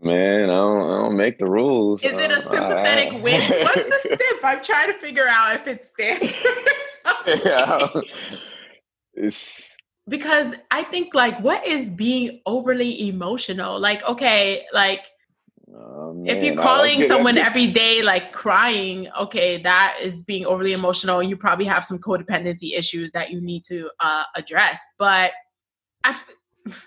[0.06, 0.44] Man.
[0.44, 2.02] I don't, I don't make the rules.
[2.03, 3.41] Is it a sympathetic I, I, win?
[3.64, 4.22] What's a sip?
[4.44, 6.49] I'm trying to figure out if it stands for
[7.03, 7.41] something.
[7.45, 7.88] Yeah.
[9.15, 9.76] It's
[10.07, 13.80] because I think like what is being overly emotional?
[13.80, 15.02] Like, okay, like
[15.73, 21.23] oh, if you're calling someone every day like crying, okay, that is being overly emotional.
[21.23, 24.80] You probably have some codependency issues that you need to uh, address.
[24.99, 25.32] But
[26.03, 26.19] I,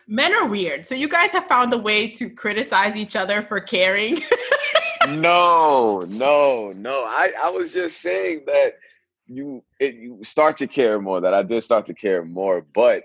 [0.07, 0.87] men are weird.
[0.87, 4.23] So you guys have found a way to criticize each other for caring.
[5.09, 7.05] no, no, no.
[7.05, 8.79] I, I was just saying that
[9.27, 11.21] you it, you start to care more.
[11.21, 13.05] That I did start to care more, but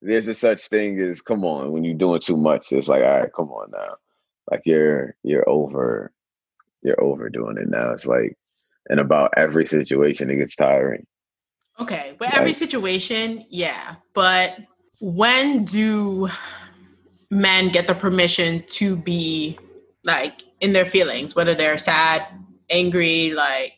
[0.00, 2.72] there's a such thing as come on when you're doing too much.
[2.72, 3.96] It's like all right, come on now.
[4.50, 6.12] Like you're you're over
[6.82, 7.92] you're overdoing it now.
[7.92, 8.36] It's like
[8.90, 11.06] in about every situation it gets tiring.
[11.80, 13.96] Okay, but like, every situation, yeah.
[14.14, 14.58] But
[15.02, 16.28] when do
[17.28, 19.58] men get the permission to be
[20.04, 22.28] like in their feelings, whether they're sad,
[22.70, 23.72] angry, like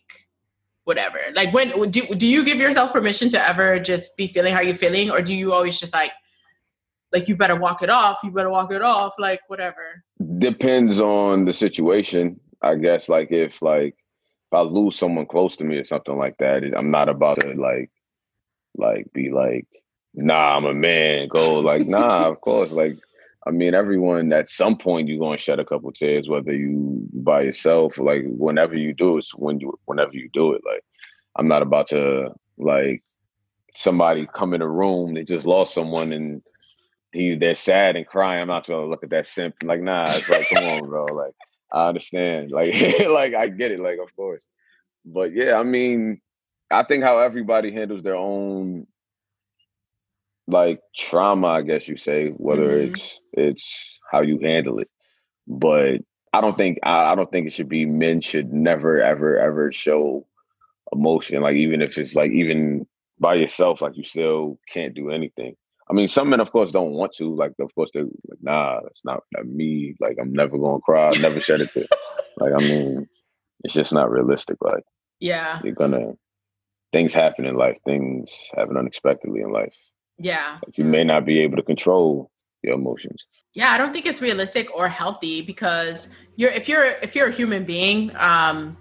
[0.84, 1.18] whatever?
[1.34, 4.74] Like when do do you give yourself permission to ever just be feeling how you're
[4.74, 6.12] feeling, or do you always just like
[7.10, 10.05] like you better walk it off, you better walk it off, like whatever?
[10.38, 13.09] Depends on the situation, I guess.
[13.09, 16.90] Like if like if I lose someone close to me or something like that, I'm
[16.90, 17.90] not about to like
[18.76, 19.66] like be like
[20.15, 21.28] nah, I'm a man.
[21.28, 22.70] Go like, nah, of course.
[22.70, 22.99] Like,
[23.47, 27.43] I mean, everyone at some point you're gonna shed a couple tears, whether you by
[27.43, 30.62] yourself, like whenever you do it's when you whenever you do it.
[30.65, 30.85] Like,
[31.36, 33.03] I'm not about to like
[33.74, 36.43] somebody come in a room, they just lost someone and
[37.12, 38.43] he they're sad and crying.
[38.43, 41.05] I'm not gonna look at that simp like, nah, it's like, come on, bro.
[41.07, 41.35] Like,
[41.73, 42.51] I understand.
[42.53, 42.74] Like,
[43.09, 44.47] like I get it, like, of course.
[45.05, 46.20] But yeah, I mean,
[46.70, 48.86] I think how everybody handles their own
[50.47, 52.95] like trauma, I guess you say, whether mm-hmm.
[52.95, 54.89] it's it's how you handle it.
[55.47, 56.01] But
[56.33, 59.73] I don't think I, I don't think it should be men should never ever ever
[59.73, 60.27] show
[60.93, 61.41] emotion.
[61.43, 62.87] Like even if it's like even
[63.19, 65.57] by yourself, like you still can't do anything.
[65.91, 67.35] I mean, some men, of course, don't want to.
[67.35, 69.95] Like, of course, they're like, "Nah, it's not me.
[70.01, 71.11] Like, I'm never gonna cry.
[71.11, 71.87] i never shed a tear."
[72.39, 73.07] like, I mean,
[73.65, 74.57] it's just not realistic.
[74.62, 74.85] Like,
[75.21, 76.12] yeah, you're gonna
[76.93, 77.77] things happen in life.
[77.85, 79.75] Things happen unexpectedly in life.
[80.19, 80.59] Yeah.
[80.65, 82.31] But you may not be able to control
[82.62, 83.27] your emotions.
[83.55, 87.32] Yeah, I don't think it's realistic or healthy because you're if you're if you're a
[87.32, 88.77] human being, um,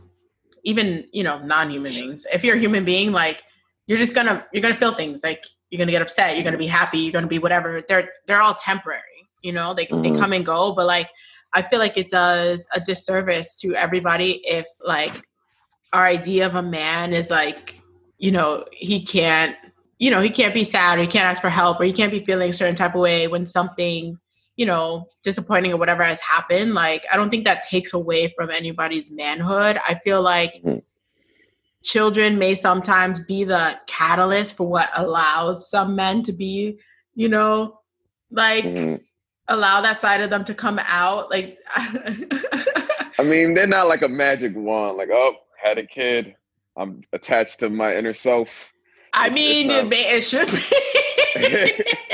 [0.64, 3.43] even you know non-human beings, if you're a human being, like
[3.85, 6.68] you're just gonna you're gonna feel things like you're gonna get upset, you're gonna be
[6.68, 7.84] happy, you're gonna be whatever.
[7.88, 9.01] They're they're all temporary,
[9.43, 9.73] you know.
[9.76, 10.01] They mm-hmm.
[10.14, 11.10] they come and go, but like
[11.53, 15.23] I feel like it does a disservice to everybody if like
[15.91, 17.81] our idea of a man is like
[18.18, 19.55] you know he can't
[19.99, 22.11] you know, he can't be sad or he can't ask for help or he can't
[22.11, 24.17] be feeling a certain type of way when something,
[24.55, 26.73] you know, disappointing or whatever has happened.
[26.73, 29.79] Like, I don't think that takes away from anybody's manhood.
[29.87, 30.79] I feel like mm-hmm.
[31.83, 36.79] children may sometimes be the catalyst for what allows some men to be,
[37.15, 37.79] you know,
[38.31, 38.95] like mm-hmm.
[39.47, 41.29] allow that side of them to come out.
[41.29, 42.17] Like, I
[43.23, 46.35] mean, they're not like a magic wand, like, oh, had a kid.
[46.75, 48.72] I'm attached to my inner self
[49.14, 51.84] I mean, it, it should be.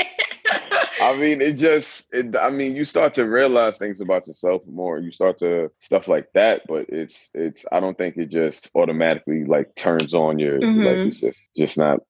[1.00, 4.98] I mean, it just, it, I mean, you start to realize things about yourself more.
[4.98, 9.44] You start to stuff like that, but it's, it's, I don't think it just automatically
[9.44, 10.82] like turns on your, mm-hmm.
[10.82, 12.00] like, it's just, just not,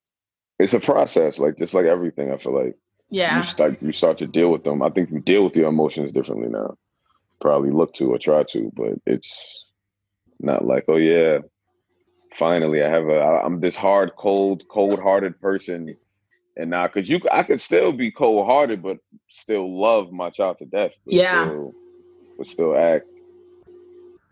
[0.58, 2.74] it's a process, like, just like everything, I feel like.
[3.10, 3.38] Yeah.
[3.38, 4.82] You start, you start to deal with them.
[4.82, 6.76] I think you deal with your emotions differently now.
[7.40, 9.64] Probably look to or try to, but it's
[10.40, 11.38] not like, oh, yeah,
[12.34, 13.20] finally, I have a.
[13.44, 15.96] I'm this hard, cold, cold-hearted person,
[16.56, 18.98] and now because you, I could still be cold-hearted, but
[19.28, 20.92] still love my child to death.
[21.06, 21.74] Yeah, still,
[22.38, 23.06] but still act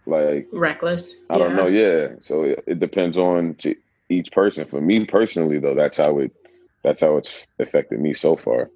[0.06, 1.14] like reckless.
[1.30, 1.44] I yeah.
[1.44, 1.66] don't know.
[1.66, 3.56] Yeah, so it, it depends on
[4.08, 4.66] each person.
[4.66, 6.32] For me personally, though, that's how it.
[6.84, 8.70] That's how it's affected me so far.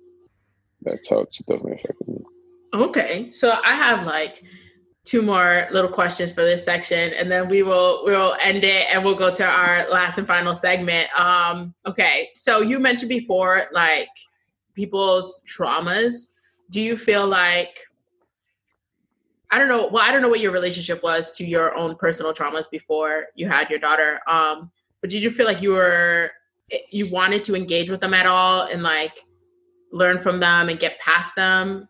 [0.82, 2.18] That's how it's definitely affected me.
[2.74, 4.42] Okay, so I have like
[5.04, 9.04] two more little questions for this section and then we will we'll end it and
[9.04, 11.08] we'll go to our last and final segment.
[11.18, 14.08] Um okay so you mentioned before like
[14.74, 16.32] people's traumas.
[16.70, 17.78] Do you feel like
[19.50, 22.32] i don't know well i don't know what your relationship was to your own personal
[22.32, 24.70] traumas before you had your daughter um
[25.02, 26.30] but did you feel like you were
[26.90, 29.20] you wanted to engage with them at all and like
[29.92, 31.88] learn from them and get past them?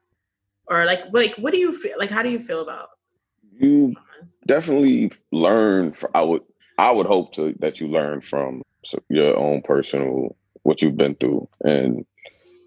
[0.66, 2.88] Or like like what do you feel like how do you feel about
[3.58, 3.94] you
[4.46, 5.92] definitely learn.
[5.92, 6.42] From, I would
[6.78, 8.62] I would hope to that you learn from
[9.08, 12.04] your own personal what you've been through, and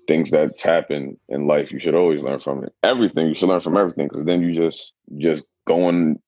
[0.07, 2.73] things that happen in life, you should always learn from it.
[2.83, 6.19] Everything you should learn from everything, because then you just just going.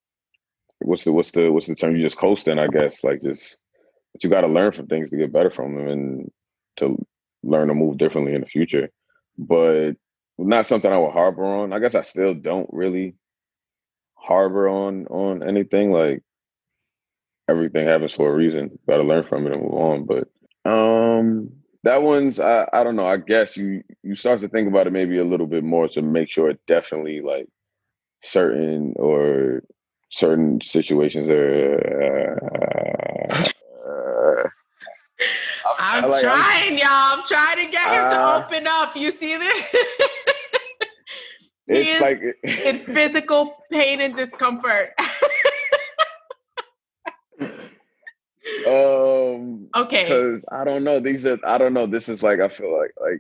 [0.79, 1.95] What's the what's the what's the term?
[1.95, 3.03] You just coasting, I guess.
[3.03, 3.57] Like just,
[4.13, 6.31] but you got to learn from things to get better from them and
[6.77, 7.03] to
[7.43, 8.89] learn to move differently in the future.
[9.38, 9.93] But
[10.38, 11.73] not something I would harbor on.
[11.73, 13.15] I guess I still don't really
[14.27, 15.91] harbor on on anything.
[15.91, 16.21] Like
[17.47, 18.77] everything happens for a reason.
[18.87, 20.05] Got to learn from it and move on.
[20.05, 20.27] But
[20.69, 21.49] um,
[21.83, 23.07] that one's I, I don't know.
[23.07, 26.01] I guess you you start to think about it maybe a little bit more to
[26.01, 27.47] make sure it definitely like
[28.21, 29.63] certain or
[30.11, 32.39] certain situations are.
[33.31, 33.43] Uh,
[33.89, 34.49] uh,
[35.79, 36.87] I'm, I'm like, trying, I'm, y'all.
[36.89, 38.95] I'm trying to get him uh, to open up.
[38.95, 39.63] You see this?
[41.68, 42.22] it's like
[42.65, 44.94] in physical pain and discomfort.
[48.68, 50.03] um okay.
[50.03, 52.91] because i don't know these are i don't know this is like i feel like
[52.99, 53.19] like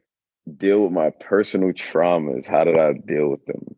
[0.55, 2.47] deal with my personal traumas.
[2.47, 3.75] How did i deal with them?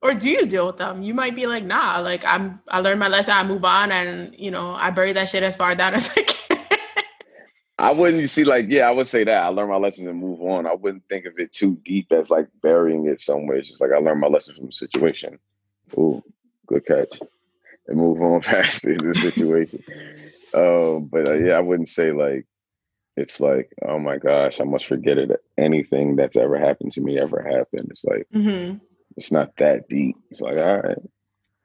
[0.00, 1.02] Or do you deal with them?
[1.02, 4.34] You might be like nah like i'm i learned my lesson i move on and
[4.38, 6.35] you know i bury that shit as far down as i can
[7.78, 9.44] I wouldn't you see like yeah, I would say that.
[9.44, 10.66] I learned my lessons and move on.
[10.66, 13.58] I wouldn't think of it too deep as like burying it somewhere.
[13.58, 15.38] It's just like I learned my lesson from the situation.
[15.98, 16.22] Ooh,
[16.66, 17.20] good catch.
[17.86, 19.82] And move on past the situation.
[20.54, 22.46] Um, but uh, yeah, I wouldn't say like
[23.16, 25.30] it's like, oh my gosh, I must forget it.
[25.58, 27.88] Anything that's ever happened to me ever happened.
[27.90, 28.78] It's like mm-hmm.
[29.16, 30.16] it's not that deep.
[30.30, 30.98] It's like, all right.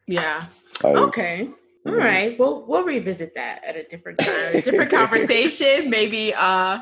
[0.07, 0.45] Yeah.
[0.83, 1.49] Like, okay.
[1.86, 2.38] All right.
[2.38, 6.80] Well, we'll revisit that at a different time, a different conversation, maybe uh,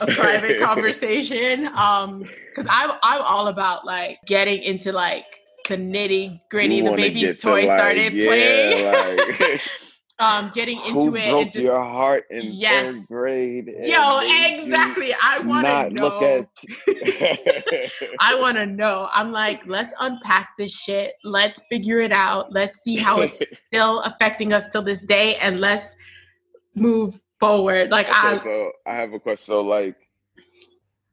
[0.00, 1.68] a private conversation.
[1.68, 5.24] Um, because I'm I'm all about like getting into like
[5.68, 6.82] the nitty gritty.
[6.82, 9.38] The baby's toy like, started yeah, playing.
[9.40, 9.60] Like,
[10.18, 11.28] um, getting into Who it.
[11.28, 12.94] Broke and just, your heart in yes.
[12.94, 13.66] third grade.
[13.66, 15.14] Yo, exactly.
[15.22, 16.08] I want to know.
[16.08, 16.48] Look at
[18.20, 19.08] I want to know.
[19.12, 21.14] I'm like, let's unpack this shit.
[21.24, 22.52] Let's figure it out.
[22.52, 25.94] Let's see how it's still affecting us till this day, and let's
[26.74, 27.90] move forward.
[27.90, 28.36] Like, okay, I.
[28.38, 29.44] So I have a question.
[29.44, 29.96] So, like,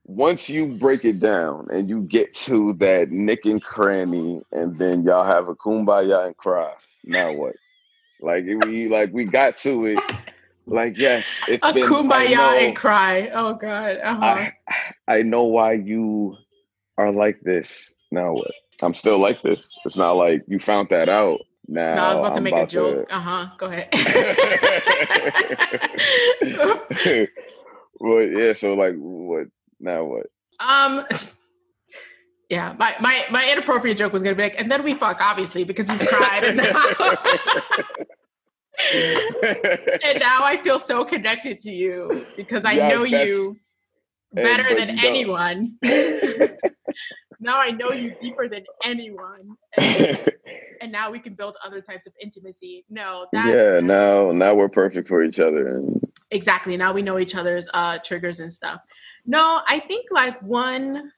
[0.06, 5.04] once you break it down and you get to that nick and cranny, and then
[5.04, 6.74] y'all have a kumbaya and cry.
[7.04, 7.56] Now what?
[8.24, 10.00] Like we like we got to it.
[10.66, 13.30] Like yes, it's a been, kumbaya know, and cry.
[13.34, 13.98] Oh god.
[14.02, 14.26] Uh-huh.
[14.26, 14.54] I
[15.10, 16.38] I know why you
[16.98, 17.94] are like this.
[18.12, 18.54] Now what?
[18.82, 19.76] I'm still like this.
[19.86, 21.42] It's not like you found that out.
[21.68, 23.10] Now no, I was about to I'm make about a joke.
[23.10, 23.16] To...
[23.16, 23.50] Uh huh.
[23.58, 23.90] Go ahead.
[28.00, 28.54] well, yeah.
[28.54, 29.48] So like, what?
[29.82, 30.28] Now what?
[30.60, 31.06] Um.
[32.54, 35.64] Yeah, my, my my inappropriate joke was gonna be like, and then we fuck, obviously,
[35.64, 36.44] because you cried.
[36.44, 36.86] And now,
[40.04, 43.56] and now I feel so connected to you because I yes, know you
[44.34, 45.80] better than anyone.
[47.40, 49.58] now I know you deeper than anyone.
[49.76, 50.32] And,
[50.82, 52.86] and, now we can build other types of intimacy.
[52.88, 55.78] No, that, yeah, now now we're perfect for each other.
[55.78, 56.08] And...
[56.30, 56.78] Exactly.
[56.78, 58.80] Now we know each other's uh, triggers and stuff.
[59.26, 61.12] No, I think like one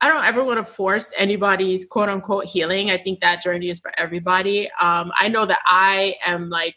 [0.00, 2.90] I don't ever want to force anybody's quote unquote healing.
[2.90, 4.70] I think that journey is for everybody.
[4.80, 6.76] Um, I know that I am like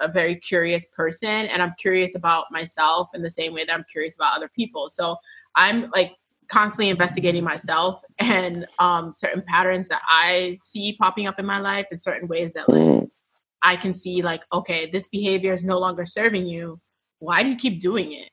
[0.00, 3.84] a very curious person and I'm curious about myself in the same way that I'm
[3.90, 4.90] curious about other people.
[4.90, 5.16] So
[5.54, 6.12] I'm like
[6.48, 11.86] constantly investigating myself and um, certain patterns that I see popping up in my life
[11.92, 13.10] in certain ways that like mm.
[13.62, 16.80] I can see like, okay, this behavior is no longer serving you.
[17.20, 18.30] Why do you keep doing it?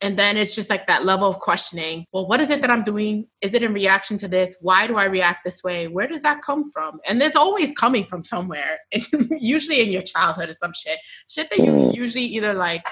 [0.00, 2.06] And then it's just like that level of questioning.
[2.12, 3.26] Well, what is it that I'm doing?
[3.42, 4.56] Is it in reaction to this?
[4.60, 5.88] Why do I react this way?
[5.88, 7.00] Where does that come from?
[7.06, 8.78] And there's always coming from somewhere,
[9.30, 10.98] usually in your childhood or some shit.
[11.28, 11.94] Shit that you mm.
[11.94, 12.84] usually either like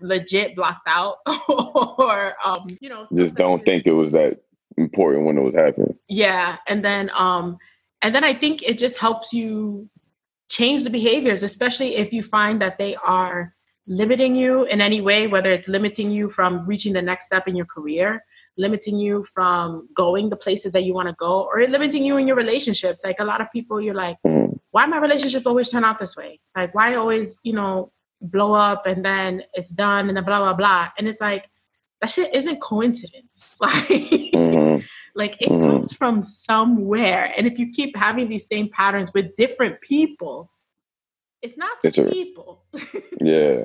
[0.00, 1.18] legit blocked out
[1.48, 4.40] or, um, you know, just don't think it was that
[4.76, 5.96] important when it was happening.
[6.08, 6.58] Yeah.
[6.66, 7.58] And then, um,
[8.02, 9.88] and then I think it just helps you
[10.48, 13.55] change the behaviors, especially if you find that they are
[13.86, 17.56] limiting you in any way, whether it's limiting you from reaching the next step in
[17.56, 18.24] your career,
[18.56, 22.26] limiting you from going the places that you want to go, or limiting you in
[22.26, 23.04] your relationships.
[23.04, 24.58] Like a lot of people, you're like, mm.
[24.70, 26.40] why my relationships always turn out this way?
[26.56, 30.88] Like, why always, you know, blow up and then it's done and blah, blah, blah.
[30.98, 31.48] And it's like,
[32.00, 33.56] that shit isn't coincidence.
[33.60, 34.84] Like, mm-hmm.
[35.14, 35.66] like it mm-hmm.
[35.66, 37.32] comes from somewhere.
[37.36, 40.50] And if you keep having these same patterns with different people,
[41.42, 42.64] it's not the it's people.
[43.20, 43.64] yeah.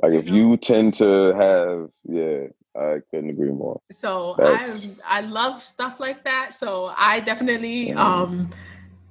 [0.00, 2.46] Like if you tend to have, yeah,
[2.76, 3.80] I couldn't agree more.
[3.90, 6.54] So I I love stuff like that.
[6.54, 7.96] So I definitely mm.
[7.96, 8.50] um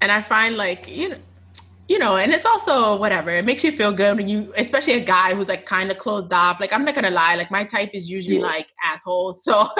[0.02, 1.18] and I find like you know
[1.88, 3.30] you know, and it's also whatever.
[3.32, 6.34] It makes you feel good when you, especially a guy who's like kind of closed
[6.34, 6.60] off.
[6.60, 8.46] Like I'm not gonna lie, like my type is usually yeah.
[8.46, 9.42] like assholes.
[9.44, 9.70] So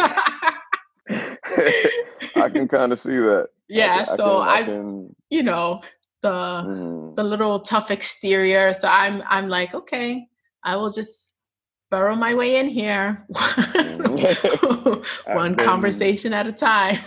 [2.38, 3.50] I can kind of see that.
[3.68, 5.82] Yeah, I can, so I, can, I, you know,
[6.22, 7.16] the mm.
[7.16, 8.72] the little tough exterior.
[8.72, 10.28] So I'm I'm like, okay,
[10.68, 11.32] I will just
[11.90, 15.02] burrow my way in here, mm-hmm.
[15.34, 17.00] one conversation at a time.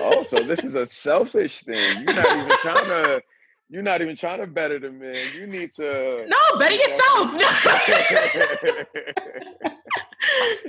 [0.00, 2.02] oh, so this is a selfish thing.
[2.02, 3.22] You're not even trying to.
[3.68, 5.24] You're not even trying to better the man.
[5.36, 6.26] You need to.
[6.28, 7.32] No, better yourself.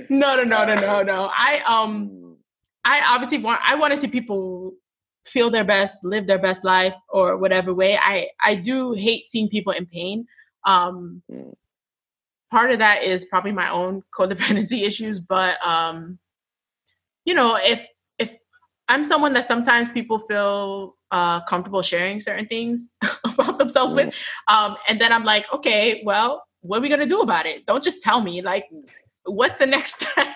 [0.10, 1.30] no, no, no, no, no, no.
[1.32, 2.34] I um, mm.
[2.84, 3.60] I obviously want.
[3.64, 4.74] I want to see people
[5.26, 7.98] feel their best, live their best life, or whatever way.
[8.00, 10.26] I I do hate seeing people in pain.
[10.64, 11.54] Um, mm.
[12.50, 16.18] Part of that is probably my own codependency issues, but um,
[17.24, 17.86] you know, if
[18.18, 18.32] if
[18.88, 22.90] I'm someone that sometimes people feel uh, comfortable sharing certain things
[23.24, 23.96] about themselves mm.
[23.96, 24.14] with,
[24.48, 27.66] um, and then I'm like, okay, well, what are we gonna do about it?
[27.66, 28.42] Don't just tell me.
[28.42, 28.66] Like,
[29.24, 30.34] what's the next step?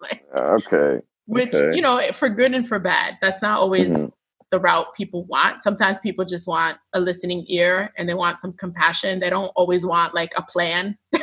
[0.00, 1.76] like, okay which okay.
[1.76, 4.06] you know for good and for bad that's not always mm-hmm.
[4.50, 5.62] The route people want.
[5.62, 9.20] Sometimes people just want a listening ear and they want some compassion.
[9.20, 10.96] They don't always want like a plan.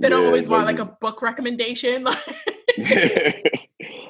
[0.00, 2.06] They yeah, don't always want like a book recommendation.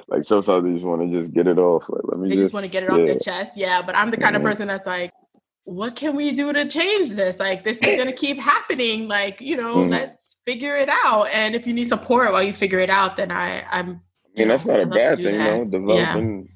[0.09, 1.83] Like sometimes they just want to just get it off.
[1.89, 2.97] Like let me they just, just want to get it yeah.
[2.97, 3.57] off their chest.
[3.57, 5.13] Yeah but i'm the kind of person that's like
[5.65, 7.41] what can we do to change this?
[7.41, 9.09] Like this is going to keep happening.
[9.09, 9.91] Like you know mm-hmm.
[9.91, 11.25] let's figure it out.
[11.33, 14.01] And if you need support while you figure it out then i i'm
[14.37, 15.65] I mean, that's not a bad thing, you know.
[15.65, 16.49] Developing.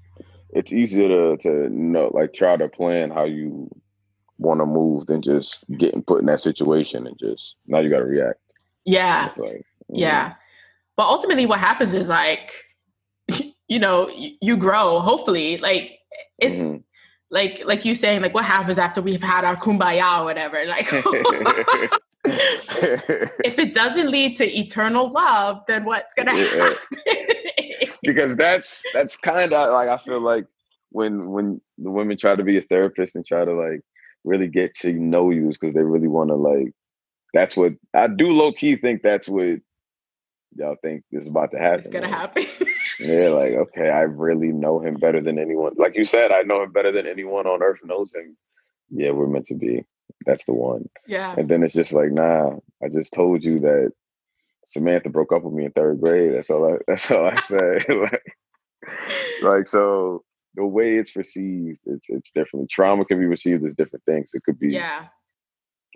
[0.53, 3.71] It's easier to to know, like, try to plan how you
[4.39, 7.99] want to move than just getting put in that situation and just now you got
[7.99, 8.41] to react.
[8.85, 10.35] Yeah, like, yeah.
[10.97, 12.53] But ultimately, what happens is like,
[13.69, 15.01] you know, you grow.
[15.01, 15.99] Hopefully, like
[16.39, 16.63] it's.
[16.63, 16.79] Mm-hmm.
[17.33, 20.65] Like, like you saying, like, what happens after we've had our kumbaya or whatever?
[20.69, 20.89] Like,
[22.25, 26.45] if it doesn't lead to eternal love, then what's gonna yeah.
[26.45, 26.77] happen?
[28.03, 30.47] Because that's that's kind of like I feel like
[30.91, 33.81] when when the women try to be a therapist and try to like
[34.25, 36.73] really get to know you because they really want to like
[37.33, 39.61] that's what I do low key think that's what
[40.57, 41.81] y'all think is about to happen.
[41.81, 42.45] It's gonna like, happen.
[43.01, 45.73] yeah, like okay, I really know him better than anyone.
[45.77, 48.37] Like you said, I know him better than anyone on earth knows him.
[48.91, 49.85] Yeah, we're meant to be.
[50.27, 50.89] That's the one.
[51.07, 51.35] Yeah.
[51.39, 53.93] And then it's just like, nah, I just told you that
[54.71, 56.33] Samantha broke up with me in third grade.
[56.33, 57.81] That's all I that's all I say.
[57.89, 58.37] like,
[59.43, 60.25] like so
[60.55, 62.71] the way it's perceived, it's it's different.
[62.71, 64.31] Trauma can be received as different things.
[64.33, 65.07] It could be yeah.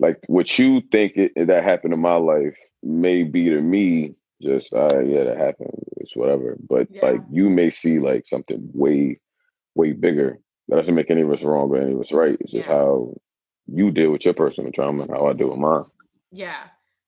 [0.01, 4.73] Like what you think it, that happened in my life may be to me just
[4.73, 5.71] uh yeah that happened.
[5.97, 6.57] It's whatever.
[6.69, 7.05] But yeah.
[7.05, 9.21] like you may see like something way
[9.73, 10.37] way bigger.
[10.67, 12.35] That doesn't make any of us wrong or any of us right.
[12.41, 12.73] It's just yeah.
[12.73, 13.15] how
[13.67, 15.85] you deal with your personal trauma and how I deal with mine.
[16.31, 16.65] Yeah.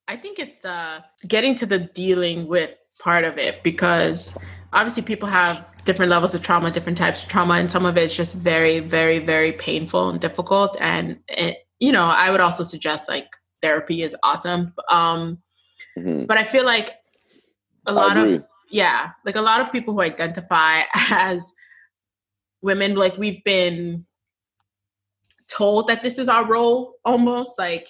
[0.07, 4.35] I think it's the getting to the dealing with part of it because
[4.73, 8.15] obviously people have different levels of trauma, different types of trauma, and some of it's
[8.15, 10.77] just very, very, very painful and difficult.
[10.79, 13.27] And it, you know, I would also suggest like
[13.61, 14.73] therapy is awesome.
[14.89, 15.39] Um,
[15.97, 16.25] mm-hmm.
[16.25, 16.91] But I feel like
[17.85, 21.53] a lot of yeah, like a lot of people who identify as
[22.61, 24.05] women, like we've been
[25.47, 27.87] told that this is our role almost like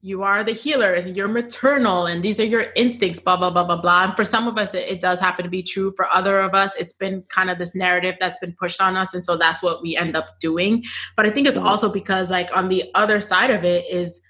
[0.00, 3.64] you are the healers and you're maternal and these are your instincts blah blah blah
[3.64, 4.04] blah blah.
[4.04, 5.92] And for some of us it, it, does happen to be true.
[5.96, 9.12] For other of us it's been kind of this narrative that's been pushed on us
[9.12, 10.84] and so that's what we end up doing.
[11.16, 11.66] But i think it's mm-hmm.
[11.66, 14.20] also because like on the other side of it is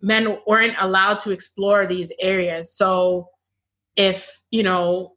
[0.00, 2.74] men weren't allowed to explore these areas.
[2.74, 3.28] So
[3.96, 5.12] if you know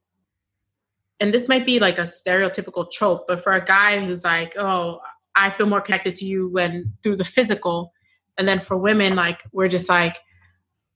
[1.21, 4.99] and this might be like a stereotypical trope but for a guy who's like oh
[5.35, 7.92] i feel more connected to you when through the physical
[8.37, 10.17] and then for women, like we're just like,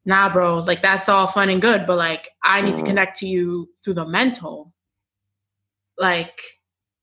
[0.05, 2.83] nah, bro, like that's all fun and good, but like I need mm-hmm.
[2.83, 4.73] to connect to you through the mental.
[5.97, 6.39] Like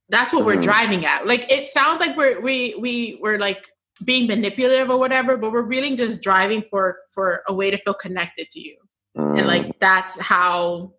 [0.09, 0.47] that's what mm-hmm.
[0.47, 1.27] we're driving at.
[1.27, 3.65] Like it sounds like we're we we we're like
[4.05, 7.95] being manipulative or whatever, but we're really just driving for for a way to feel
[7.95, 8.77] connected to you.
[9.17, 9.39] Mm-hmm.
[9.39, 10.95] And like that's how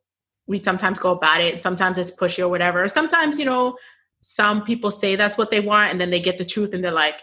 [0.48, 1.62] we sometimes go about it.
[1.62, 2.88] Sometimes it's pushy or whatever.
[2.88, 3.78] Sometimes, you know,
[4.22, 6.92] some people say that's what they want and then they get the truth and they're
[6.92, 7.16] like,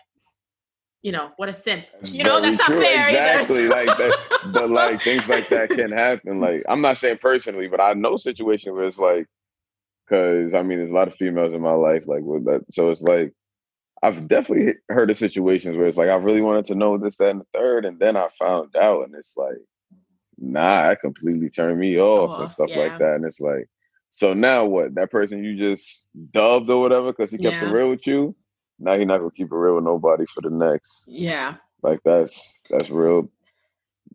[1.02, 1.84] you know, what a simp.
[2.04, 2.76] You know, that's true.
[2.76, 3.64] not fair exactly.
[3.64, 4.18] Either, like that,
[4.52, 6.40] but like things like that can happen.
[6.40, 9.26] Like I'm not saying personally, but I know situations where it's like,
[10.06, 12.64] because I mean, there's a lot of females in my life like with that.
[12.70, 13.32] So it's like
[14.04, 17.30] I've definitely heard of situations where it's like I really wanted to know this, that,
[17.30, 19.58] and the third, and then I found out, and it's like,
[20.38, 22.78] nah, that completely turned me off oh, and stuff yeah.
[22.78, 23.16] like that.
[23.16, 23.68] And it's like,
[24.10, 24.94] so now what?
[24.94, 27.68] That person you just dubbed or whatever because he kept yeah.
[27.68, 28.36] it real with you
[28.82, 31.04] now you're not gonna keep it real with nobody for the next.
[31.06, 31.56] Yeah.
[31.82, 33.30] Like that's that's real.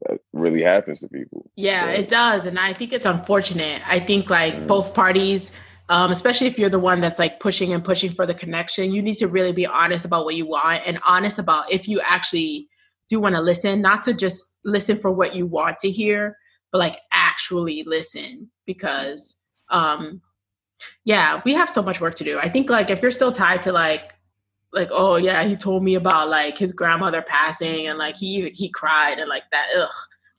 [0.07, 1.49] That really happens to people.
[1.55, 3.81] Yeah, it does, and I think it's unfortunate.
[3.85, 4.67] I think like mm.
[4.67, 5.51] both parties
[5.89, 8.93] um, especially if you're the one that's like pushing and pushing for the connection.
[8.93, 12.01] You need to really be honest about what you want and honest about if you
[12.01, 12.67] actually
[13.09, 16.37] do want to listen, not to just listen for what you want to hear,
[16.71, 19.37] but like actually listen because
[19.69, 20.21] um
[21.05, 22.37] yeah, we have so much work to do.
[22.37, 24.13] I think like if you're still tied to like
[24.77, 28.69] like oh yeah, he told me about like his grandmother passing and like he he
[28.69, 29.89] cried and like that ugh.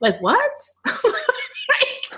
[0.01, 0.53] Like what?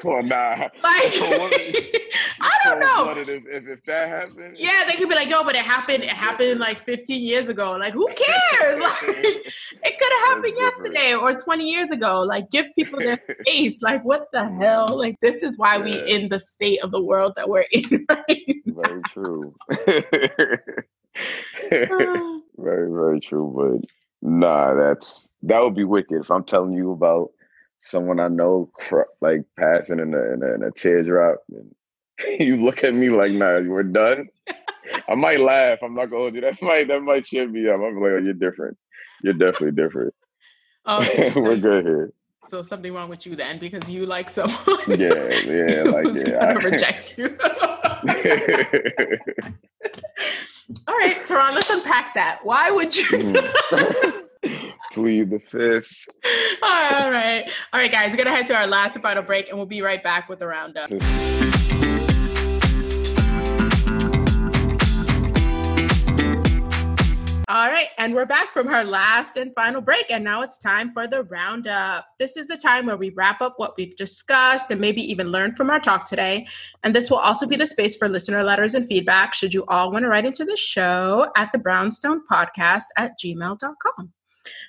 [0.05, 0.57] Well, nah.
[0.59, 3.11] Like, I don't know.
[3.17, 6.05] If, if, if, that happened, yeah, they could be like, "Yo, but it happened.
[6.05, 7.73] It happened like 15 years ago.
[7.73, 8.81] Like, who cares?
[8.81, 12.21] like, it could have happened yesterday or 20 years ago.
[12.21, 13.83] Like, give people their space.
[13.83, 14.97] Like, what the hell?
[14.97, 15.85] Like, this is why yeah.
[15.85, 18.83] we in the state of the world that we're in right now.
[18.83, 19.55] Very true.
[21.17, 22.41] Ah.
[22.59, 23.53] very, very true.
[23.55, 23.91] But
[24.23, 27.31] nah, that's that would be wicked if I'm telling you about
[27.81, 31.75] someone I know cr- like passing in a, in a, in a teardrop, and
[32.41, 34.29] you look at me like, "Nah, we're done."
[35.09, 35.79] I might laugh.
[35.83, 36.41] I'm not gonna hold you.
[36.41, 37.77] That might that might cheer me up.
[37.77, 38.77] I'm like, oh, "You're different.
[39.23, 40.15] You're definitely different.
[40.87, 42.13] Okay, so we're good here."
[42.49, 44.59] So something wrong with you then, because you like someone.
[44.89, 46.55] Yeah, yeah, like yeah.
[46.55, 47.39] gonna reject you.
[50.87, 52.41] All right, Terron, let's unpack that.
[52.45, 53.05] Why would you?
[53.07, 54.27] Mm
[54.93, 56.09] plead the fifth.
[56.63, 57.45] All right.
[57.73, 59.67] All right, guys, we're going to head to our last and final break, and we'll
[59.67, 60.91] be right back with the roundup.
[67.51, 70.93] All right, and we're back from our last and final break, and now it's time
[70.93, 72.07] for the roundup.
[72.21, 75.57] This is the time where we wrap up what we've discussed and maybe even learned
[75.57, 76.47] from our talk today.
[76.85, 79.91] And this will also be the space for listener letters and feedback should you all
[79.91, 84.13] want to write into the show at the brownstone podcast at gmail.com.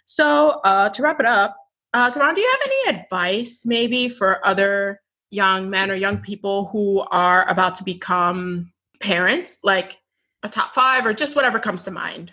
[0.07, 1.55] So uh, to wrap it up,
[1.93, 7.01] uh, do you have any advice maybe for other young men or young people who
[7.11, 9.99] are about to become parents, like
[10.41, 12.31] a top five or just whatever comes to mind?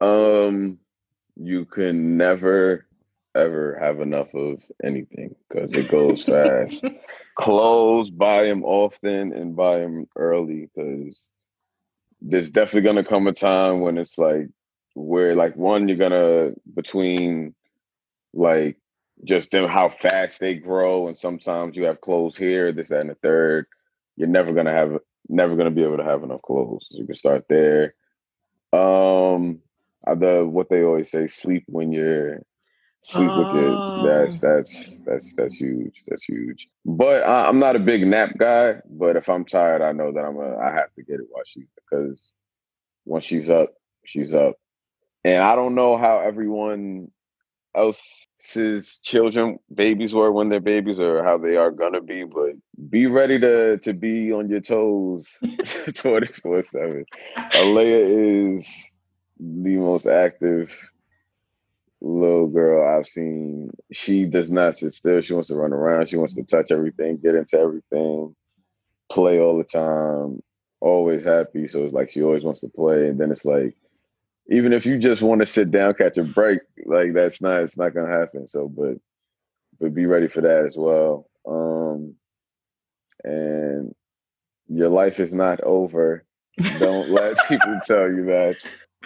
[0.00, 0.78] Um,
[1.36, 2.86] you can never
[3.34, 6.84] ever have enough of anything because it goes fast.
[7.34, 11.26] Clothes, buy them often and buy them early because
[12.22, 14.48] there's definitely gonna come a time when it's like
[14.94, 17.54] where like one you're gonna between
[18.32, 18.78] like
[19.24, 23.10] just them how fast they grow and sometimes you have clothes here this that and
[23.10, 23.66] the third
[24.16, 24.98] you're never gonna have
[25.28, 27.94] never gonna be able to have enough clothes so you can start there
[28.72, 29.60] um
[30.04, 32.42] the what they always say sleep when you're
[33.02, 33.38] sleep oh.
[33.38, 38.06] with it that's that's that's that's huge that's huge but I, i'm not a big
[38.06, 41.20] nap guy but if i'm tired i know that i'm a i have to get
[41.20, 42.22] it while she's because
[43.04, 43.74] once she's up
[44.04, 44.56] she's up
[45.26, 47.10] and I don't know how everyone
[47.74, 52.52] else's children, babies were when they're babies or how they are gonna be, but
[52.88, 55.28] be ready to to be on your toes
[55.94, 57.04] 24 7.
[57.36, 58.68] Aaliyah is
[59.38, 60.70] the most active
[62.00, 63.70] little girl I've seen.
[63.92, 65.20] She does not sit still.
[65.20, 66.08] She wants to run around.
[66.08, 68.34] She wants to touch everything, get into everything,
[69.10, 70.42] play all the time,
[70.80, 71.68] always happy.
[71.68, 73.08] So it's like she always wants to play.
[73.08, 73.76] And then it's like
[74.48, 77.76] even if you just want to sit down, catch a break, like that's not it's
[77.76, 78.46] not gonna happen.
[78.46, 78.98] So, but
[79.80, 81.28] but be ready for that as well.
[81.46, 82.14] Um,
[83.24, 83.94] and
[84.68, 86.24] your life is not over.
[86.78, 88.56] Don't let people tell you that.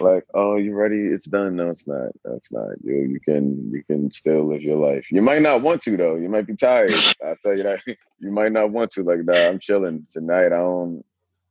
[0.01, 1.07] Like, oh, you ready?
[1.07, 1.57] It's done.
[1.57, 2.09] No, it's not.
[2.25, 2.71] No, it's not.
[2.83, 5.11] You you can you can still live your life.
[5.11, 6.17] You might not want to though.
[6.17, 6.93] You might be tired.
[7.25, 7.81] I'll tell you that.
[8.23, 9.03] You might not want to.
[9.03, 10.49] Like, nah, I'm chilling tonight.
[10.49, 11.03] I don't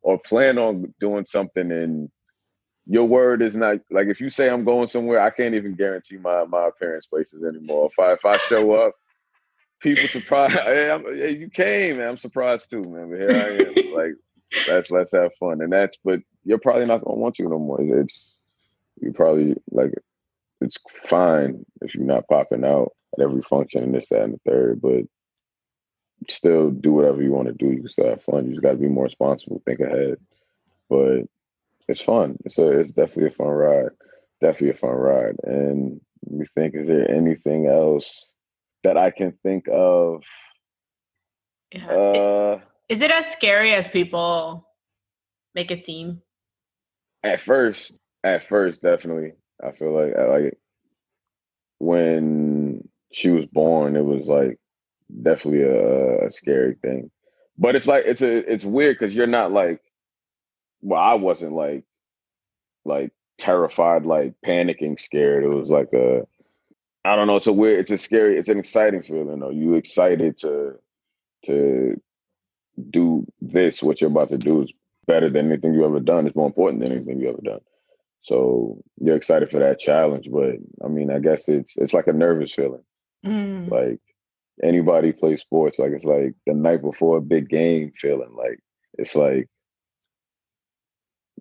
[0.04, 2.12] or plan on doing something and
[2.86, 6.18] your word is not like if you say I'm going somewhere, I can't even guarantee
[6.18, 7.90] my my appearance places anymore.
[7.92, 8.96] If I if I show up,
[9.80, 10.54] people surprise.
[10.66, 12.10] Hey, hey, you came, man.
[12.10, 13.10] I'm surprised too, man.
[13.12, 13.94] But here I am.
[13.94, 14.16] like
[14.68, 15.98] let's let's have fun, and that's.
[16.04, 17.80] But you're probably not gonna want to no more.
[17.80, 18.36] It's
[19.02, 19.94] you probably like
[20.62, 20.78] it's
[21.08, 24.82] fine if you're not popping out at every function and this, that, and the third,
[24.82, 25.04] but
[26.30, 27.72] still do whatever you want to do.
[27.72, 28.46] You can still have fun.
[28.46, 30.18] You just got to be more responsible, think ahead.
[30.90, 31.24] But
[31.88, 32.38] it's fun.
[32.46, 33.90] It's a, it's definitely a fun ride.
[34.42, 35.36] Definitely a fun ride.
[35.44, 38.32] And you think, is there anything else
[38.84, 40.24] that I can think of?
[41.74, 41.88] Yeah.
[41.88, 42.60] Uh,
[42.90, 44.68] is it as scary as people
[45.56, 46.22] make it seem?
[47.24, 47.94] At first,
[48.24, 49.34] at first, definitely.
[49.64, 50.58] I feel like I like.
[51.80, 54.60] When she was born, it was like
[55.24, 57.10] definitely a, a scary thing.
[57.58, 59.82] But it's like it's a it's weird because you're not like
[60.82, 61.84] well, I wasn't like
[62.86, 65.44] like terrified, like panicking, scared.
[65.44, 66.28] It was like a
[67.06, 69.50] I don't know, it's a weird, it's a scary, it's an exciting feeling though.
[69.52, 70.76] You excited to
[71.46, 72.02] to
[72.90, 74.72] do this, what you're about to do is
[75.08, 76.28] better than anything you ever done.
[76.28, 77.62] It's more important than anything you ever done.
[78.22, 82.14] So you're excited for that challenge, but I mean, I guess it's it's like a
[82.14, 82.84] nervous feeling.
[83.26, 83.70] Mm.
[83.70, 84.00] Like
[84.62, 88.36] anybody plays sports, like it's like the night before a big game feeling.
[88.36, 88.60] Like
[88.98, 89.48] it's like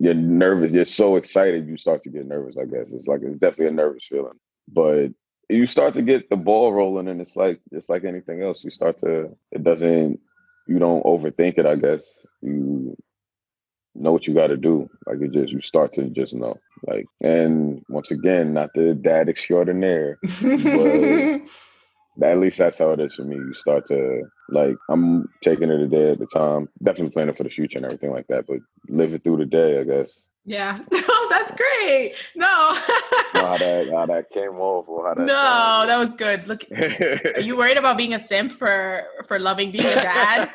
[0.01, 0.73] you're nervous.
[0.73, 2.57] You're so excited, you start to get nervous.
[2.57, 4.39] I guess it's like it's definitely a nervous feeling,
[4.69, 5.09] but
[5.49, 8.63] you start to get the ball rolling, and it's like it's like anything else.
[8.63, 10.21] You start to it doesn't
[10.69, 11.67] you don't overthink it.
[11.67, 12.03] I guess
[12.41, 12.97] you
[13.95, 14.89] know what you got to do.
[15.07, 16.57] Like it just you start to just know.
[16.87, 20.19] Like and once again, not the dad extraordinaire,
[22.23, 23.37] at least that's how it is for me.
[23.37, 26.69] You start to like I'm taking it a day at a time.
[26.83, 28.59] Definitely planning for the future and everything like that, but
[28.89, 30.13] live it through the day, I guess.
[30.45, 30.79] Yeah.
[31.49, 32.15] That's great.
[32.35, 32.75] No.
[33.33, 36.47] how that how that came off or how that No, that was good.
[36.47, 36.65] Look
[37.37, 40.51] are you worried about being a simp for for loving being a dad?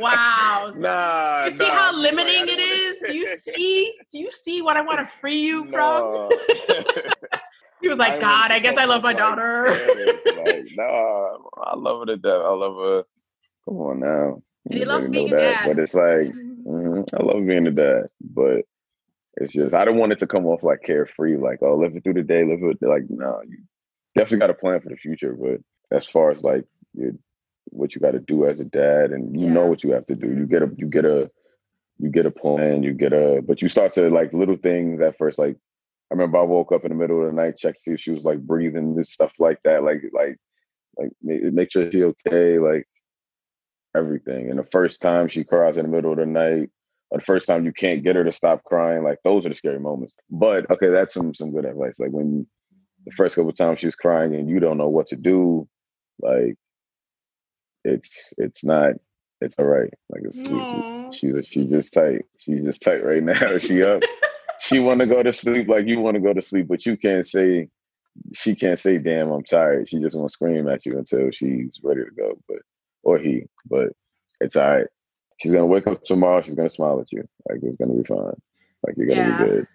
[0.00, 0.72] wow.
[0.76, 1.46] Nah.
[1.46, 2.98] You see nah, how limiting it is?
[3.06, 3.94] Do you see?
[4.12, 6.28] Do you see what I want to free you no.
[6.28, 6.38] from?
[7.80, 9.68] he was like, I God, I guess I love my like, daughter.
[9.68, 12.32] like, no, I love her to death.
[12.32, 13.04] I love her.
[13.64, 14.42] Come on now.
[14.70, 15.66] he loves being a dad.
[15.66, 16.68] But it's like, mm-hmm.
[16.68, 18.08] mm-hmm, I love being a dad.
[18.20, 18.64] But
[19.36, 22.02] it's just I don't want it to come off like carefree, like oh live it
[22.02, 23.58] through the day, live it like no, you
[24.14, 25.34] definitely got a plan for the future.
[25.34, 25.60] But
[25.96, 26.64] as far as like
[26.94, 27.18] you,
[27.66, 29.52] what you got to do as a dad, and you yeah.
[29.52, 31.30] know what you have to do, you get a you get a
[31.98, 35.18] you get a plan, you get a but you start to like little things at
[35.18, 35.38] first.
[35.38, 35.56] Like
[36.10, 38.00] I remember I woke up in the middle of the night, checked to see if
[38.00, 40.36] she was like breathing, this stuff like that, like like
[40.96, 42.88] like make sure she okay, like
[43.94, 44.50] everything.
[44.50, 46.70] And the first time she cries in the middle of the night,
[47.10, 49.54] or the first time you can't get her to stop crying, like those are the
[49.54, 50.14] scary moments.
[50.30, 51.98] But okay, that's some some good advice.
[51.98, 52.46] Like when
[53.04, 55.68] the first couple times she's crying and you don't know what to do,
[56.20, 56.56] like
[57.84, 58.94] it's it's not
[59.40, 59.92] it's all right.
[60.08, 62.24] Like it's she's she's she's just tight.
[62.38, 63.58] She's just tight right now.
[63.58, 64.02] she up.
[64.58, 66.96] she want to go to sleep like you want to go to sleep, but you
[66.96, 67.68] can't say
[68.34, 71.78] she can't say, "Damn, I'm tired." She just want to scream at you until she's
[71.84, 72.32] ready to go.
[72.48, 72.58] But
[73.02, 73.90] or he, but
[74.40, 74.86] it's all right
[75.38, 76.42] she's gonna wake up tomorrow.
[76.42, 77.26] She's gonna smile at you.
[77.48, 78.40] Like it's gonna be fine.
[78.86, 79.42] Like you're gonna yeah.
[79.42, 79.66] be good.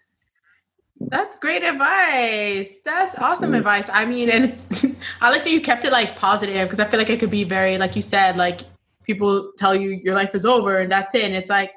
[1.09, 2.79] That's great advice.
[2.85, 3.57] That's awesome mm.
[3.57, 3.89] advice.
[3.89, 4.85] I mean, and it's
[5.21, 7.43] I like that you kept it like positive because I feel like it could be
[7.43, 8.61] very, like you said, like
[9.03, 11.23] people tell you your life is over and that's it.
[11.23, 11.71] And it's like,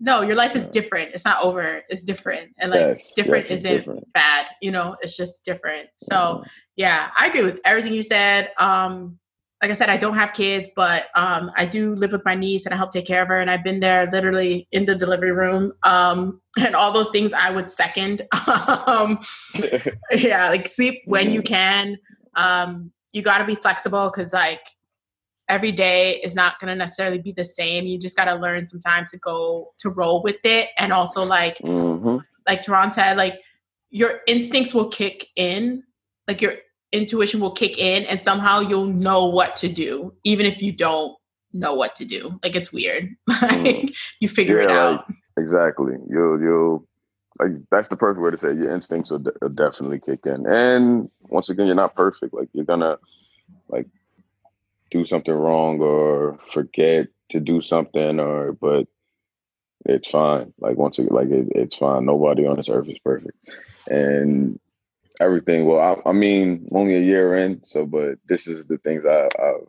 [0.00, 1.12] no, your life is different.
[1.14, 1.82] It's not over.
[1.88, 2.52] It's different.
[2.58, 4.12] And like yes, different yes, isn't different.
[4.12, 5.88] bad, you know, it's just different.
[5.96, 6.42] So mm-hmm.
[6.76, 8.50] yeah, I agree with everything you said.
[8.58, 9.18] Um,
[9.62, 12.66] like I said, I don't have kids, but um, I do live with my niece
[12.66, 13.38] and I help take care of her.
[13.38, 17.50] And I've been there literally in the delivery room um, and all those things I
[17.50, 18.26] would second.
[18.48, 19.20] um,
[20.10, 21.96] yeah, like sleep when you can.
[22.34, 24.66] Um, you got to be flexible because, like,
[25.48, 27.86] every day is not going to necessarily be the same.
[27.86, 30.70] You just got to learn sometimes to go to roll with it.
[30.78, 32.16] And also, like, mm-hmm.
[32.48, 33.38] like Toronto, like,
[33.90, 35.84] your instincts will kick in.
[36.26, 36.54] Like, your
[36.92, 41.16] intuition will kick in and somehow you'll know what to do even if you don't
[41.52, 42.38] know what to do.
[42.42, 43.14] Like it's weird.
[43.28, 43.94] Like mm.
[44.20, 45.04] you figure yeah, it out.
[45.08, 45.94] like, exactly.
[46.08, 46.86] You'll you'll
[47.40, 48.58] like that's the perfect way to say it.
[48.58, 50.46] your instincts will, will definitely kick in.
[50.46, 52.34] And once again you're not perfect.
[52.34, 52.98] Like you're gonna
[53.68, 53.86] like
[54.90, 58.86] do something wrong or forget to do something or but
[59.84, 60.52] it's fine.
[60.60, 62.04] Like once again like it, it's fine.
[62.04, 63.36] Nobody on this earth is perfect.
[63.88, 64.60] And
[65.22, 65.66] everything.
[65.66, 69.28] Well, I, I, mean, only a year in, so but this is the things I,
[69.38, 69.60] have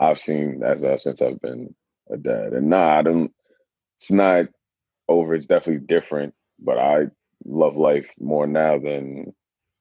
[0.00, 1.74] I've seen as uh, since I've been
[2.10, 2.52] a dad.
[2.52, 3.32] And nah, I don't.
[3.96, 4.46] It's not
[5.08, 5.34] over.
[5.34, 6.34] It's definitely different.
[6.58, 7.06] But I
[7.44, 9.34] love life more now than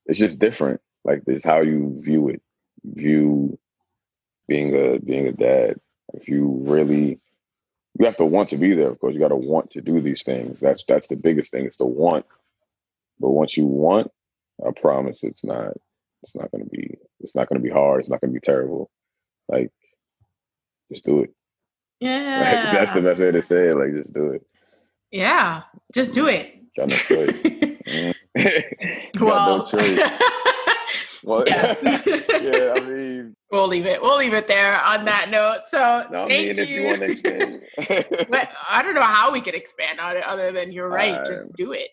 [0.06, 0.82] it's just different.
[1.03, 2.41] Like this, how you view it,
[2.86, 3.60] view
[4.48, 5.80] being a being a dad.
[6.14, 7.20] If you really,
[7.99, 8.90] you have to want to be there.
[8.90, 10.60] Of course, you got to want to do these things.
[10.60, 11.65] That's that's the biggest thing.
[11.65, 12.26] Is to want.
[13.20, 14.11] But once you want,
[14.65, 15.73] I promise it's not
[16.23, 17.99] it's not gonna be it's not gonna be hard.
[17.99, 18.89] It's not gonna be terrible.
[19.47, 19.71] Like
[20.91, 21.34] just do it.
[21.99, 22.39] Yeah.
[22.39, 23.75] Like, that's the best way to say it.
[23.75, 24.45] Like just do it.
[25.11, 25.63] Yeah.
[25.93, 26.53] Just do it.
[26.75, 27.41] Got no choice.
[27.43, 28.13] mm.
[29.19, 29.99] well, no choice.
[31.23, 31.80] well, yes.
[31.84, 34.01] yeah, I mean We'll leave it.
[34.01, 35.67] We'll leave it there on that note.
[35.67, 36.63] So no, I mean, you.
[36.63, 37.61] if you want to expand.
[38.30, 41.19] but I don't know how we could expand on it other than you're right.
[41.19, 41.91] Uh, just do it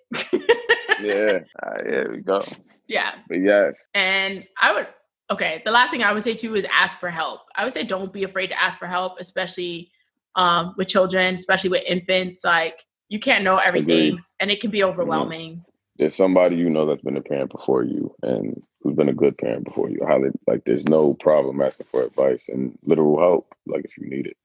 [1.02, 2.42] yeah, uh, yeah, we go.
[2.90, 3.12] Yeah.
[3.28, 3.80] But yes.
[3.94, 4.88] And I would
[5.30, 7.42] okay, the last thing I would say too is ask for help.
[7.54, 9.90] I would say don't be afraid to ask for help, especially
[10.34, 12.44] um, with children, especially with infants.
[12.44, 14.20] Like you can't know everything Agreed.
[14.40, 15.52] and it can be overwhelming.
[15.52, 15.62] Mm-hmm.
[15.98, 19.38] There's somebody you know that's been a parent before you and who's been a good
[19.38, 20.00] parent before you.
[20.06, 24.26] Highly like there's no problem asking for advice and literal help, like if you need
[24.26, 24.36] it.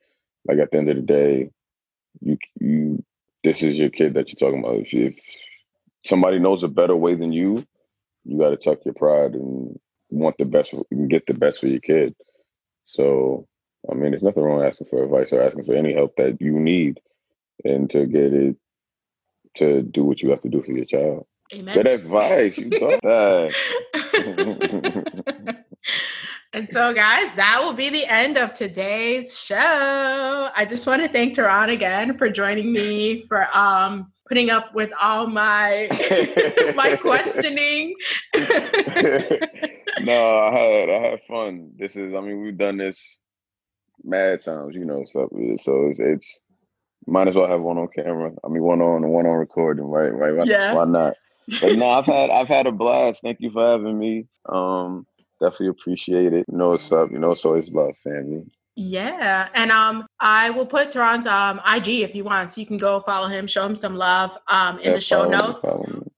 [0.48, 1.50] like at the end of the day,
[2.22, 3.04] you you
[3.44, 4.80] this is your kid that you're talking about.
[4.80, 5.18] If, if
[6.06, 7.66] somebody knows a better way than you,
[8.24, 9.80] you got to tuck your pride and
[10.10, 12.16] want the best and get the best for your kid.
[12.86, 13.48] So,
[13.90, 16.60] I mean, there's nothing wrong asking for advice or asking for any help that you
[16.60, 17.00] need,
[17.64, 18.56] and to get it
[19.56, 21.26] to do what you have to do for your child.
[21.54, 21.76] Amen.
[21.76, 22.58] Good advice.
[22.58, 23.54] You got that.
[26.54, 30.50] and so, guys, that will be the end of today's show.
[30.56, 34.92] I just want to thank Terron again for joining me for um putting up with
[35.02, 35.88] all my
[36.76, 37.96] my questioning.
[38.36, 41.72] no, I had I had fun.
[41.78, 43.20] This is I mean we've done this
[44.04, 45.30] mad times, you know, so
[45.62, 46.40] so it's, it's
[47.08, 48.32] might as well have one on camera.
[48.44, 50.10] I mean one on and one on recording, right?
[50.10, 50.36] Right?
[50.36, 50.74] Why, yeah.
[50.74, 51.16] why not?
[51.62, 53.22] But no, I've had I've had a blast.
[53.22, 54.28] Thank you for having me.
[54.50, 55.06] Um
[55.40, 56.46] definitely appreciate it.
[56.52, 58.46] You know what's up, you know, it's always love, family.
[58.76, 59.48] Yeah.
[59.54, 62.54] And um I will put Terron's um IG if you want.
[62.54, 65.28] So you can go follow him, show him some love um in yeah, the show
[65.28, 65.66] notes.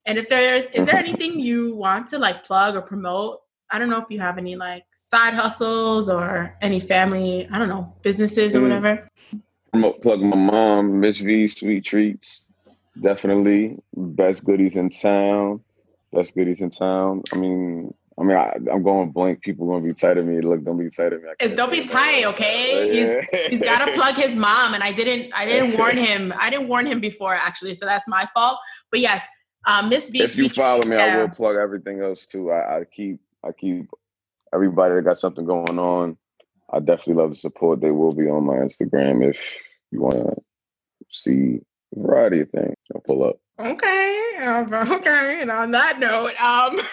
[0.06, 3.40] and if there's is there anything you want to like plug or promote?
[3.70, 7.68] I don't know if you have any like side hustles or any family, I don't
[7.68, 8.62] know, businesses or mm.
[8.62, 9.08] whatever.
[9.72, 12.46] Promote plug my mom, Miss V Sweet Treats.
[13.00, 15.62] Definitely best goodies in town.
[16.12, 17.22] Best goodies in town.
[17.32, 19.42] I mean, I mean, I, am going blank.
[19.42, 20.40] People gonna be tight of me.
[20.40, 21.28] Look, don't be tight of me.
[21.38, 23.22] It's don't be tight, okay?
[23.30, 25.32] He's, he's got to plug his mom, and I didn't.
[25.32, 26.32] I didn't warn him.
[26.38, 27.74] I didn't warn him before, actually.
[27.74, 28.58] So that's my fault.
[28.90, 29.22] But yes,
[29.66, 30.22] um, Miss V.
[30.22, 31.16] If you follow me, yeah.
[31.16, 32.50] I will plug everything else too.
[32.50, 33.20] I, I keep.
[33.44, 33.88] I keep
[34.52, 36.16] everybody that got something going on.
[36.72, 37.80] I definitely love the support.
[37.80, 39.40] They will be on my Instagram if
[39.92, 40.36] you want to
[41.10, 41.60] see
[41.96, 42.74] a variety of things.
[42.94, 43.38] I'll pull up.
[43.58, 44.36] Okay.
[44.42, 45.40] Um, okay.
[45.40, 46.80] And on that note, um.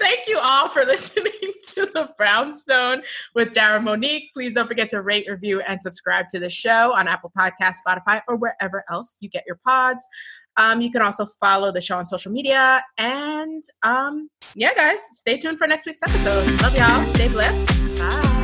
[0.00, 1.32] Thank you all for listening
[1.74, 3.02] to the Brownstone
[3.34, 4.32] with Jara Monique.
[4.32, 8.22] Please don't forget to rate, review, and subscribe to the show on Apple Podcast, Spotify,
[8.26, 10.04] or wherever else you get your pods.
[10.56, 12.84] Um, you can also follow the show on social media.
[12.98, 16.60] And um, yeah, guys, stay tuned for next week's episode.
[16.62, 17.04] Love y'all.
[17.14, 17.98] Stay blessed.
[17.98, 18.39] Bye.